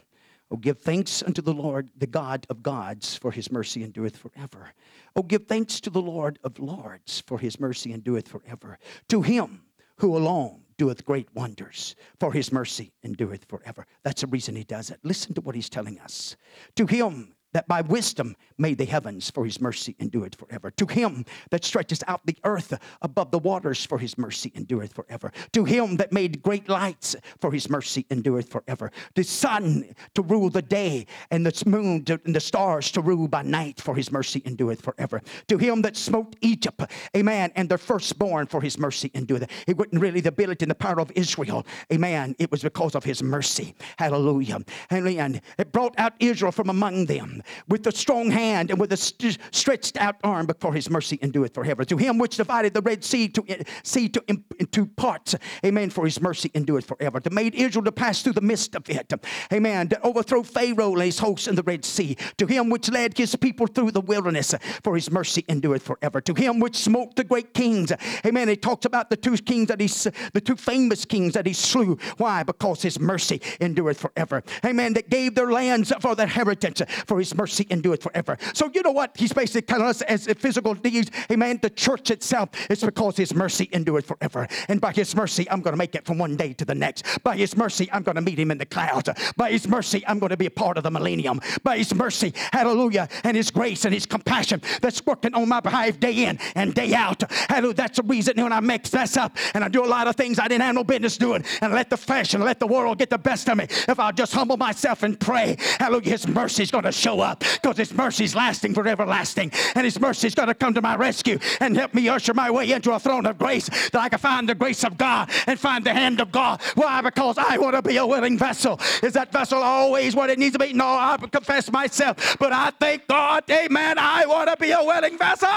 Oh, 0.52 0.58
give 0.58 0.80
thanks 0.80 1.24
unto 1.24 1.41
the 1.41 1.54
Lord, 1.54 1.89
the 1.97 2.08
God 2.08 2.45
of 2.49 2.62
gods, 2.62 3.16
for 3.16 3.32
his 3.32 3.49
mercy 3.52 3.86
endureth 3.86 4.18
forever. 4.18 4.74
Oh, 5.16 5.24
give 5.24 5.47
thanks 5.47 5.80
to 5.80 5.89
the 5.89 6.02
Lord 6.02 6.39
of 6.43 6.60
lords, 6.60 7.22
for 7.26 7.39
his 7.39 7.58
mercy 7.58 7.93
endureth 7.93 8.28
forever. 8.28 8.78
To 9.10 9.22
him 9.22 9.64
who 9.97 10.18
alone 10.18 10.64
doeth 10.78 11.06
great 11.06 11.30
wonders, 11.34 11.95
for 12.20 12.34
his 12.34 12.52
mercy 12.52 12.91
endureth 13.04 13.45
forever. 13.45 13.88
That's 14.04 14.22
the 14.22 14.28
reason 14.28 14.56
he 14.56 14.66
does 14.66 14.89
it. 14.89 14.99
Listen 15.04 15.34
to 15.36 15.41
what 15.41 15.56
he's 15.56 15.70
telling 15.70 15.99
us. 15.99 16.36
To 16.76 16.86
him 16.86 17.34
that 17.54 17.68
by 17.68 17.82
wisdom 17.82 18.36
made 18.58 18.78
the 18.78 18.86
heavens, 18.86 19.30
for 19.30 19.43
his 19.45 19.60
mercy 19.60 19.95
endureth 19.99 20.36
forever. 20.36 20.72
To 20.72 20.86
him 20.86 21.26
that 21.49 21.66
stretches 21.66 22.04
out 22.08 22.26
the 22.26 22.38
earth 22.43 22.74
above 23.02 23.32
the 23.32 23.39
waters, 23.39 23.86
for 23.86 23.97
his 23.97 24.18
mercy 24.18 24.52
endureth 24.56 24.93
forever. 24.93 25.32
To 25.54 25.66
him 25.66 25.97
that 25.97 26.14
made 26.14 26.41
great 26.41 26.70
lights, 26.70 27.16
for 27.39 27.52
his 27.52 27.70
mercy 27.70 28.06
endureth 28.10 28.49
forever. 28.49 28.91
The 29.16 29.24
sun 29.24 29.93
to 30.16 30.22
rule 30.22 30.49
the 30.49 30.62
day, 30.62 31.08
and 31.30 31.45
the 31.45 31.64
moon 31.70 32.06
to, 32.06 32.20
and 32.26 32.36
the 32.36 32.39
stars 32.39 32.91
to 32.91 33.02
rule 33.02 33.28
by 33.28 33.41
night, 33.41 33.82
for 33.82 33.95
his 33.95 34.12
mercy 34.12 34.41
endureth 34.45 34.82
forever. 34.82 35.22
To 35.47 35.58
him 35.58 35.82
that 35.82 35.97
smote 35.97 36.36
Egypt, 36.41 36.82
amen, 37.16 37.52
and 37.56 37.68
their 37.68 37.78
firstborn, 37.78 38.47
for 38.47 38.62
his 38.62 38.78
mercy 38.78 39.12
endureth. 39.14 39.49
It 39.68 39.78
wasn't 39.78 40.02
really 40.02 40.22
the 40.22 40.30
ability 40.30 40.64
and 40.66 40.72
the 40.72 40.76
power 40.76 40.99
of 40.99 41.12
Israel, 41.16 41.66
amen. 41.91 42.36
It 42.39 42.52
was 42.52 42.62
because 42.62 42.95
of 42.95 43.04
his 43.04 43.22
mercy. 43.22 43.76
Hallelujah. 43.97 44.60
And 44.89 45.41
it 45.58 45.72
brought 45.72 45.97
out 45.97 46.14
Israel 46.20 46.52
from 46.52 46.70
among 46.70 47.06
them 47.06 47.41
with 47.68 47.86
a 47.88 47.92
strong 47.92 48.32
hand 48.32 48.70
and 48.72 48.80
with 48.80 48.92
a 48.94 48.98
st- 48.98 49.38
stretched 49.52 49.98
out 49.98 50.16
arm 50.24 50.46
before 50.46 50.74
his 50.74 50.89
mercy 50.89 51.20
endureth 51.22 51.54
forever. 51.54 51.84
To 51.86 51.98
him 51.98 52.18
which 52.18 52.38
divided 52.38 52.74
the 52.74 52.82
Red 52.82 53.04
Sea 53.04 53.28
to 53.30 53.66
sea 53.84 54.10
to 54.10 54.24
into 54.60 54.86
parts, 54.86 55.36
amen, 55.66 55.89
for 55.89 56.06
his 56.06 56.22
mercy 56.22 56.52
endureth 56.54 56.86
forever. 56.86 57.20
To 57.20 57.30
made 57.30 57.56
Israel 57.56 57.86
to 57.86 57.92
pass 57.92 58.22
through 58.22 58.34
the 58.34 58.42
midst 58.42 58.76
of 58.76 58.89
it, 58.89 59.14
amen, 59.52 59.89
to 59.89 60.02
overthrow 60.02 60.44
Pharaoh 60.44 60.94
and 60.94 61.04
his 61.04 61.20
hosts 61.20 61.48
in 61.48 61.56
the 61.56 61.64
Red 61.64 61.86
Sea. 61.86 62.18
To 62.38 62.46
him 62.46 62.70
which 62.70 62.89
led 62.92 63.18
his 63.18 63.36
people 63.36 63.68
through 63.68 63.92
the 63.92 64.02
wilderness, 64.02 64.54
for 64.84 64.96
his 64.96 65.12
mercy 65.12 65.46
endureth 65.50 65.84
forever. 65.84 66.22
To 66.22 66.34
him 66.34 66.60
which 66.60 66.76
smote 66.76 67.16
the 67.16 67.24
great 67.24 67.54
kings, 67.54 67.92
amen. 68.26 68.48
He 68.48 68.56
talks 68.56 68.86
about 68.86 69.10
the 69.10 69.18
two 69.18 69.38
kings 69.38 69.68
that 69.68 69.80
he, 69.80 69.88
the 70.34 70.42
two 70.42 70.56
famous 70.56 71.06
kings 71.06 71.34
that 71.34 71.46
he 71.46 71.54
slew. 71.54 71.98
Why? 72.18 72.44
Because 72.44 72.82
his 72.82 73.00
mercy 73.00 73.42
endureth 73.60 74.00
forever. 74.00 74.44
Amen. 74.66 74.94
That 74.94 75.10
gave 75.10 75.36
their 75.36 75.52
lands 75.52 75.92
for 76.02 76.16
their 76.16 76.28
heritage, 76.28 76.82
for 77.06 77.20
his 77.20 77.30
mercy 77.36 77.67
endureth 77.69 78.03
forever. 78.03 78.38
So 78.53 78.69
you 78.73 78.82
know 78.82 78.91
what? 78.91 79.15
He's 79.15 79.34
basically 79.34 79.63
telling 79.63 79.88
us 79.88 80.01
as 80.03 80.25
physical 80.25 80.75
needs, 80.75 81.11
amen, 81.32 81.59
the 81.61 81.69
church 81.69 82.11
itself 82.11 82.49
is 82.69 82.84
because 82.84 83.17
his 83.17 83.34
mercy 83.34 83.69
endureth 83.71 84.05
forever. 84.07 84.47
And 84.67 84.82
by 84.82 84.91
his 84.91 85.15
mercy, 85.15 85.49
I'm 85.49 85.61
going 85.61 85.73
to 85.73 85.77
make 85.77 85.95
it 85.95 86.05
from 86.05 86.17
one 86.17 86.36
day 86.36 86.53
to 86.53 86.65
the 86.65 86.75
next. 86.75 87.05
By 87.23 87.36
his 87.38 87.55
mercy, 87.55 87.89
I'm 87.91 88.03
going 88.03 88.15
to 88.15 88.21
meet 88.21 88.39
him 88.39 88.51
in 88.51 88.57
the 88.57 88.65
clouds. 88.65 89.09
By 89.36 89.51
his 89.51 89.67
mercy, 89.67 90.03
I'm 90.07 90.19
going 90.19 90.32
to 90.32 90.38
be 90.38 90.45
a 90.45 90.51
part 90.51 90.77
of 90.77 90.84
the 90.84 90.91
millennium. 90.91 91.41
By 91.63 91.77
his 91.77 91.93
mercy, 91.93 92.34
hallelujah, 92.51 93.07
and 93.23 93.38
his 93.38 93.51
grace 93.51 93.86
and 93.86 93.93
his 93.93 94.05
compassion 94.05 94.61
that's 94.82 95.05
working 95.05 95.34
on 95.34 95.47
my 95.47 95.59
behalf 95.59 95.99
day 95.99 96.25
in 96.25 96.39
and 96.55 96.73
day 96.73 96.93
out. 96.93 97.23
Hallelujah. 97.49 97.75
That's 97.75 97.97
the 97.97 98.03
reason 98.03 98.41
when 98.41 98.53
I 98.53 98.59
mix 98.59 98.89
this 98.89 99.17
up 99.17 99.38
and 99.53 99.63
I 99.63 99.67
do 99.67 99.84
a 99.84 99.88
lot 99.88 100.07
of 100.07 100.15
things 100.15 100.39
I 100.39 100.47
didn't 100.47 100.63
have 100.63 100.75
no 100.75 100.84
business 100.84 101.17
doing 101.17 101.43
and 101.61 101.73
let 101.73 101.89
the 101.89 101.97
flesh 101.97 102.34
and 102.34 102.43
let 102.43 102.59
the 102.59 102.67
world 102.67 102.97
get 102.97 103.09
the 103.09 103.17
best 103.17 103.49
of 103.49 103.57
me. 103.57 103.65
If 103.69 103.99
I'll 103.99 104.11
just 104.11 104.34
humble 104.34 104.57
myself 104.57 105.03
and 105.03 105.19
pray, 105.19 105.57
hallelujah, 105.79 106.11
his 106.11 106.27
mercy 106.27 106.63
is 106.63 106.71
going 106.71 106.84
to 106.84 106.91
show 106.91 107.20
up 107.22 107.39
because 107.61 107.78
his 107.78 107.93
mercy 107.93 108.24
is 108.24 108.36
lasting 108.36 108.74
for 108.74 108.88
everlasting. 108.88 109.51
And 109.76 109.86
his 109.86 109.99
mercy 109.99 110.28
is 110.28 110.36
going 110.36 110.47
to 110.47 110.53
come 110.53 110.74
to 110.74 110.82
my 110.82 110.95
rescue 110.95 111.39
and 111.59 111.76
help 111.76 111.93
me 111.93 112.09
usher 112.09 112.34
my 112.34 112.51
way 112.51 112.72
into 112.72 112.91
a 112.91 112.99
throne 112.99 113.26
of 113.26 113.38
grace 113.38 113.69
that 113.91 114.01
I 114.01 114.09
can 114.09 114.19
find 114.19 114.47
the 114.47 114.55
grace 114.55 114.84
of 114.84 114.97
God 114.97 115.30
and 115.47 115.59
find 115.59 115.86
the 115.86 115.93
hand 115.93 116.19
of 116.19 116.32
God. 116.32 116.61
Why? 116.76 117.01
Because 117.01 117.38
I 117.38 117.57
want 117.57 117.76
to 117.76 117.82
be 117.82 117.97
a 117.97 118.05
willing 118.05 118.38
vessel. 118.38 118.80
Is 119.03 119.13
that 119.13 119.32
vessel 119.32 119.61
always 119.61 120.15
what 120.15 120.30
it 120.30 120.39
needs 120.39 120.53
to 120.53 120.59
be? 120.59 120.74
No, 120.74 120.86
I 120.86 121.17
confess 121.32 121.72
myself. 121.72 122.38
But 122.39 122.51
I 122.53 122.72
thank 122.80 123.07
God, 123.07 123.43
amen, 123.49 123.97
I 123.97 124.26
want 124.26 124.49
to 124.49 124.57
be 124.57 124.72
a 124.72 124.84
willing 124.84 125.17
vessel. 125.17 125.47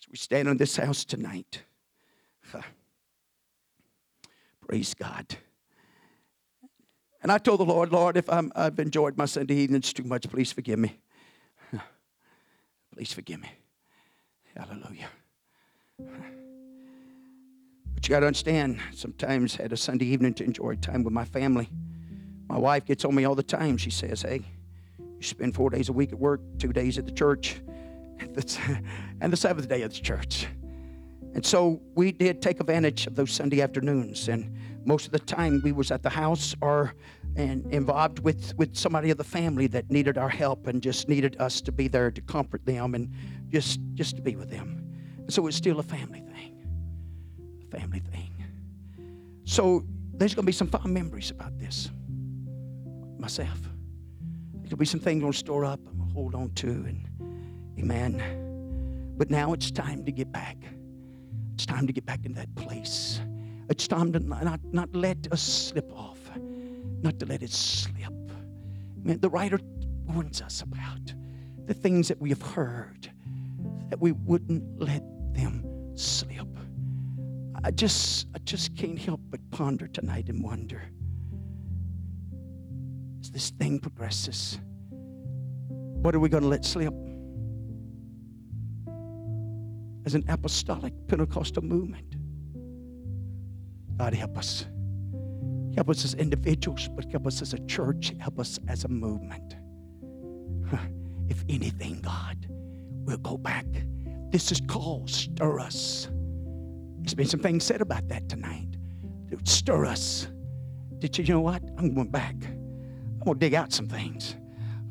As 0.00 0.08
we 0.10 0.16
stand 0.16 0.48
in 0.48 0.56
this 0.56 0.76
house 0.76 1.04
tonight, 1.04 1.62
praise 4.66 4.94
God. 4.94 5.36
And 7.24 7.32
I 7.32 7.38
told 7.38 7.58
the 7.58 7.64
Lord, 7.64 7.90
Lord, 7.90 8.18
if 8.18 8.28
i 8.28 8.42
have 8.54 8.78
enjoyed 8.78 9.16
my 9.16 9.24
Sunday 9.24 9.54
evenings 9.54 9.94
too 9.94 10.02
much, 10.04 10.28
please 10.28 10.52
forgive 10.52 10.78
me. 10.78 10.98
Please 12.94 13.14
forgive 13.14 13.40
me. 13.40 13.48
Hallelujah. 14.54 15.08
But 17.94 18.06
you 18.06 18.10
got 18.10 18.20
to 18.20 18.26
understand, 18.26 18.78
sometimes 18.92 19.56
had 19.56 19.72
a 19.72 19.76
Sunday 19.76 20.04
evening 20.04 20.34
to 20.34 20.44
enjoy 20.44 20.74
time 20.76 21.02
with 21.02 21.14
my 21.14 21.24
family. 21.24 21.70
My 22.46 22.58
wife 22.58 22.84
gets 22.84 23.06
on 23.06 23.14
me 23.14 23.24
all 23.24 23.34
the 23.34 23.42
time. 23.42 23.78
She 23.78 23.90
says, 23.90 24.20
Hey, 24.20 24.42
you 24.98 25.22
spend 25.22 25.54
four 25.54 25.70
days 25.70 25.88
a 25.88 25.94
week 25.94 26.12
at 26.12 26.18
work, 26.18 26.42
two 26.58 26.74
days 26.74 26.98
at 26.98 27.06
the 27.06 27.12
church, 27.12 27.58
and 28.20 28.34
the 28.34 29.36
seventh 29.36 29.66
day 29.66 29.82
at 29.82 29.94
the 29.94 30.00
church. 30.00 30.46
And 31.32 31.44
so 31.44 31.80
we 31.94 32.12
did 32.12 32.42
take 32.42 32.60
advantage 32.60 33.06
of 33.06 33.14
those 33.14 33.32
Sunday 33.32 33.62
afternoons. 33.62 34.28
And 34.28 34.54
most 34.86 35.06
of 35.06 35.12
the 35.12 35.18
time 35.18 35.60
we 35.64 35.72
was 35.72 35.90
at 35.90 36.02
the 36.02 36.10
house 36.10 36.54
or 36.60 36.94
and 37.36 37.66
involved 37.72 38.20
with, 38.20 38.54
with 38.56 38.76
somebody 38.76 39.10
of 39.10 39.16
the 39.18 39.24
family 39.24 39.66
that 39.66 39.90
needed 39.90 40.16
our 40.16 40.28
help 40.28 40.66
and 40.66 40.80
just 40.80 41.08
needed 41.08 41.36
us 41.40 41.60
to 41.60 41.72
be 41.72 41.88
there 41.88 42.10
to 42.10 42.20
comfort 42.20 42.64
them 42.64 42.94
and 42.94 43.10
just 43.48 43.80
just 43.94 44.16
to 44.16 44.22
be 44.22 44.36
with 44.36 44.50
them. 44.50 44.80
So 45.28 45.46
it's 45.46 45.56
still 45.56 45.80
a 45.80 45.82
family 45.82 46.20
thing. 46.20 46.66
A 47.72 47.76
family 47.78 48.00
thing. 48.00 48.30
So 49.44 49.84
there's 50.12 50.34
gonna 50.34 50.46
be 50.46 50.52
some 50.52 50.68
fond 50.68 50.92
memories 50.92 51.30
about 51.30 51.58
this. 51.58 51.90
Myself. 53.18 53.58
There'll 54.62 54.76
be 54.76 54.86
some 54.86 55.00
things 55.00 55.16
I'm 55.16 55.22
gonna 55.22 55.32
store 55.32 55.64
up, 55.64 55.80
I'm 55.88 55.98
gonna 55.98 56.12
hold 56.12 56.34
on 56.34 56.50
to, 56.54 56.68
and 56.68 57.08
amen. 57.78 59.14
But 59.16 59.30
now 59.30 59.52
it's 59.52 59.70
time 59.70 60.04
to 60.04 60.12
get 60.12 60.30
back. 60.32 60.56
It's 61.54 61.66
time 61.66 61.86
to 61.86 61.92
get 61.92 62.04
back 62.04 62.26
in 62.26 62.34
that 62.34 62.52
place. 62.54 63.20
It's 63.68 63.88
time 63.88 64.12
to 64.12 64.20
not, 64.20 64.60
not 64.72 64.94
let 64.94 65.32
us 65.32 65.42
slip 65.42 65.90
off, 65.96 66.18
not 67.02 67.18
to 67.20 67.26
let 67.26 67.42
it 67.42 67.50
slip. 67.50 68.12
Man, 69.02 69.20
the 69.20 69.30
writer 69.30 69.58
warns 70.06 70.42
us 70.42 70.62
about 70.62 71.14
the 71.66 71.74
things 71.74 72.08
that 72.08 72.20
we 72.20 72.28
have 72.30 72.42
heard, 72.42 73.10
that 73.88 74.00
we 74.00 74.12
wouldn't 74.12 74.80
let 74.80 75.02
them 75.34 75.96
slip. 75.96 76.46
I 77.64 77.70
just, 77.70 78.26
I 78.34 78.38
just 78.40 78.76
can't 78.76 78.98
help 78.98 79.20
but 79.30 79.40
ponder 79.50 79.86
tonight 79.86 80.28
and 80.28 80.42
wonder 80.42 80.82
as 83.20 83.30
this 83.30 83.50
thing 83.50 83.78
progresses, 83.78 84.58
what 84.90 86.14
are 86.14 86.20
we 86.20 86.28
going 86.28 86.42
to 86.42 86.48
let 86.48 86.64
slip? 86.64 86.92
as 90.06 90.14
an 90.14 90.24
apostolic 90.28 90.92
Pentecostal 91.08 91.64
movement. 91.64 92.13
God, 93.96 94.14
help 94.14 94.36
us. 94.36 94.66
Help 95.74 95.90
us 95.90 96.04
as 96.04 96.14
individuals, 96.14 96.88
but 96.88 97.04
help 97.10 97.26
us 97.26 97.42
as 97.42 97.52
a 97.52 97.58
church. 97.66 98.14
Help 98.18 98.38
us 98.38 98.58
as 98.68 98.84
a 98.84 98.88
movement. 98.88 99.56
If 101.26 101.42
anything, 101.48 102.02
God, 102.02 102.46
we'll 103.06 103.16
go 103.16 103.38
back. 103.38 103.64
This 104.30 104.52
is 104.52 104.60
called 104.66 105.08
stir 105.08 105.58
us. 105.58 106.08
There's 106.98 107.14
been 107.14 107.26
some 107.26 107.40
things 107.40 107.64
said 107.64 107.80
about 107.80 108.08
that 108.08 108.28
tonight. 108.28 108.68
Stir 109.44 109.86
us. 109.86 110.28
Did 110.98 111.16
you, 111.16 111.24
you 111.24 111.34
know 111.34 111.40
what? 111.40 111.62
I'm 111.78 111.94
going 111.94 112.08
back. 112.08 112.34
I'm 112.44 113.20
going 113.24 113.38
to 113.38 113.40
dig 113.40 113.54
out 113.54 113.72
some 113.72 113.88
things. 113.88 114.36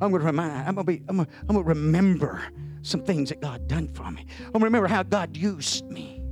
I'm 0.02 0.10
going 0.10 0.22
to 0.22 0.26
remind, 0.26 0.68
I'm 0.68 0.76
going 0.76 0.86
to 0.88 0.92
be, 0.92 1.04
I'm 1.08 1.18
going 1.18 1.28
I'm 1.42 1.56
going 1.56 1.64
to 1.64 1.70
remember 1.70 2.44
some 2.82 3.04
things 3.04 3.30
that 3.30 3.42
God 3.42 3.68
done 3.68 3.94
for 3.94 4.10
me. 4.10 4.26
I'm 4.40 4.52
going 4.54 4.62
to 4.62 4.66
remember 4.66 4.88
how 4.88 5.04
God 5.04 5.38
used 5.38 5.86
me. 5.86 6.23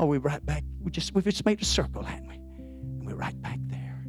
Oh, 0.00 0.06
we're 0.06 0.18
right 0.18 0.44
back. 0.44 0.64
We 0.80 0.90
just, 0.90 1.14
we've 1.14 1.24
just 1.24 1.44
made 1.44 1.60
a 1.60 1.64
circle, 1.64 2.02
haven't 2.02 2.26
we? 2.26 2.34
And 2.34 3.06
we're 3.06 3.14
right 3.14 3.40
back 3.42 3.58
there. 3.66 4.02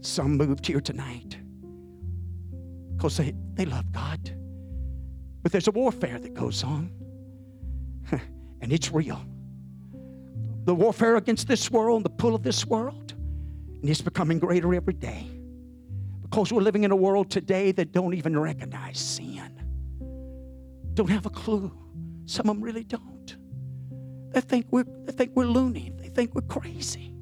Some 0.00 0.36
moved 0.38 0.66
here 0.66 0.80
tonight 0.80 1.36
because 2.96 3.18
they, 3.18 3.34
they 3.52 3.66
love 3.66 3.92
God. 3.92 4.34
But 5.42 5.52
there's 5.52 5.68
a 5.68 5.72
warfare 5.72 6.18
that 6.18 6.32
goes 6.32 6.64
on, 6.64 6.90
and 8.60 8.72
it's 8.72 8.90
real. 8.90 9.22
The 10.64 10.74
warfare 10.74 11.16
against 11.16 11.48
this 11.48 11.70
world, 11.70 12.04
the 12.04 12.10
pull 12.10 12.34
of 12.34 12.42
this 12.42 12.64
world, 12.64 13.12
and 13.12 13.90
it's 13.90 14.00
becoming 14.00 14.38
greater 14.38 14.72
every 14.74 14.94
day. 14.94 15.26
Because 16.22 16.50
we're 16.50 16.62
living 16.62 16.84
in 16.84 16.92
a 16.92 16.96
world 16.96 17.30
today 17.30 17.72
that 17.72 17.92
don't 17.92 18.14
even 18.14 18.38
recognize 18.38 18.98
sin, 18.98 19.52
don't 20.94 21.10
have 21.10 21.26
a 21.26 21.30
clue. 21.30 21.70
Some 22.24 22.48
of 22.48 22.56
them 22.56 22.64
really 22.64 22.84
don't. 22.84 23.11
They 24.32 24.40
think 24.40 24.66
we're, 24.70 24.84
they 25.04 25.12
think 25.12 25.32
we're 25.34 25.46
loony. 25.46 25.92
They 25.98 26.08
think 26.08 26.34
we're 26.34 26.42
crazy. 26.42 27.14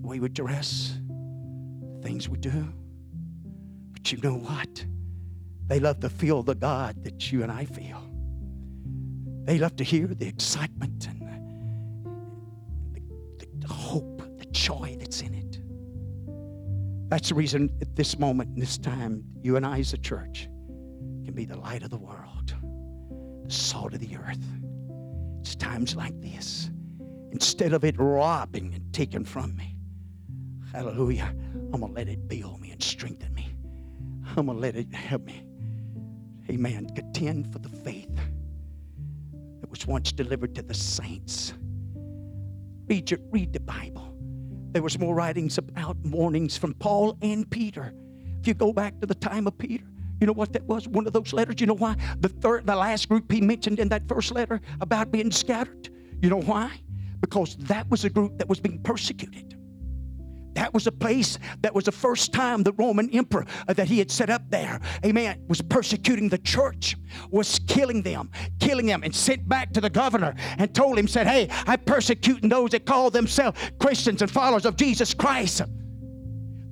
The 0.00 0.06
way 0.06 0.20
we 0.20 0.28
dress, 0.28 0.98
things 2.02 2.28
we 2.28 2.38
do. 2.38 2.72
But 3.92 4.12
you 4.12 4.18
know 4.18 4.36
what? 4.36 4.84
They 5.66 5.80
love 5.80 6.00
to 6.00 6.08
feel 6.08 6.42
the 6.42 6.54
God 6.54 7.04
that 7.04 7.32
you 7.32 7.42
and 7.42 7.50
I 7.52 7.64
feel. 7.64 8.02
They 9.44 9.58
love 9.58 9.76
to 9.76 9.84
hear 9.84 10.06
the 10.06 10.26
excitement 10.26 11.08
and 11.08 11.20
the, 12.94 13.00
the, 13.38 13.66
the 13.66 13.72
hope, 13.72 14.22
the 14.38 14.46
joy 14.46 14.96
that's 14.98 15.20
in 15.20 15.34
it. 15.34 15.60
That's 17.08 17.28
the 17.28 17.34
reason 17.34 17.70
at 17.80 17.94
this 17.94 18.18
moment, 18.18 18.54
in 18.54 18.60
this 18.60 18.78
time, 18.78 19.24
you 19.42 19.56
and 19.56 19.66
I 19.66 19.78
as 19.78 19.92
a 19.92 19.98
church 19.98 20.48
can 21.24 21.32
be 21.34 21.44
the 21.44 21.56
light 21.56 21.82
of 21.82 21.90
the 21.90 21.98
world, 21.98 22.54
the 23.44 23.52
salt 23.52 23.94
of 23.94 24.00
the 24.00 24.16
earth. 24.16 24.38
It's 25.46 25.54
times 25.54 25.94
like 25.94 26.20
this. 26.20 26.70
Instead 27.30 27.72
of 27.72 27.84
it 27.84 27.94
robbing 27.98 28.74
and 28.74 28.92
taking 28.92 29.24
from 29.24 29.54
me, 29.54 29.76
hallelujah, 30.72 31.32
I'm 31.72 31.80
going 31.80 31.86
to 31.86 31.92
let 31.92 32.08
it 32.08 32.26
build 32.26 32.60
me 32.60 32.72
and 32.72 32.82
strengthen 32.82 33.32
me. 33.32 33.54
I'm 34.36 34.46
going 34.46 34.58
to 34.58 34.60
let 34.60 34.74
it 34.74 34.92
help 34.92 35.24
me 35.24 35.46
amen, 36.50 36.88
contend 36.96 37.52
for 37.52 37.60
the 37.60 37.68
faith 37.68 38.10
that 39.60 39.70
was 39.70 39.86
once 39.86 40.10
delivered 40.10 40.54
to 40.56 40.62
the 40.62 40.74
saints. 40.74 41.54
Read, 42.88 43.10
your, 43.10 43.20
read 43.30 43.52
the 43.52 43.60
Bible. 43.60 44.16
There 44.72 44.82
was 44.82 44.98
more 44.98 45.14
writings 45.14 45.58
about 45.58 45.96
warnings 45.98 46.56
from 46.56 46.74
Paul 46.74 47.16
and 47.22 47.48
Peter. 47.48 47.94
If 48.40 48.48
you 48.48 48.54
go 48.54 48.72
back 48.72 49.00
to 49.00 49.06
the 49.06 49.14
time 49.14 49.46
of 49.46 49.56
Peter, 49.58 49.84
you 50.20 50.26
know 50.26 50.32
what 50.32 50.52
that 50.52 50.64
was? 50.64 50.88
One 50.88 51.06
of 51.06 51.12
those 51.12 51.32
letters. 51.32 51.60
You 51.60 51.66
know 51.66 51.74
why? 51.74 51.96
The 52.20 52.28
third, 52.28 52.66
the 52.66 52.76
last 52.76 53.08
group 53.08 53.30
he 53.30 53.40
mentioned 53.40 53.78
in 53.78 53.88
that 53.88 54.08
first 54.08 54.32
letter 54.32 54.60
about 54.80 55.10
being 55.10 55.30
scattered. 55.30 55.90
You 56.22 56.30
know 56.30 56.40
why? 56.40 56.70
Because 57.20 57.56
that 57.56 57.88
was 57.90 58.04
a 58.04 58.10
group 58.10 58.38
that 58.38 58.48
was 58.48 58.60
being 58.60 58.78
persecuted. 58.82 59.56
That 60.54 60.72
was 60.72 60.86
a 60.86 60.92
place 60.92 61.38
that 61.60 61.74
was 61.74 61.84
the 61.84 61.92
first 61.92 62.32
time 62.32 62.62
the 62.62 62.72
Roman 62.72 63.10
emperor 63.10 63.44
that 63.66 63.88
he 63.88 63.98
had 63.98 64.10
set 64.10 64.30
up 64.30 64.42
there, 64.48 64.80
amen, 65.04 65.44
was 65.48 65.60
persecuting 65.60 66.30
the 66.30 66.38
church, 66.38 66.96
was 67.30 67.58
killing 67.68 68.00
them, 68.00 68.30
killing 68.58 68.86
them, 68.86 69.02
and 69.02 69.14
sent 69.14 69.46
back 69.46 69.70
to 69.74 69.82
the 69.82 69.90
governor 69.90 70.34
and 70.56 70.74
told 70.74 70.98
him, 70.98 71.06
said, 71.06 71.26
Hey, 71.26 71.48
I'm 71.66 71.80
persecuting 71.80 72.48
those 72.48 72.70
that 72.70 72.86
call 72.86 73.10
themselves 73.10 73.60
Christians 73.78 74.22
and 74.22 74.30
followers 74.30 74.64
of 74.64 74.76
Jesus 74.76 75.12
Christ. 75.12 75.60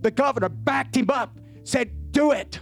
The 0.01 0.11
governor 0.11 0.49
backed 0.49 0.97
him 0.97 1.11
up, 1.11 1.39
said, 1.65 2.11
Do 2.11 2.33
it. 2.33 2.61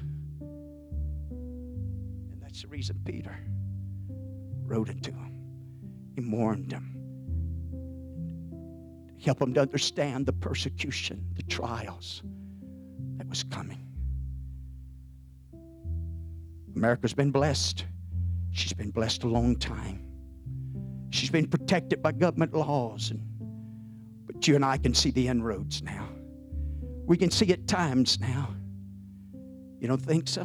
Reason 2.83 3.01
Peter 3.05 3.39
wrote 4.65 4.89
it 4.89 5.05
to 5.05 5.13
him. 5.13 5.41
He 6.17 6.21
warned 6.21 6.73
him 6.73 6.89
help 9.25 9.39
them 9.39 9.55
to 9.55 9.61
understand 9.61 10.27
the 10.27 10.33
persecution, 10.33 11.25
the 11.37 11.45
trials 11.45 12.25
that 13.19 13.29
was 13.29 13.45
coming. 13.45 13.87
America's 16.75 17.15
been 17.15 17.31
blessed. 17.31 17.85
She's 18.51 18.73
been 18.73 18.91
blessed 18.91 19.23
a 19.23 19.29
long 19.29 19.55
time. 19.55 20.05
She's 21.11 21.31
been 21.31 21.47
protected 21.47 22.03
by 22.03 22.11
government 22.11 22.53
laws. 22.53 23.13
And, 23.13 23.21
but 24.27 24.49
you 24.49 24.57
and 24.57 24.65
I 24.65 24.77
can 24.77 24.93
see 24.93 25.13
the 25.13 25.29
inroads 25.29 25.85
now. 25.85 26.09
We 27.07 27.17
can 27.17 27.31
see 27.31 27.53
at 27.53 27.69
times 27.69 28.19
now. 28.19 28.53
You 29.79 29.87
don't 29.87 30.03
think 30.03 30.27
so? 30.27 30.45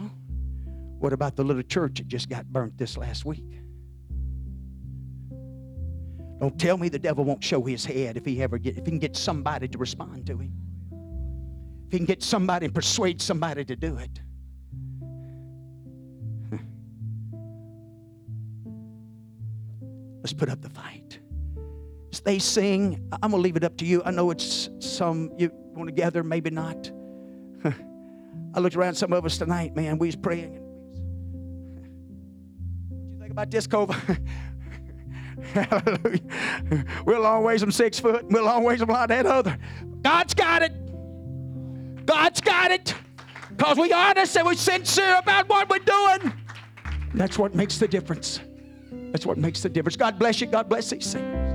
What 1.00 1.14
about 1.14 1.36
the 1.36 1.44
little 1.44 1.64
church 1.64 1.98
that 1.98 2.08
just 2.08 2.30
got 2.30 2.46
burnt 2.46 2.78
this 2.78 2.98
last 2.98 3.26
week? 3.26 3.62
Don't 6.40 6.58
tell 6.60 6.78
me 6.78 6.90
the 6.90 7.00
devil 7.00 7.24
won't 7.24 7.44
show 7.44 7.64
his 7.64 7.84
head 7.84 8.16
if 8.16 8.26
he 8.26 8.42
ever 8.44 8.58
get 8.58 8.78
if 8.78 8.86
he 8.86 8.92
can 8.92 9.00
get 9.00 9.16
somebody 9.16 9.68
to 9.68 9.78
respond 9.78 10.28
to 10.28 10.38
him. 10.38 10.54
If 11.88 11.92
he 11.92 11.98
can 11.98 12.06
get 12.06 12.22
somebody 12.22 12.66
and 12.66 12.76
persuade 12.76 13.22
somebody 13.22 13.66
to 13.66 13.76
do 13.76 13.98
it. 13.98 14.22
Let's 20.22 20.34
put 20.34 20.50
up 20.50 20.62
the 20.62 20.70
fight. 20.70 21.20
As 22.12 22.20
they 22.20 22.38
sing, 22.38 23.08
I'm 23.14 23.32
gonna 23.32 23.38
leave 23.42 23.56
it 23.56 23.64
up 23.64 23.78
to 23.78 23.86
you. 23.86 24.02
I 24.04 24.12
know 24.12 24.30
it's 24.30 24.70
some 24.80 25.32
you 25.38 25.50
want 25.74 25.88
to 25.88 25.94
gather, 25.94 26.24
maybe 26.24 26.50
not. 26.50 26.92
I 27.64 28.60
looked 28.60 28.76
around 28.76 28.96
some 28.96 29.14
of 29.14 29.26
us 29.26 29.38
tonight, 29.38 29.76
man. 29.76 29.98
We 29.98 30.08
was 30.08 30.16
praying. 30.16 30.67
You 33.38 33.52
this, 33.52 33.68
Cova? 33.68 33.94
Hallelujah. 35.54 36.86
We're 37.06 37.16
a 37.16 37.22
long 37.22 37.44
ways 37.44 37.62
from 37.62 37.72
six 37.72 38.00
foot. 38.00 38.26
We're 38.30 38.42
a 38.42 38.46
long 38.46 38.64
ways 38.64 38.80
from 38.80 38.90
that 38.90 39.26
other. 39.26 39.58
God's 40.02 40.34
got 40.34 40.64
it. 40.64 42.06
God's 42.06 42.42
got 42.42 42.72
it. 42.72 42.94
Because 43.56 43.78
we 43.78 43.94
honest 43.94 44.36
and 44.38 44.46
we're 44.46 44.56
sincere 44.56 45.18
about 45.18 45.48
what 45.50 45.70
we're 45.70 45.80
doing. 45.80 46.34
That's 47.14 47.38
what 47.38 47.56
makes 47.56 47.78
the 47.78 47.88
difference. 47.88 48.40
That's 48.92 49.26
what 49.26 49.38
makes 49.38 49.62
the 49.62 49.70
difference. 49.70 49.96
God 49.96 50.20
bless 50.20 50.42
you. 50.42 50.48
God 50.48 50.70
bless 50.70 50.90
these 50.90 51.14
things. 51.14 51.47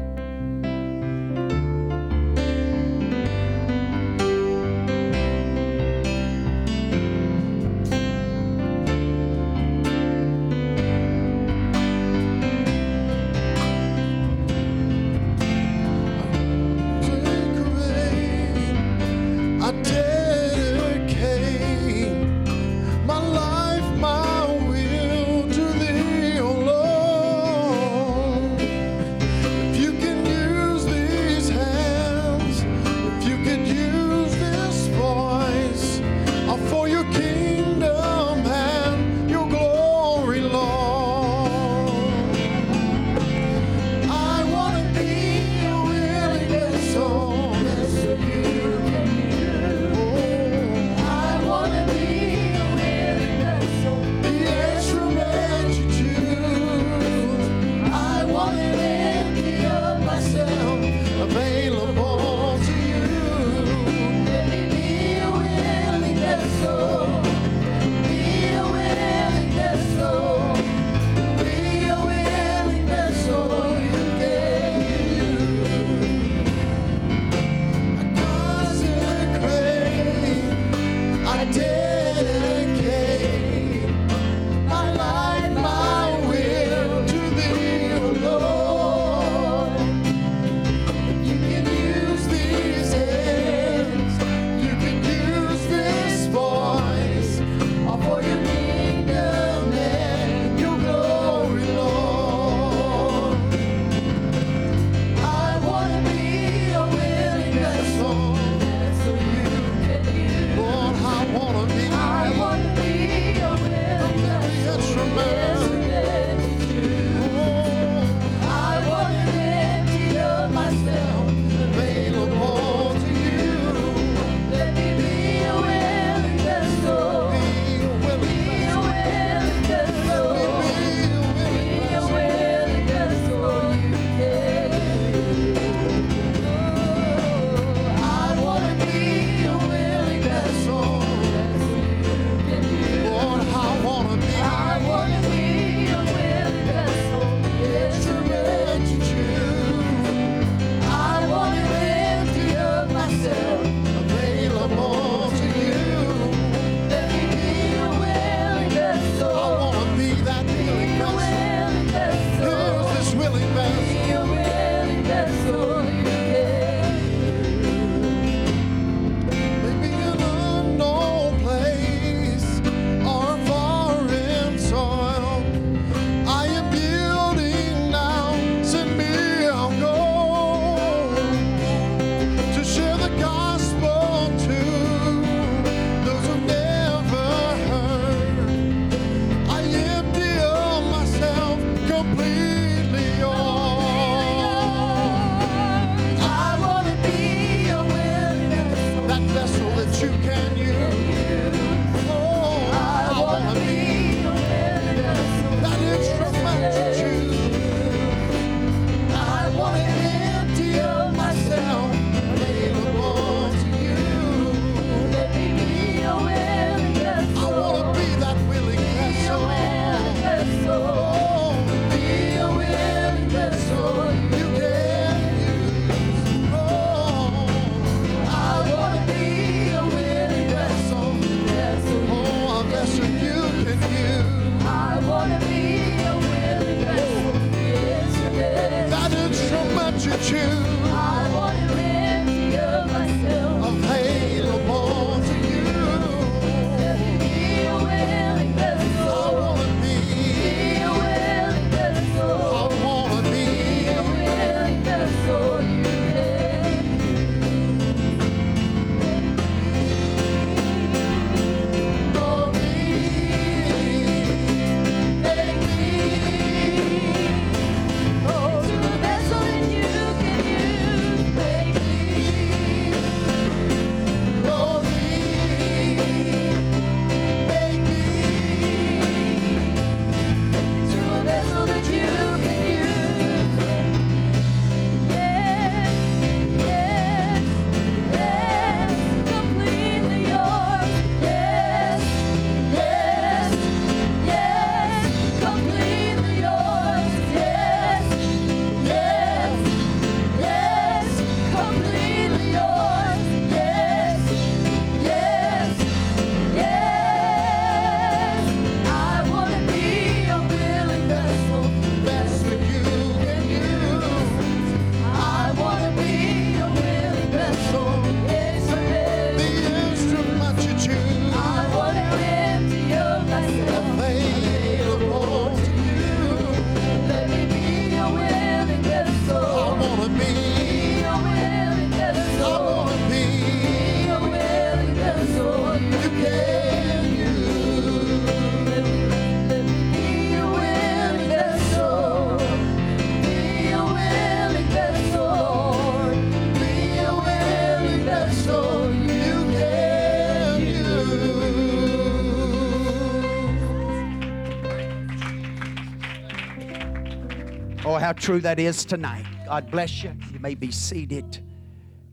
How 358.02 358.12
true 358.12 358.40
that 358.40 358.58
is 358.58 358.84
tonight. 358.84 359.24
God 359.46 359.70
bless 359.70 360.02
you. 360.02 360.12
You 360.32 360.40
may 360.40 360.56
be 360.56 360.72
seated. 360.72 361.38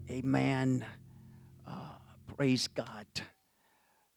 Amen. 0.08 0.86
Uh, 1.68 1.72
praise 2.38 2.68
God. 2.68 3.08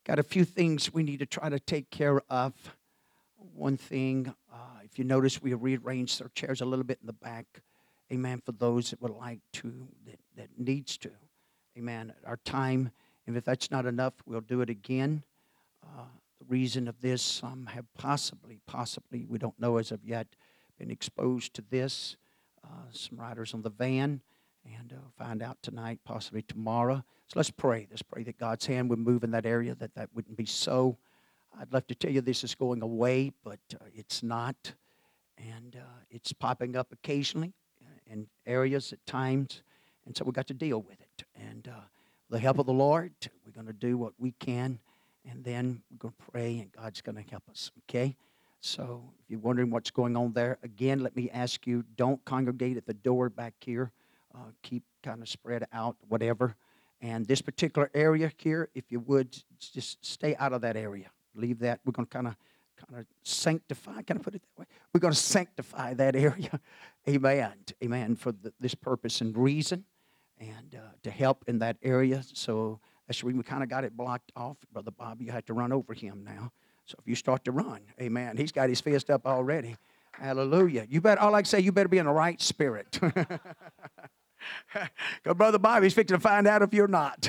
Got 0.05 0.19
a 0.19 0.23
few 0.23 0.45
things 0.45 0.93
we 0.93 1.03
need 1.03 1.21
to 1.21 1.27
try 1.27 1.49
to 1.49 1.59
take 1.59 1.89
care 1.89 2.21
of. 2.29 2.53
One 3.55 3.79
thing, 3.79 4.35
uh, 4.53 4.57
if 4.85 4.99
you 4.99 5.05
notice, 5.05 5.41
we 5.41 5.55
rearranged 5.55 6.21
our 6.21 6.29
chairs 6.35 6.61
a 6.61 6.67
little 6.67 6.85
bit 6.85 6.99
in 7.01 7.07
the 7.07 7.15
back. 7.15 7.47
Amen. 8.13 8.43
For 8.45 8.53
those 8.53 8.91
that 8.91 9.01
would 9.01 9.17
like 9.17 9.41
to, 9.55 9.89
that, 10.05 10.19
that 10.37 10.49
needs 10.59 10.99
to. 10.99 11.11
Amen. 11.79 12.13
Our 12.27 12.37
time, 12.45 12.91
and 13.27 13.35
if 13.35 13.47
that's 13.47 13.71
not 13.71 13.87
enough, 13.87 14.13
we'll 14.27 14.43
do 14.43 14.61
it 14.61 14.69
again. 14.69 15.23
Uh, 15.83 16.03
the 16.39 16.45
reason 16.51 16.87
of 16.87 17.01
this, 17.01 17.23
some 17.23 17.65
have 17.65 17.87
possibly, 17.95 18.59
possibly, 18.67 19.25
we 19.27 19.39
don't 19.39 19.59
know 19.59 19.79
as 19.79 19.91
of 19.91 20.05
yet, 20.05 20.27
been 20.83 20.91
exposed 20.91 21.55
to 21.55 21.63
this. 21.71 22.17
Uh, 22.65 22.69
some 22.91 23.17
riders 23.17 23.55
on 23.55 23.63
the 23.63 23.71
van, 23.71 24.21
and 24.65 24.93
uh, 24.93 24.97
find 25.17 25.41
out 25.41 25.57
tonight, 25.63 26.01
possibly 26.05 26.43
tomorrow. 26.43 27.05
So 27.29 27.35
let's 27.37 27.53
pray. 27.53 27.87
Let's 27.89 28.03
pray 28.03 28.25
that 28.25 28.37
God's 28.37 28.67
hand 28.67 28.91
would 28.91 28.99
move 28.99 29.23
in 29.23 29.31
that 29.31 29.47
area, 29.47 29.77
that 29.77 29.95
that 29.95 30.09
wouldn't 30.13 30.37
be 30.37 30.45
so. 30.45 30.97
I'd 31.61 31.73
love 31.73 31.87
to 31.87 31.95
tell 31.95 32.11
you 32.11 32.21
this 32.21 32.43
is 32.43 32.57
going 32.57 32.83
away, 32.83 33.31
but 33.45 33.61
uh, 33.75 33.85
it's 33.95 34.25
not. 34.25 34.75
And 35.39 35.77
uh, 35.77 36.01
it's 36.11 36.33
popping 36.33 36.75
up 36.75 36.89
occasionally 36.93 37.53
in 38.11 38.27
areas 38.45 38.93
at 38.93 39.05
times. 39.07 39.63
And 40.05 40.17
so 40.17 40.25
we 40.25 40.33
got 40.33 40.49
to 40.49 40.55
deal 40.55 40.83
with 40.83 41.01
it. 41.01 41.25
And 41.37 41.69
uh, 41.69 41.83
the 42.29 42.41
help 42.41 42.59
of 42.59 42.67
the 42.67 42.73
Lord, 42.73 43.13
we're 43.47 43.53
going 43.53 43.69
to 43.69 43.73
do 43.73 43.97
what 43.97 44.15
we 44.19 44.33
can. 44.33 44.81
And 45.31 45.45
then 45.45 45.83
we're 45.93 45.99
going 45.99 46.15
to 46.19 46.33
pray, 46.33 46.59
and 46.59 46.73
God's 46.73 47.03
going 47.03 47.23
to 47.23 47.31
help 47.31 47.45
us. 47.49 47.71
Okay? 47.89 48.17
So 48.63 49.03
if 49.19 49.29
you're 49.29 49.41
wondering 49.41 49.71
what's 49.71 49.91
going 49.91 50.17
on 50.17 50.33
there, 50.33 50.57
again, 50.63 51.01
let 51.01 51.17
me 51.17 51.29
ask 51.31 51.67
you 51.67 51.85
don't 51.97 52.25
congregate 52.25 52.77
at 52.77 52.87
the 52.87 52.95
door 52.95 53.29
back 53.29 53.55
here. 53.61 53.91
Uh, 54.33 54.51
keep 54.63 54.85
kind 55.03 55.21
of 55.21 55.29
spread 55.29 55.67
out, 55.73 55.97
whatever. 56.09 56.55
And 57.01 57.27
this 57.27 57.43
particular 57.43 57.91
area 57.93 58.31
here, 58.37 58.69
if 58.77 58.85
you 58.89 59.01
would, 59.01 59.37
just 59.59 60.05
stay 60.07 60.37
out 60.37 60.53
of 60.53 60.61
that 60.61 60.77
area. 60.77 61.11
Leave 61.35 61.59
that. 61.59 61.81
We're 61.85 61.91
going 61.91 62.07
to 62.07 62.13
kind 62.13 62.29
of 62.29 62.37
kind 62.77 63.01
of 63.01 63.07
sanctify, 63.25 64.03
can 64.03 64.19
I 64.19 64.21
put 64.21 64.37
it 64.37 64.43
that 64.43 64.61
way? 64.61 64.67
We're 64.95 65.01
going 65.01 65.13
to 65.13 65.19
sanctify 65.19 65.95
that 65.95 66.15
area. 66.29 66.61
Amen. 67.09 67.55
Amen. 67.83 68.15
For 68.15 68.31
the, 68.31 68.53
this 68.61 68.77
purpose 68.77 69.21
and 69.21 69.37
reason 69.37 69.85
and 70.39 70.77
uh, 70.77 70.93
to 71.03 71.11
help 71.11 71.45
in 71.49 71.59
that 71.59 71.79
area. 71.83 72.23
So 72.33 72.79
that's 73.09 73.25
why 73.25 73.33
we 73.33 73.43
kind 73.43 73.65
of 73.65 73.69
got 73.69 73.83
it 73.83 73.97
blocked 73.97 74.31
off. 74.37 74.59
Brother 74.73 74.93
Bobby, 74.93 75.25
you 75.25 75.33
had 75.33 75.47
to 75.47 75.53
run 75.53 75.73
over 75.73 75.95
him 75.95 76.23
now. 76.25 76.53
So 76.85 76.97
if 76.99 77.09
you 77.09 77.15
start 77.15 77.45
to 77.45 77.53
run, 77.53 77.81
amen, 78.01 78.37
he's 78.37 78.53
got 78.53 78.69
his 78.69 78.81
fist 78.81 79.11
up 79.11 79.27
already. 79.27 79.77
Hallelujah. 80.13 80.87
You 80.89 81.01
better, 81.01 81.21
all 81.21 81.35
I 81.35 81.43
say, 81.43 81.61
you 81.61 81.73
better 81.73 81.89
be 81.89 81.99
in 81.99 82.07
the 82.07 82.13
right 82.13 82.41
spirit. 82.41 82.99
Because 85.23 85.37
Brother 85.37 85.59
Bobby's 85.59 85.95
fixing 85.95 86.17
to 86.17 86.21
find 86.21 86.47
out 86.47 86.63
if 86.63 86.75
you're 86.75 86.89
not. 86.89 87.29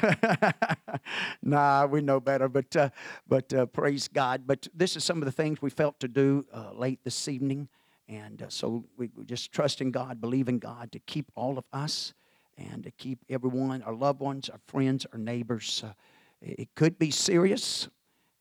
nah, 1.44 1.86
we 1.86 2.02
know 2.02 2.20
better, 2.20 2.48
but, 2.50 2.76
uh, 2.76 2.90
but 3.28 3.54
uh, 3.54 3.66
praise 3.68 4.08
God. 4.08 4.44
But 4.48 4.68
this 4.74 4.96
is 4.96 5.04
some 5.04 5.20
of 5.20 5.26
the 5.26 5.32
things 5.32 5.62
we 5.62 5.70
felt 5.70 6.00
to 6.00 6.08
do 6.08 6.46
uh, 6.54 6.72
late 6.74 7.00
this 7.04 7.28
evening. 7.28 7.68
And 8.08 8.42
uh, 8.42 8.50
so 8.50 8.86
we, 8.98 9.10
we 9.16 9.26
just 9.26 9.52
trust 9.52 9.82
in 9.82 9.92
God, 9.92 10.22
believe 10.22 10.50
in 10.50 10.60
God 10.60 10.92
to 10.92 11.00
keep 11.00 11.32
all 11.36 11.58
of 11.58 11.66
us 11.72 12.14
and 12.58 12.84
to 12.84 12.92
keep 12.92 13.20
everyone, 13.30 13.82
our 13.84 13.94
loved 13.94 14.20
ones, 14.20 14.50
our 14.50 14.60
friends, 14.68 15.06
our 15.12 15.20
neighbors. 15.20 15.84
Uh, 15.86 15.94
it 16.42 16.70
could 16.76 17.00
be 17.00 17.10
serious. 17.12 17.88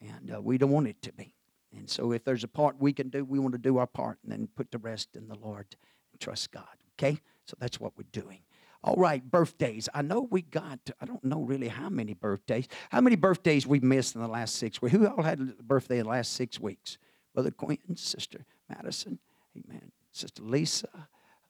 And 0.03 0.35
uh, 0.35 0.41
we 0.41 0.59
don't 0.59 0.71
want 0.71 0.89
it 0.89 1.01
to 1.03 1.13
be. 1.13 1.35
And 1.77 1.89
so 1.89 2.13
if 2.13 2.25
there's 2.25 2.45
a 2.45 2.49
part 2.49 2.77
we 2.79 2.93
can 2.93 3.09
do, 3.09 3.25
we 3.25 3.39
want 3.39 3.53
to 3.53 3.59
do 3.59 3.79
our 3.79 3.87
part 3.87 4.19
and 4.23 4.33
then 4.33 4.49
put 4.57 4.71
the 4.71 4.79
rest 4.79 5.17
in 5.17 5.29
the 5.29 5.37
Lord 5.37 5.67
and 6.13 6.21
trust 6.21 6.51
God. 6.51 6.65
Okay? 6.99 7.19
So 7.47 7.57
that's 7.59 7.81
what 7.81 7.93
we're 7.97 8.05
doing. 8.13 8.41
All 8.85 8.97
right, 8.97 9.23
birthdays. 9.23 9.89
I 9.95 10.03
know 10.03 10.27
we 10.29 10.43
got, 10.43 10.81
I 11.01 11.05
don't 11.05 11.23
know 11.23 11.43
really 11.43 11.69
how 11.69 11.89
many 11.89 12.15
birthdays. 12.15 12.67
How 12.91 13.01
many 13.01 13.15
birthdays 13.15 13.65
we 13.65 13.79
missed 13.79 14.17
in 14.17 14.21
the 14.21 14.29
last 14.29 14.57
six 14.57 14.83
weeks? 14.83 14.97
Who 14.97 15.07
all 15.07 15.23
had 15.23 15.41
a 15.41 15.63
birthday 15.63 15.99
in 15.99 16.05
the 16.05 16.11
last 16.11 16.33
six 16.33 16.59
weeks? 16.59 16.99
Brother 17.33 17.53
Quentin, 17.53 17.97
Sister 17.97 18.45
Madison, 18.69 19.21
amen. 19.57 19.93
Sister 20.11 20.43
Lisa, 20.43 20.89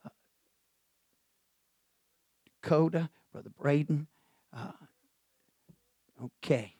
uh, 0.04 0.08
Dakota, 2.62 3.08
Brother 3.32 3.50
Braden. 3.50 4.06
Uh, 4.54 4.72
okay. 6.24 6.76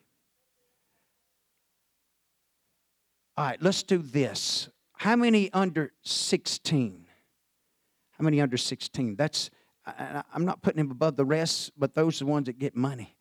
All 3.37 3.47
right, 3.47 3.62
let's 3.62 3.83
do 3.83 3.99
this. 3.99 4.68
How 4.93 5.16
many 5.16 5.51
under 5.53 5.93
16? 6.03 7.07
How 8.11 8.24
many 8.24 8.41
under 8.41 8.59
16? 8.59 9.16
That's, 9.16 9.51
I, 9.87 10.22
am 10.35 10.45
not 10.45 10.61
putting 10.62 10.78
them 10.78 10.91
above 10.91 11.16
the 11.16 11.24
rest, 11.24 11.72
but 11.78 11.95
those 11.95 12.20
are 12.20 12.24
the 12.26 12.30
ones 12.30 12.47
that 12.47 12.59
get 12.59 12.76
money. 12.76 13.16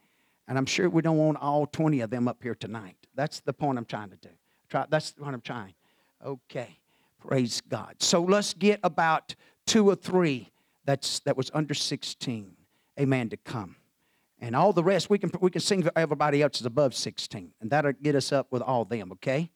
And 0.47 0.57
I'm 0.57 0.65
sure 0.65 0.89
we 0.89 1.01
don't 1.01 1.17
want 1.17 1.37
all 1.37 1.65
20 1.65 2.01
of 2.01 2.09
them 2.09 2.27
up 2.27 2.43
here 2.43 2.55
tonight. 2.55 2.97
That's 3.15 3.39
the 3.39 3.53
point 3.53 3.77
I'm 3.77 3.85
trying 3.85 4.09
to 4.09 4.17
do. 4.17 4.29
Try, 4.69 4.85
that's 4.89 5.13
what 5.17 5.33
I'm 5.33 5.41
trying. 5.41 5.75
Okay, 6.25 6.77
praise 7.25 7.61
God. 7.61 7.95
So 7.99 8.21
let's 8.21 8.53
get 8.53 8.81
about 8.83 9.33
two 9.65 9.89
or 9.89 9.95
three 9.95 10.51
that's, 10.83 11.19
that 11.21 11.37
was 11.37 11.49
under 11.53 11.73
16, 11.73 12.53
amen, 12.99 13.29
to 13.29 13.37
come. 13.37 13.77
And 14.41 14.55
all 14.55 14.73
the 14.73 14.83
rest, 14.83 15.09
we 15.09 15.19
can, 15.19 15.31
we 15.39 15.51
can 15.51 15.61
sing 15.61 15.83
for 15.83 15.91
everybody 15.95 16.41
else 16.41 16.59
is 16.59 16.65
above 16.65 16.95
16. 16.95 17.53
And 17.61 17.69
that'll 17.71 17.93
get 17.93 18.15
us 18.15 18.31
up 18.31 18.47
with 18.51 18.61
all 18.61 18.83
them, 18.83 19.11
okay? 19.13 19.51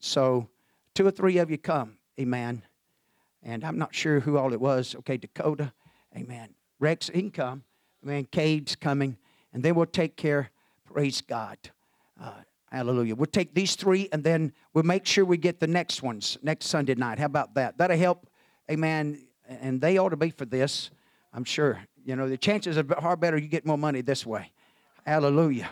So, 0.00 0.48
two 0.94 1.06
or 1.06 1.10
three 1.10 1.38
of 1.38 1.50
you 1.50 1.58
come. 1.58 1.98
Amen. 2.18 2.62
And 3.42 3.64
I'm 3.64 3.78
not 3.78 3.94
sure 3.94 4.20
who 4.20 4.36
all 4.36 4.52
it 4.52 4.60
was. 4.60 4.94
Okay, 4.96 5.16
Dakota. 5.16 5.72
Amen. 6.16 6.50
Rex, 6.78 7.10
he 7.12 7.20
can 7.20 7.30
come. 7.30 7.62
Amen. 8.02 8.26
Cade's 8.30 8.74
coming. 8.76 9.16
And 9.52 9.62
then 9.62 9.74
we'll 9.74 9.86
take 9.86 10.16
care. 10.16 10.50
Praise 10.84 11.20
God. 11.20 11.58
Uh, 12.20 12.32
hallelujah. 12.70 13.14
We'll 13.14 13.26
take 13.26 13.54
these 13.54 13.76
three 13.76 14.08
and 14.12 14.24
then 14.24 14.52
we'll 14.74 14.84
make 14.84 15.06
sure 15.06 15.24
we 15.24 15.36
get 15.36 15.60
the 15.60 15.66
next 15.66 16.02
ones 16.02 16.38
next 16.42 16.66
Sunday 16.66 16.94
night. 16.94 17.18
How 17.18 17.26
about 17.26 17.54
that? 17.54 17.78
That'll 17.78 17.96
help. 17.96 18.26
Amen. 18.70 19.26
And 19.48 19.80
they 19.80 19.98
ought 19.98 20.10
to 20.10 20.16
be 20.16 20.30
for 20.30 20.44
this, 20.44 20.90
I'm 21.32 21.44
sure. 21.44 21.80
You 22.04 22.16
know, 22.16 22.28
the 22.28 22.38
chances 22.38 22.78
are 22.78 22.84
far 22.84 23.16
better 23.16 23.36
you 23.36 23.48
get 23.48 23.66
more 23.66 23.78
money 23.78 24.00
this 24.00 24.24
way. 24.24 24.52
Hallelujah. 25.04 25.70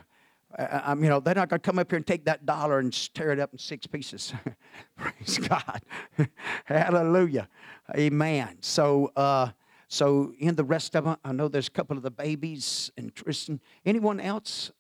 I, 0.57 0.95
you 0.95 1.09
know, 1.09 1.21
they're 1.21 1.35
not 1.35 1.51
going 1.51 1.61
to 1.61 1.67
come 1.67 1.79
up 1.79 1.91
here 1.91 1.99
and 1.99 2.07
take 2.07 2.25
that 2.25 2.47
dollar 2.47 2.79
and 2.79 2.93
tear 3.15 3.33
it 3.33 3.41
up 3.41 3.53
in 3.53 3.59
six 3.59 3.87
pieces. 3.87 4.33
Praise 4.97 5.39
God. 5.39 5.83
Hallelujah. 6.65 7.49
Amen. 7.97 8.57
So, 8.61 9.13
uh, 9.15 9.51
so 9.89 10.33
in 10.39 10.55
the 10.55 10.65
rest 10.65 10.95
of 10.95 11.05
them, 11.05 11.17
I 11.23 11.33
know 11.33 11.49
there's 11.49 11.69
a 11.69 11.73
couple 11.73 11.97
of 11.97 12.03
the 12.03 12.11
babies 12.11 12.91
and 12.97 13.15
Tristan. 13.15 13.61
Anyone 13.85 14.21
else? 14.21 14.71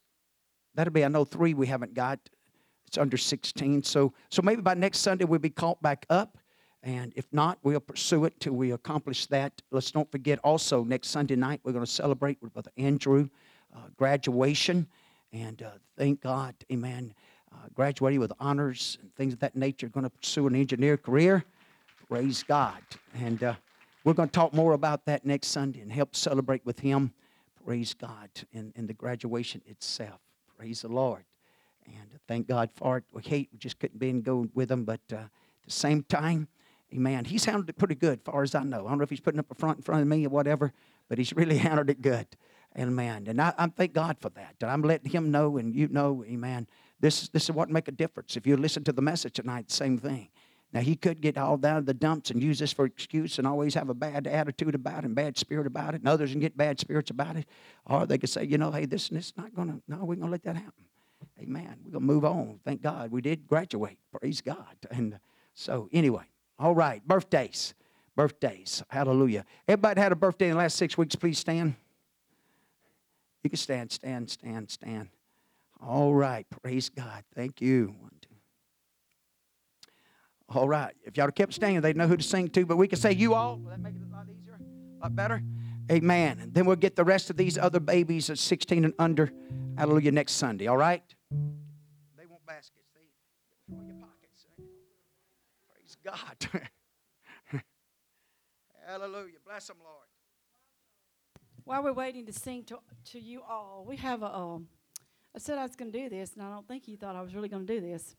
That'll 0.74 0.92
be, 0.92 1.04
I 1.04 1.08
know, 1.08 1.24
three 1.24 1.54
we 1.54 1.66
haven't 1.66 1.92
got. 1.94 2.18
It's 2.86 2.96
under 2.96 3.18
16. 3.18 3.82
So, 3.82 4.14
so 4.30 4.40
maybe 4.42 4.62
by 4.62 4.74
next 4.74 4.98
Sunday 4.98 5.26
we'll 5.26 5.38
be 5.38 5.50
caught 5.50 5.82
back 5.82 6.06
up. 6.08 6.38
And 6.82 7.12
if 7.16 7.26
not, 7.32 7.58
we'll 7.62 7.80
pursue 7.80 8.24
it 8.24 8.38
till 8.40 8.54
we 8.54 8.70
accomplish 8.70 9.26
that. 9.26 9.60
Let's 9.70 9.90
don't 9.90 10.10
forget 10.10 10.38
also, 10.44 10.84
next 10.84 11.08
Sunday 11.08 11.36
night, 11.36 11.60
we're 11.64 11.72
going 11.72 11.84
to 11.84 11.90
celebrate 11.90 12.38
with 12.40 12.52
Brother 12.54 12.70
Andrew 12.76 13.28
uh, 13.74 13.88
graduation. 13.96 14.86
And 15.32 15.62
uh, 15.62 15.70
thank 15.96 16.20
God, 16.20 16.54
amen, 16.72 17.14
uh, 17.52 17.68
graduating 17.74 18.20
with 18.20 18.32
honors 18.40 18.98
and 19.00 19.14
things 19.14 19.32
of 19.32 19.40
that 19.40 19.56
nature, 19.56 19.88
going 19.88 20.04
to 20.04 20.10
pursue 20.10 20.46
an 20.46 20.54
engineer 20.54 20.96
career. 20.96 21.44
Praise 22.08 22.42
God. 22.42 22.80
And 23.14 23.42
uh, 23.42 23.54
we're 24.04 24.14
going 24.14 24.28
to 24.28 24.32
talk 24.32 24.54
more 24.54 24.72
about 24.72 25.04
that 25.06 25.26
next 25.26 25.48
Sunday 25.48 25.80
and 25.80 25.92
help 25.92 26.16
celebrate 26.16 26.64
with 26.64 26.80
him. 26.80 27.12
Praise 27.64 27.94
God 27.94 28.30
in, 28.52 28.72
in 28.76 28.86
the 28.86 28.94
graduation 28.94 29.60
itself. 29.66 30.20
Praise 30.56 30.82
the 30.82 30.88
Lord. 30.88 31.24
And 31.86 32.08
thank 32.26 32.48
God 32.48 32.70
for 32.74 32.98
it. 32.98 33.04
We 33.12 33.22
hate, 33.22 33.48
we 33.52 33.58
just 33.58 33.78
couldn't 33.78 33.98
be 33.98 34.10
and 34.10 34.24
go 34.24 34.48
with 34.54 34.70
him, 34.70 34.84
but 34.84 35.00
uh, 35.12 35.16
at 35.16 35.30
the 35.66 35.70
same 35.70 36.02
time, 36.04 36.48
Amen. 36.94 37.26
He's 37.26 37.44
handled 37.44 37.68
it 37.68 37.76
pretty 37.76 37.94
good, 37.94 38.22
far 38.22 38.42
as 38.42 38.54
I 38.54 38.62
know. 38.62 38.86
I 38.86 38.88
don't 38.88 38.98
know 38.98 39.04
if 39.04 39.10
he's 39.10 39.20
putting 39.20 39.38
up 39.40 39.50
a 39.50 39.54
front 39.54 39.78
in 39.78 39.82
front 39.82 40.00
of 40.00 40.08
me 40.08 40.24
or 40.24 40.30
whatever, 40.30 40.72
but 41.08 41.18
he's 41.18 41.34
really 41.34 41.58
handled 41.58 41.90
it 41.90 42.00
good. 42.00 42.26
Amen. 42.76 43.26
And 43.28 43.40
I, 43.40 43.52
I 43.56 43.66
thank 43.68 43.92
God 43.92 44.16
for 44.20 44.30
that. 44.30 44.56
And 44.60 44.70
I'm 44.70 44.82
letting 44.82 45.10
him 45.10 45.30
know 45.30 45.56
and 45.56 45.74
you 45.74 45.88
know, 45.88 46.24
amen. 46.26 46.66
This, 47.00 47.28
this 47.28 47.44
is 47.44 47.52
what 47.52 47.70
make 47.70 47.88
a 47.88 47.92
difference. 47.92 48.36
If 48.36 48.46
you 48.46 48.56
listen 48.56 48.84
to 48.84 48.92
the 48.92 49.02
message 49.02 49.34
tonight, 49.34 49.70
same 49.70 49.98
thing. 49.98 50.28
Now, 50.72 50.80
he 50.80 50.96
could 50.96 51.22
get 51.22 51.38
all 51.38 51.56
down 51.56 51.76
to 51.76 51.86
the 51.86 51.94
dumps 51.94 52.30
and 52.30 52.42
use 52.42 52.58
this 52.58 52.74
for 52.74 52.84
excuse 52.84 53.38
and 53.38 53.46
always 53.46 53.72
have 53.72 53.88
a 53.88 53.94
bad 53.94 54.26
attitude 54.26 54.74
about 54.74 54.98
it 54.98 55.06
and 55.06 55.14
bad 55.14 55.38
spirit 55.38 55.66
about 55.66 55.94
it, 55.94 56.02
and 56.02 56.08
others 56.08 56.30
can 56.32 56.40
get 56.40 56.58
bad 56.58 56.78
spirits 56.78 57.10
about 57.10 57.36
it. 57.36 57.46
Or 57.86 58.04
they 58.04 58.18
could 58.18 58.28
say, 58.28 58.44
you 58.44 58.58
know, 58.58 58.70
hey, 58.70 58.84
this 58.84 59.08
and 59.08 59.16
this 59.16 59.32
not 59.34 59.54
going 59.54 59.68
to, 59.68 59.82
no, 59.88 60.04
we're 60.04 60.16
to 60.16 60.26
let 60.26 60.42
that 60.42 60.56
happen. 60.56 60.84
Amen. 61.40 61.76
We're 61.86 61.92
to 61.92 62.00
move 62.00 62.24
on. 62.26 62.60
Thank 62.66 62.82
God. 62.82 63.10
We 63.10 63.22
did 63.22 63.46
graduate. 63.46 63.96
Praise 64.12 64.42
God. 64.42 64.76
And 64.90 65.18
so, 65.54 65.88
anyway, 65.90 66.24
all 66.58 66.74
right, 66.74 67.06
birthdays. 67.06 67.72
Birthdays. 68.14 68.82
Hallelujah. 68.88 69.46
Everybody 69.66 70.00
had 70.00 70.12
a 70.12 70.16
birthday 70.16 70.46
in 70.46 70.52
the 70.52 70.58
last 70.58 70.76
six 70.76 70.98
weeks, 70.98 71.14
please 71.14 71.38
stand. 71.38 71.76
You 73.42 73.50
can 73.50 73.56
stand, 73.56 73.92
stand, 73.92 74.30
stand, 74.30 74.70
stand. 74.70 75.08
All 75.80 76.12
right. 76.14 76.46
Praise 76.62 76.88
God. 76.88 77.22
Thank 77.34 77.60
you. 77.60 77.94
One, 78.00 78.10
two. 78.20 78.28
All 80.48 80.68
right. 80.68 80.94
If 81.04 81.16
y'all 81.16 81.30
kept 81.30 81.54
standing, 81.54 81.80
they'd 81.80 81.96
know 81.96 82.08
who 82.08 82.16
to 82.16 82.22
sing 82.22 82.48
to, 82.48 82.66
but 82.66 82.76
we 82.76 82.88
can 82.88 82.98
say 82.98 83.12
you 83.12 83.34
all. 83.34 83.56
Will 83.58 83.70
that 83.70 83.80
make 83.80 83.94
it 83.94 84.02
a 84.02 84.14
lot 84.14 84.26
easier? 84.28 84.58
A 84.98 85.02
lot 85.04 85.14
better? 85.14 85.42
Amen. 85.90 86.38
And 86.40 86.52
then 86.52 86.66
we'll 86.66 86.76
get 86.76 86.96
the 86.96 87.04
rest 87.04 87.30
of 87.30 87.36
these 87.36 87.56
other 87.56 87.80
babies 87.80 88.28
at 88.28 88.38
16 88.38 88.84
and 88.84 88.94
under. 88.98 89.32
Hallelujah. 89.76 90.12
Next 90.12 90.32
Sunday. 90.32 90.66
All 90.66 90.76
right? 90.76 91.02
They 91.30 92.26
want 92.26 92.44
baskets. 92.44 92.88
They 92.94 93.06
fill 93.72 93.84
your 93.84 93.96
pockets. 93.96 94.46
Eh? 94.58 94.62
Praise 95.72 95.96
God. 96.04 96.62
Hallelujah. 98.86 99.38
Bless 99.46 99.68
them, 99.68 99.76
Lord. 99.84 100.07
While 101.68 101.82
we're 101.82 101.92
waiting 101.92 102.24
to 102.24 102.32
sing 102.32 102.64
to, 102.64 102.78
to 103.12 103.20
you 103.20 103.42
all, 103.46 103.84
we 103.86 103.96
have 103.96 104.22
a. 104.22 104.34
Um, 104.34 104.68
I 105.36 105.38
said 105.38 105.58
I 105.58 105.66
was 105.66 105.76
going 105.76 105.92
to 105.92 105.98
do 105.98 106.08
this, 106.08 106.32
and 106.32 106.42
I 106.42 106.50
don't 106.50 106.66
think 106.66 106.88
you 106.88 106.96
thought 106.96 107.14
I 107.14 107.20
was 107.20 107.34
really 107.34 107.50
going 107.50 107.66
to 107.66 107.74
do 107.74 107.78
this. 107.78 108.16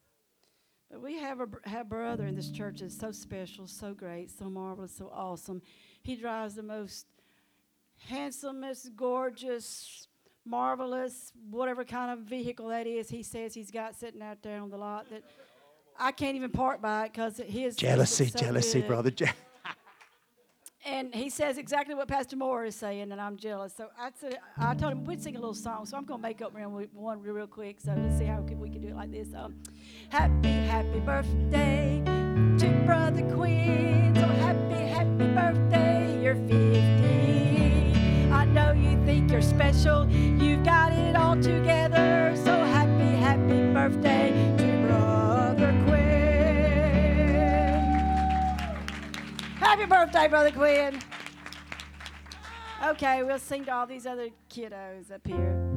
But 0.92 1.02
we 1.02 1.18
have 1.18 1.42
a 1.42 1.48
have 1.68 1.90
brother 1.90 2.28
in 2.28 2.36
this 2.36 2.52
church 2.52 2.82
that's 2.82 2.96
so 2.96 3.12
special, 3.12 3.66
so 3.66 3.96
great, 3.96 4.30
so 4.30 4.52
marvelous, 4.52 4.96
so 4.96 5.12
awesome. 5.12 5.64
He 6.04 6.16
drives 6.16 6.54
the 6.54 6.62
most 6.62 7.08
handsomest, 8.08 8.96
gorgeous, 8.96 10.08
marvelous, 10.46 11.32
whatever 11.50 11.84
kind 11.84 12.12
of 12.12 12.28
vehicle 12.28 12.68
that 12.68 12.86
is. 12.86 13.10
He 13.10 13.24
says 13.24 13.56
he's 13.56 13.72
got 13.72 13.96
sitting 13.96 14.22
out 14.22 14.44
there 14.44 14.62
on 14.62 14.70
the 14.70 14.78
lot 14.78 15.10
that 15.10 15.24
I 16.00 16.12
can't 16.12 16.36
even 16.36 16.52
park 16.52 16.84
by 16.84 17.06
it 17.06 17.14
because 17.14 17.42
his 17.44 17.76
jealousy, 17.76 18.28
so 18.28 18.38
jealousy, 18.38 18.82
good. 18.82 18.88
brother. 18.88 19.10
Je- 19.10 19.32
and 20.86 21.14
he 21.14 21.30
says 21.30 21.58
exactly 21.58 21.94
what 21.94 22.08
Pastor 22.08 22.38
Moore 22.38 22.66
is 22.66 22.76
saying, 22.76 23.12
and 23.12 23.20
I'm 23.20 23.36
jealous. 23.36 23.74
So 23.76 23.88
I 24.00 24.12
said, 24.20 24.40
I 24.58 24.74
told 24.76 24.94
him 24.94 25.04
we'd 25.04 25.22
sing 25.22 25.36
a 25.36 25.40
little 25.40 25.54
song. 25.54 25.86
So 25.86 25.98
I'm 25.98 26.06
going 26.06 26.20
to 26.20 26.22
make 26.22 26.42
up 26.42 26.54
one 26.94 27.22
real 27.22 27.48
quick. 27.48 27.82
So 27.82 27.94
let's 27.98 28.18
see 28.18 28.26
how 28.26 28.40
we 28.40 28.70
can 28.70 28.82
do 28.82 28.88
it 28.90 28.96
like 28.96 29.12
this. 29.12 29.28
Um, 29.36 29.56
happy, 30.10 30.52
happy 30.68 31.00
birthday 31.02 32.02
to 32.06 32.84
Brother 32.86 33.24
Quinn. 33.36 34.16
So 34.16 34.22
happy, 34.22 34.86
happy 34.86 35.34
birthday. 35.34 36.22
You're 36.24 36.36
50. 36.36 38.32
I 38.32 38.46
know 38.46 38.72
you 38.72 39.04
think 39.06 39.32
you're 39.32 39.42
special. 39.42 40.10
You've 40.10 40.64
got 40.64 40.94
it 40.94 41.16
all 41.16 41.36
together. 41.36 42.34
So 42.38 42.52
happy, 42.52 43.16
happy 43.18 43.74
birthday 43.74 44.39
Happy 49.70 49.86
birthday, 49.86 50.28
Brother 50.28 50.50
Quinn. 50.50 51.00
Okay, 52.84 53.22
we'll 53.22 53.38
sing 53.38 53.66
to 53.66 53.72
all 53.72 53.86
these 53.86 54.08
other 54.08 54.30
kiddos 54.50 55.12
up 55.12 55.28
here. 55.28 55.69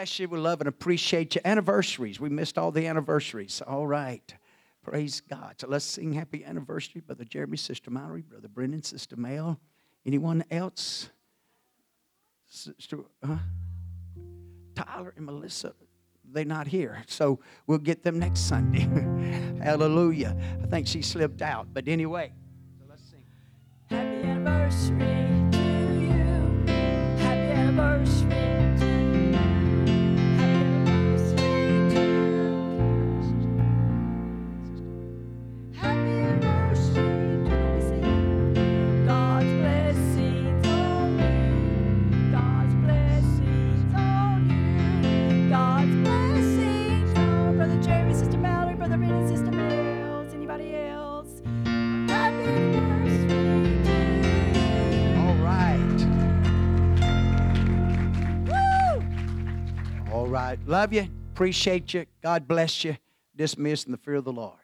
Bless 0.00 0.18
you. 0.18 0.30
We 0.30 0.38
love 0.38 0.62
and 0.62 0.68
appreciate 0.68 1.34
your 1.34 1.42
anniversaries. 1.44 2.18
We 2.18 2.30
missed 2.30 2.56
all 2.56 2.70
the 2.70 2.86
anniversaries. 2.86 3.60
All 3.66 3.86
right. 3.86 4.34
Praise 4.82 5.20
God. 5.20 5.56
So 5.58 5.68
let's 5.68 5.84
sing 5.84 6.14
happy 6.14 6.42
anniversary, 6.42 7.02
Brother 7.02 7.24
Jeremy, 7.24 7.58
Sister 7.58 7.90
Mallory, 7.90 8.22
Brother 8.22 8.48
Brendan, 8.48 8.82
Sister 8.82 9.14
Mel. 9.16 9.60
Anyone 10.06 10.42
else? 10.50 11.10
Sister, 12.48 13.00
huh? 13.22 13.36
Tyler 14.74 15.12
and 15.18 15.26
Melissa, 15.26 15.74
they're 16.32 16.46
not 16.46 16.66
here. 16.66 17.04
So 17.06 17.40
we'll 17.66 17.76
get 17.76 18.02
them 18.02 18.18
next 18.18 18.48
Sunday. 18.48 18.88
Hallelujah. 19.62 20.34
I 20.62 20.66
think 20.66 20.86
she 20.86 21.02
slipped 21.02 21.42
out. 21.42 21.74
But 21.74 21.88
anyway, 21.88 22.32
so 22.78 22.86
let's 22.88 23.02
sing. 23.02 23.22
Happy 23.90 24.26
anniversary 24.26 24.96
to 25.52 25.58
you. 26.00 26.72
Happy 27.18 27.52
anniversary. 27.52 28.29
Love 60.66 60.92
you. 60.92 61.08
Appreciate 61.32 61.92
you. 61.94 62.06
God 62.22 62.46
bless 62.46 62.84
you. 62.84 62.96
dismissed 63.36 63.86
in 63.86 63.92
the 63.92 63.98
fear 63.98 64.16
of 64.16 64.24
the 64.24 64.32
Lord. 64.32 64.59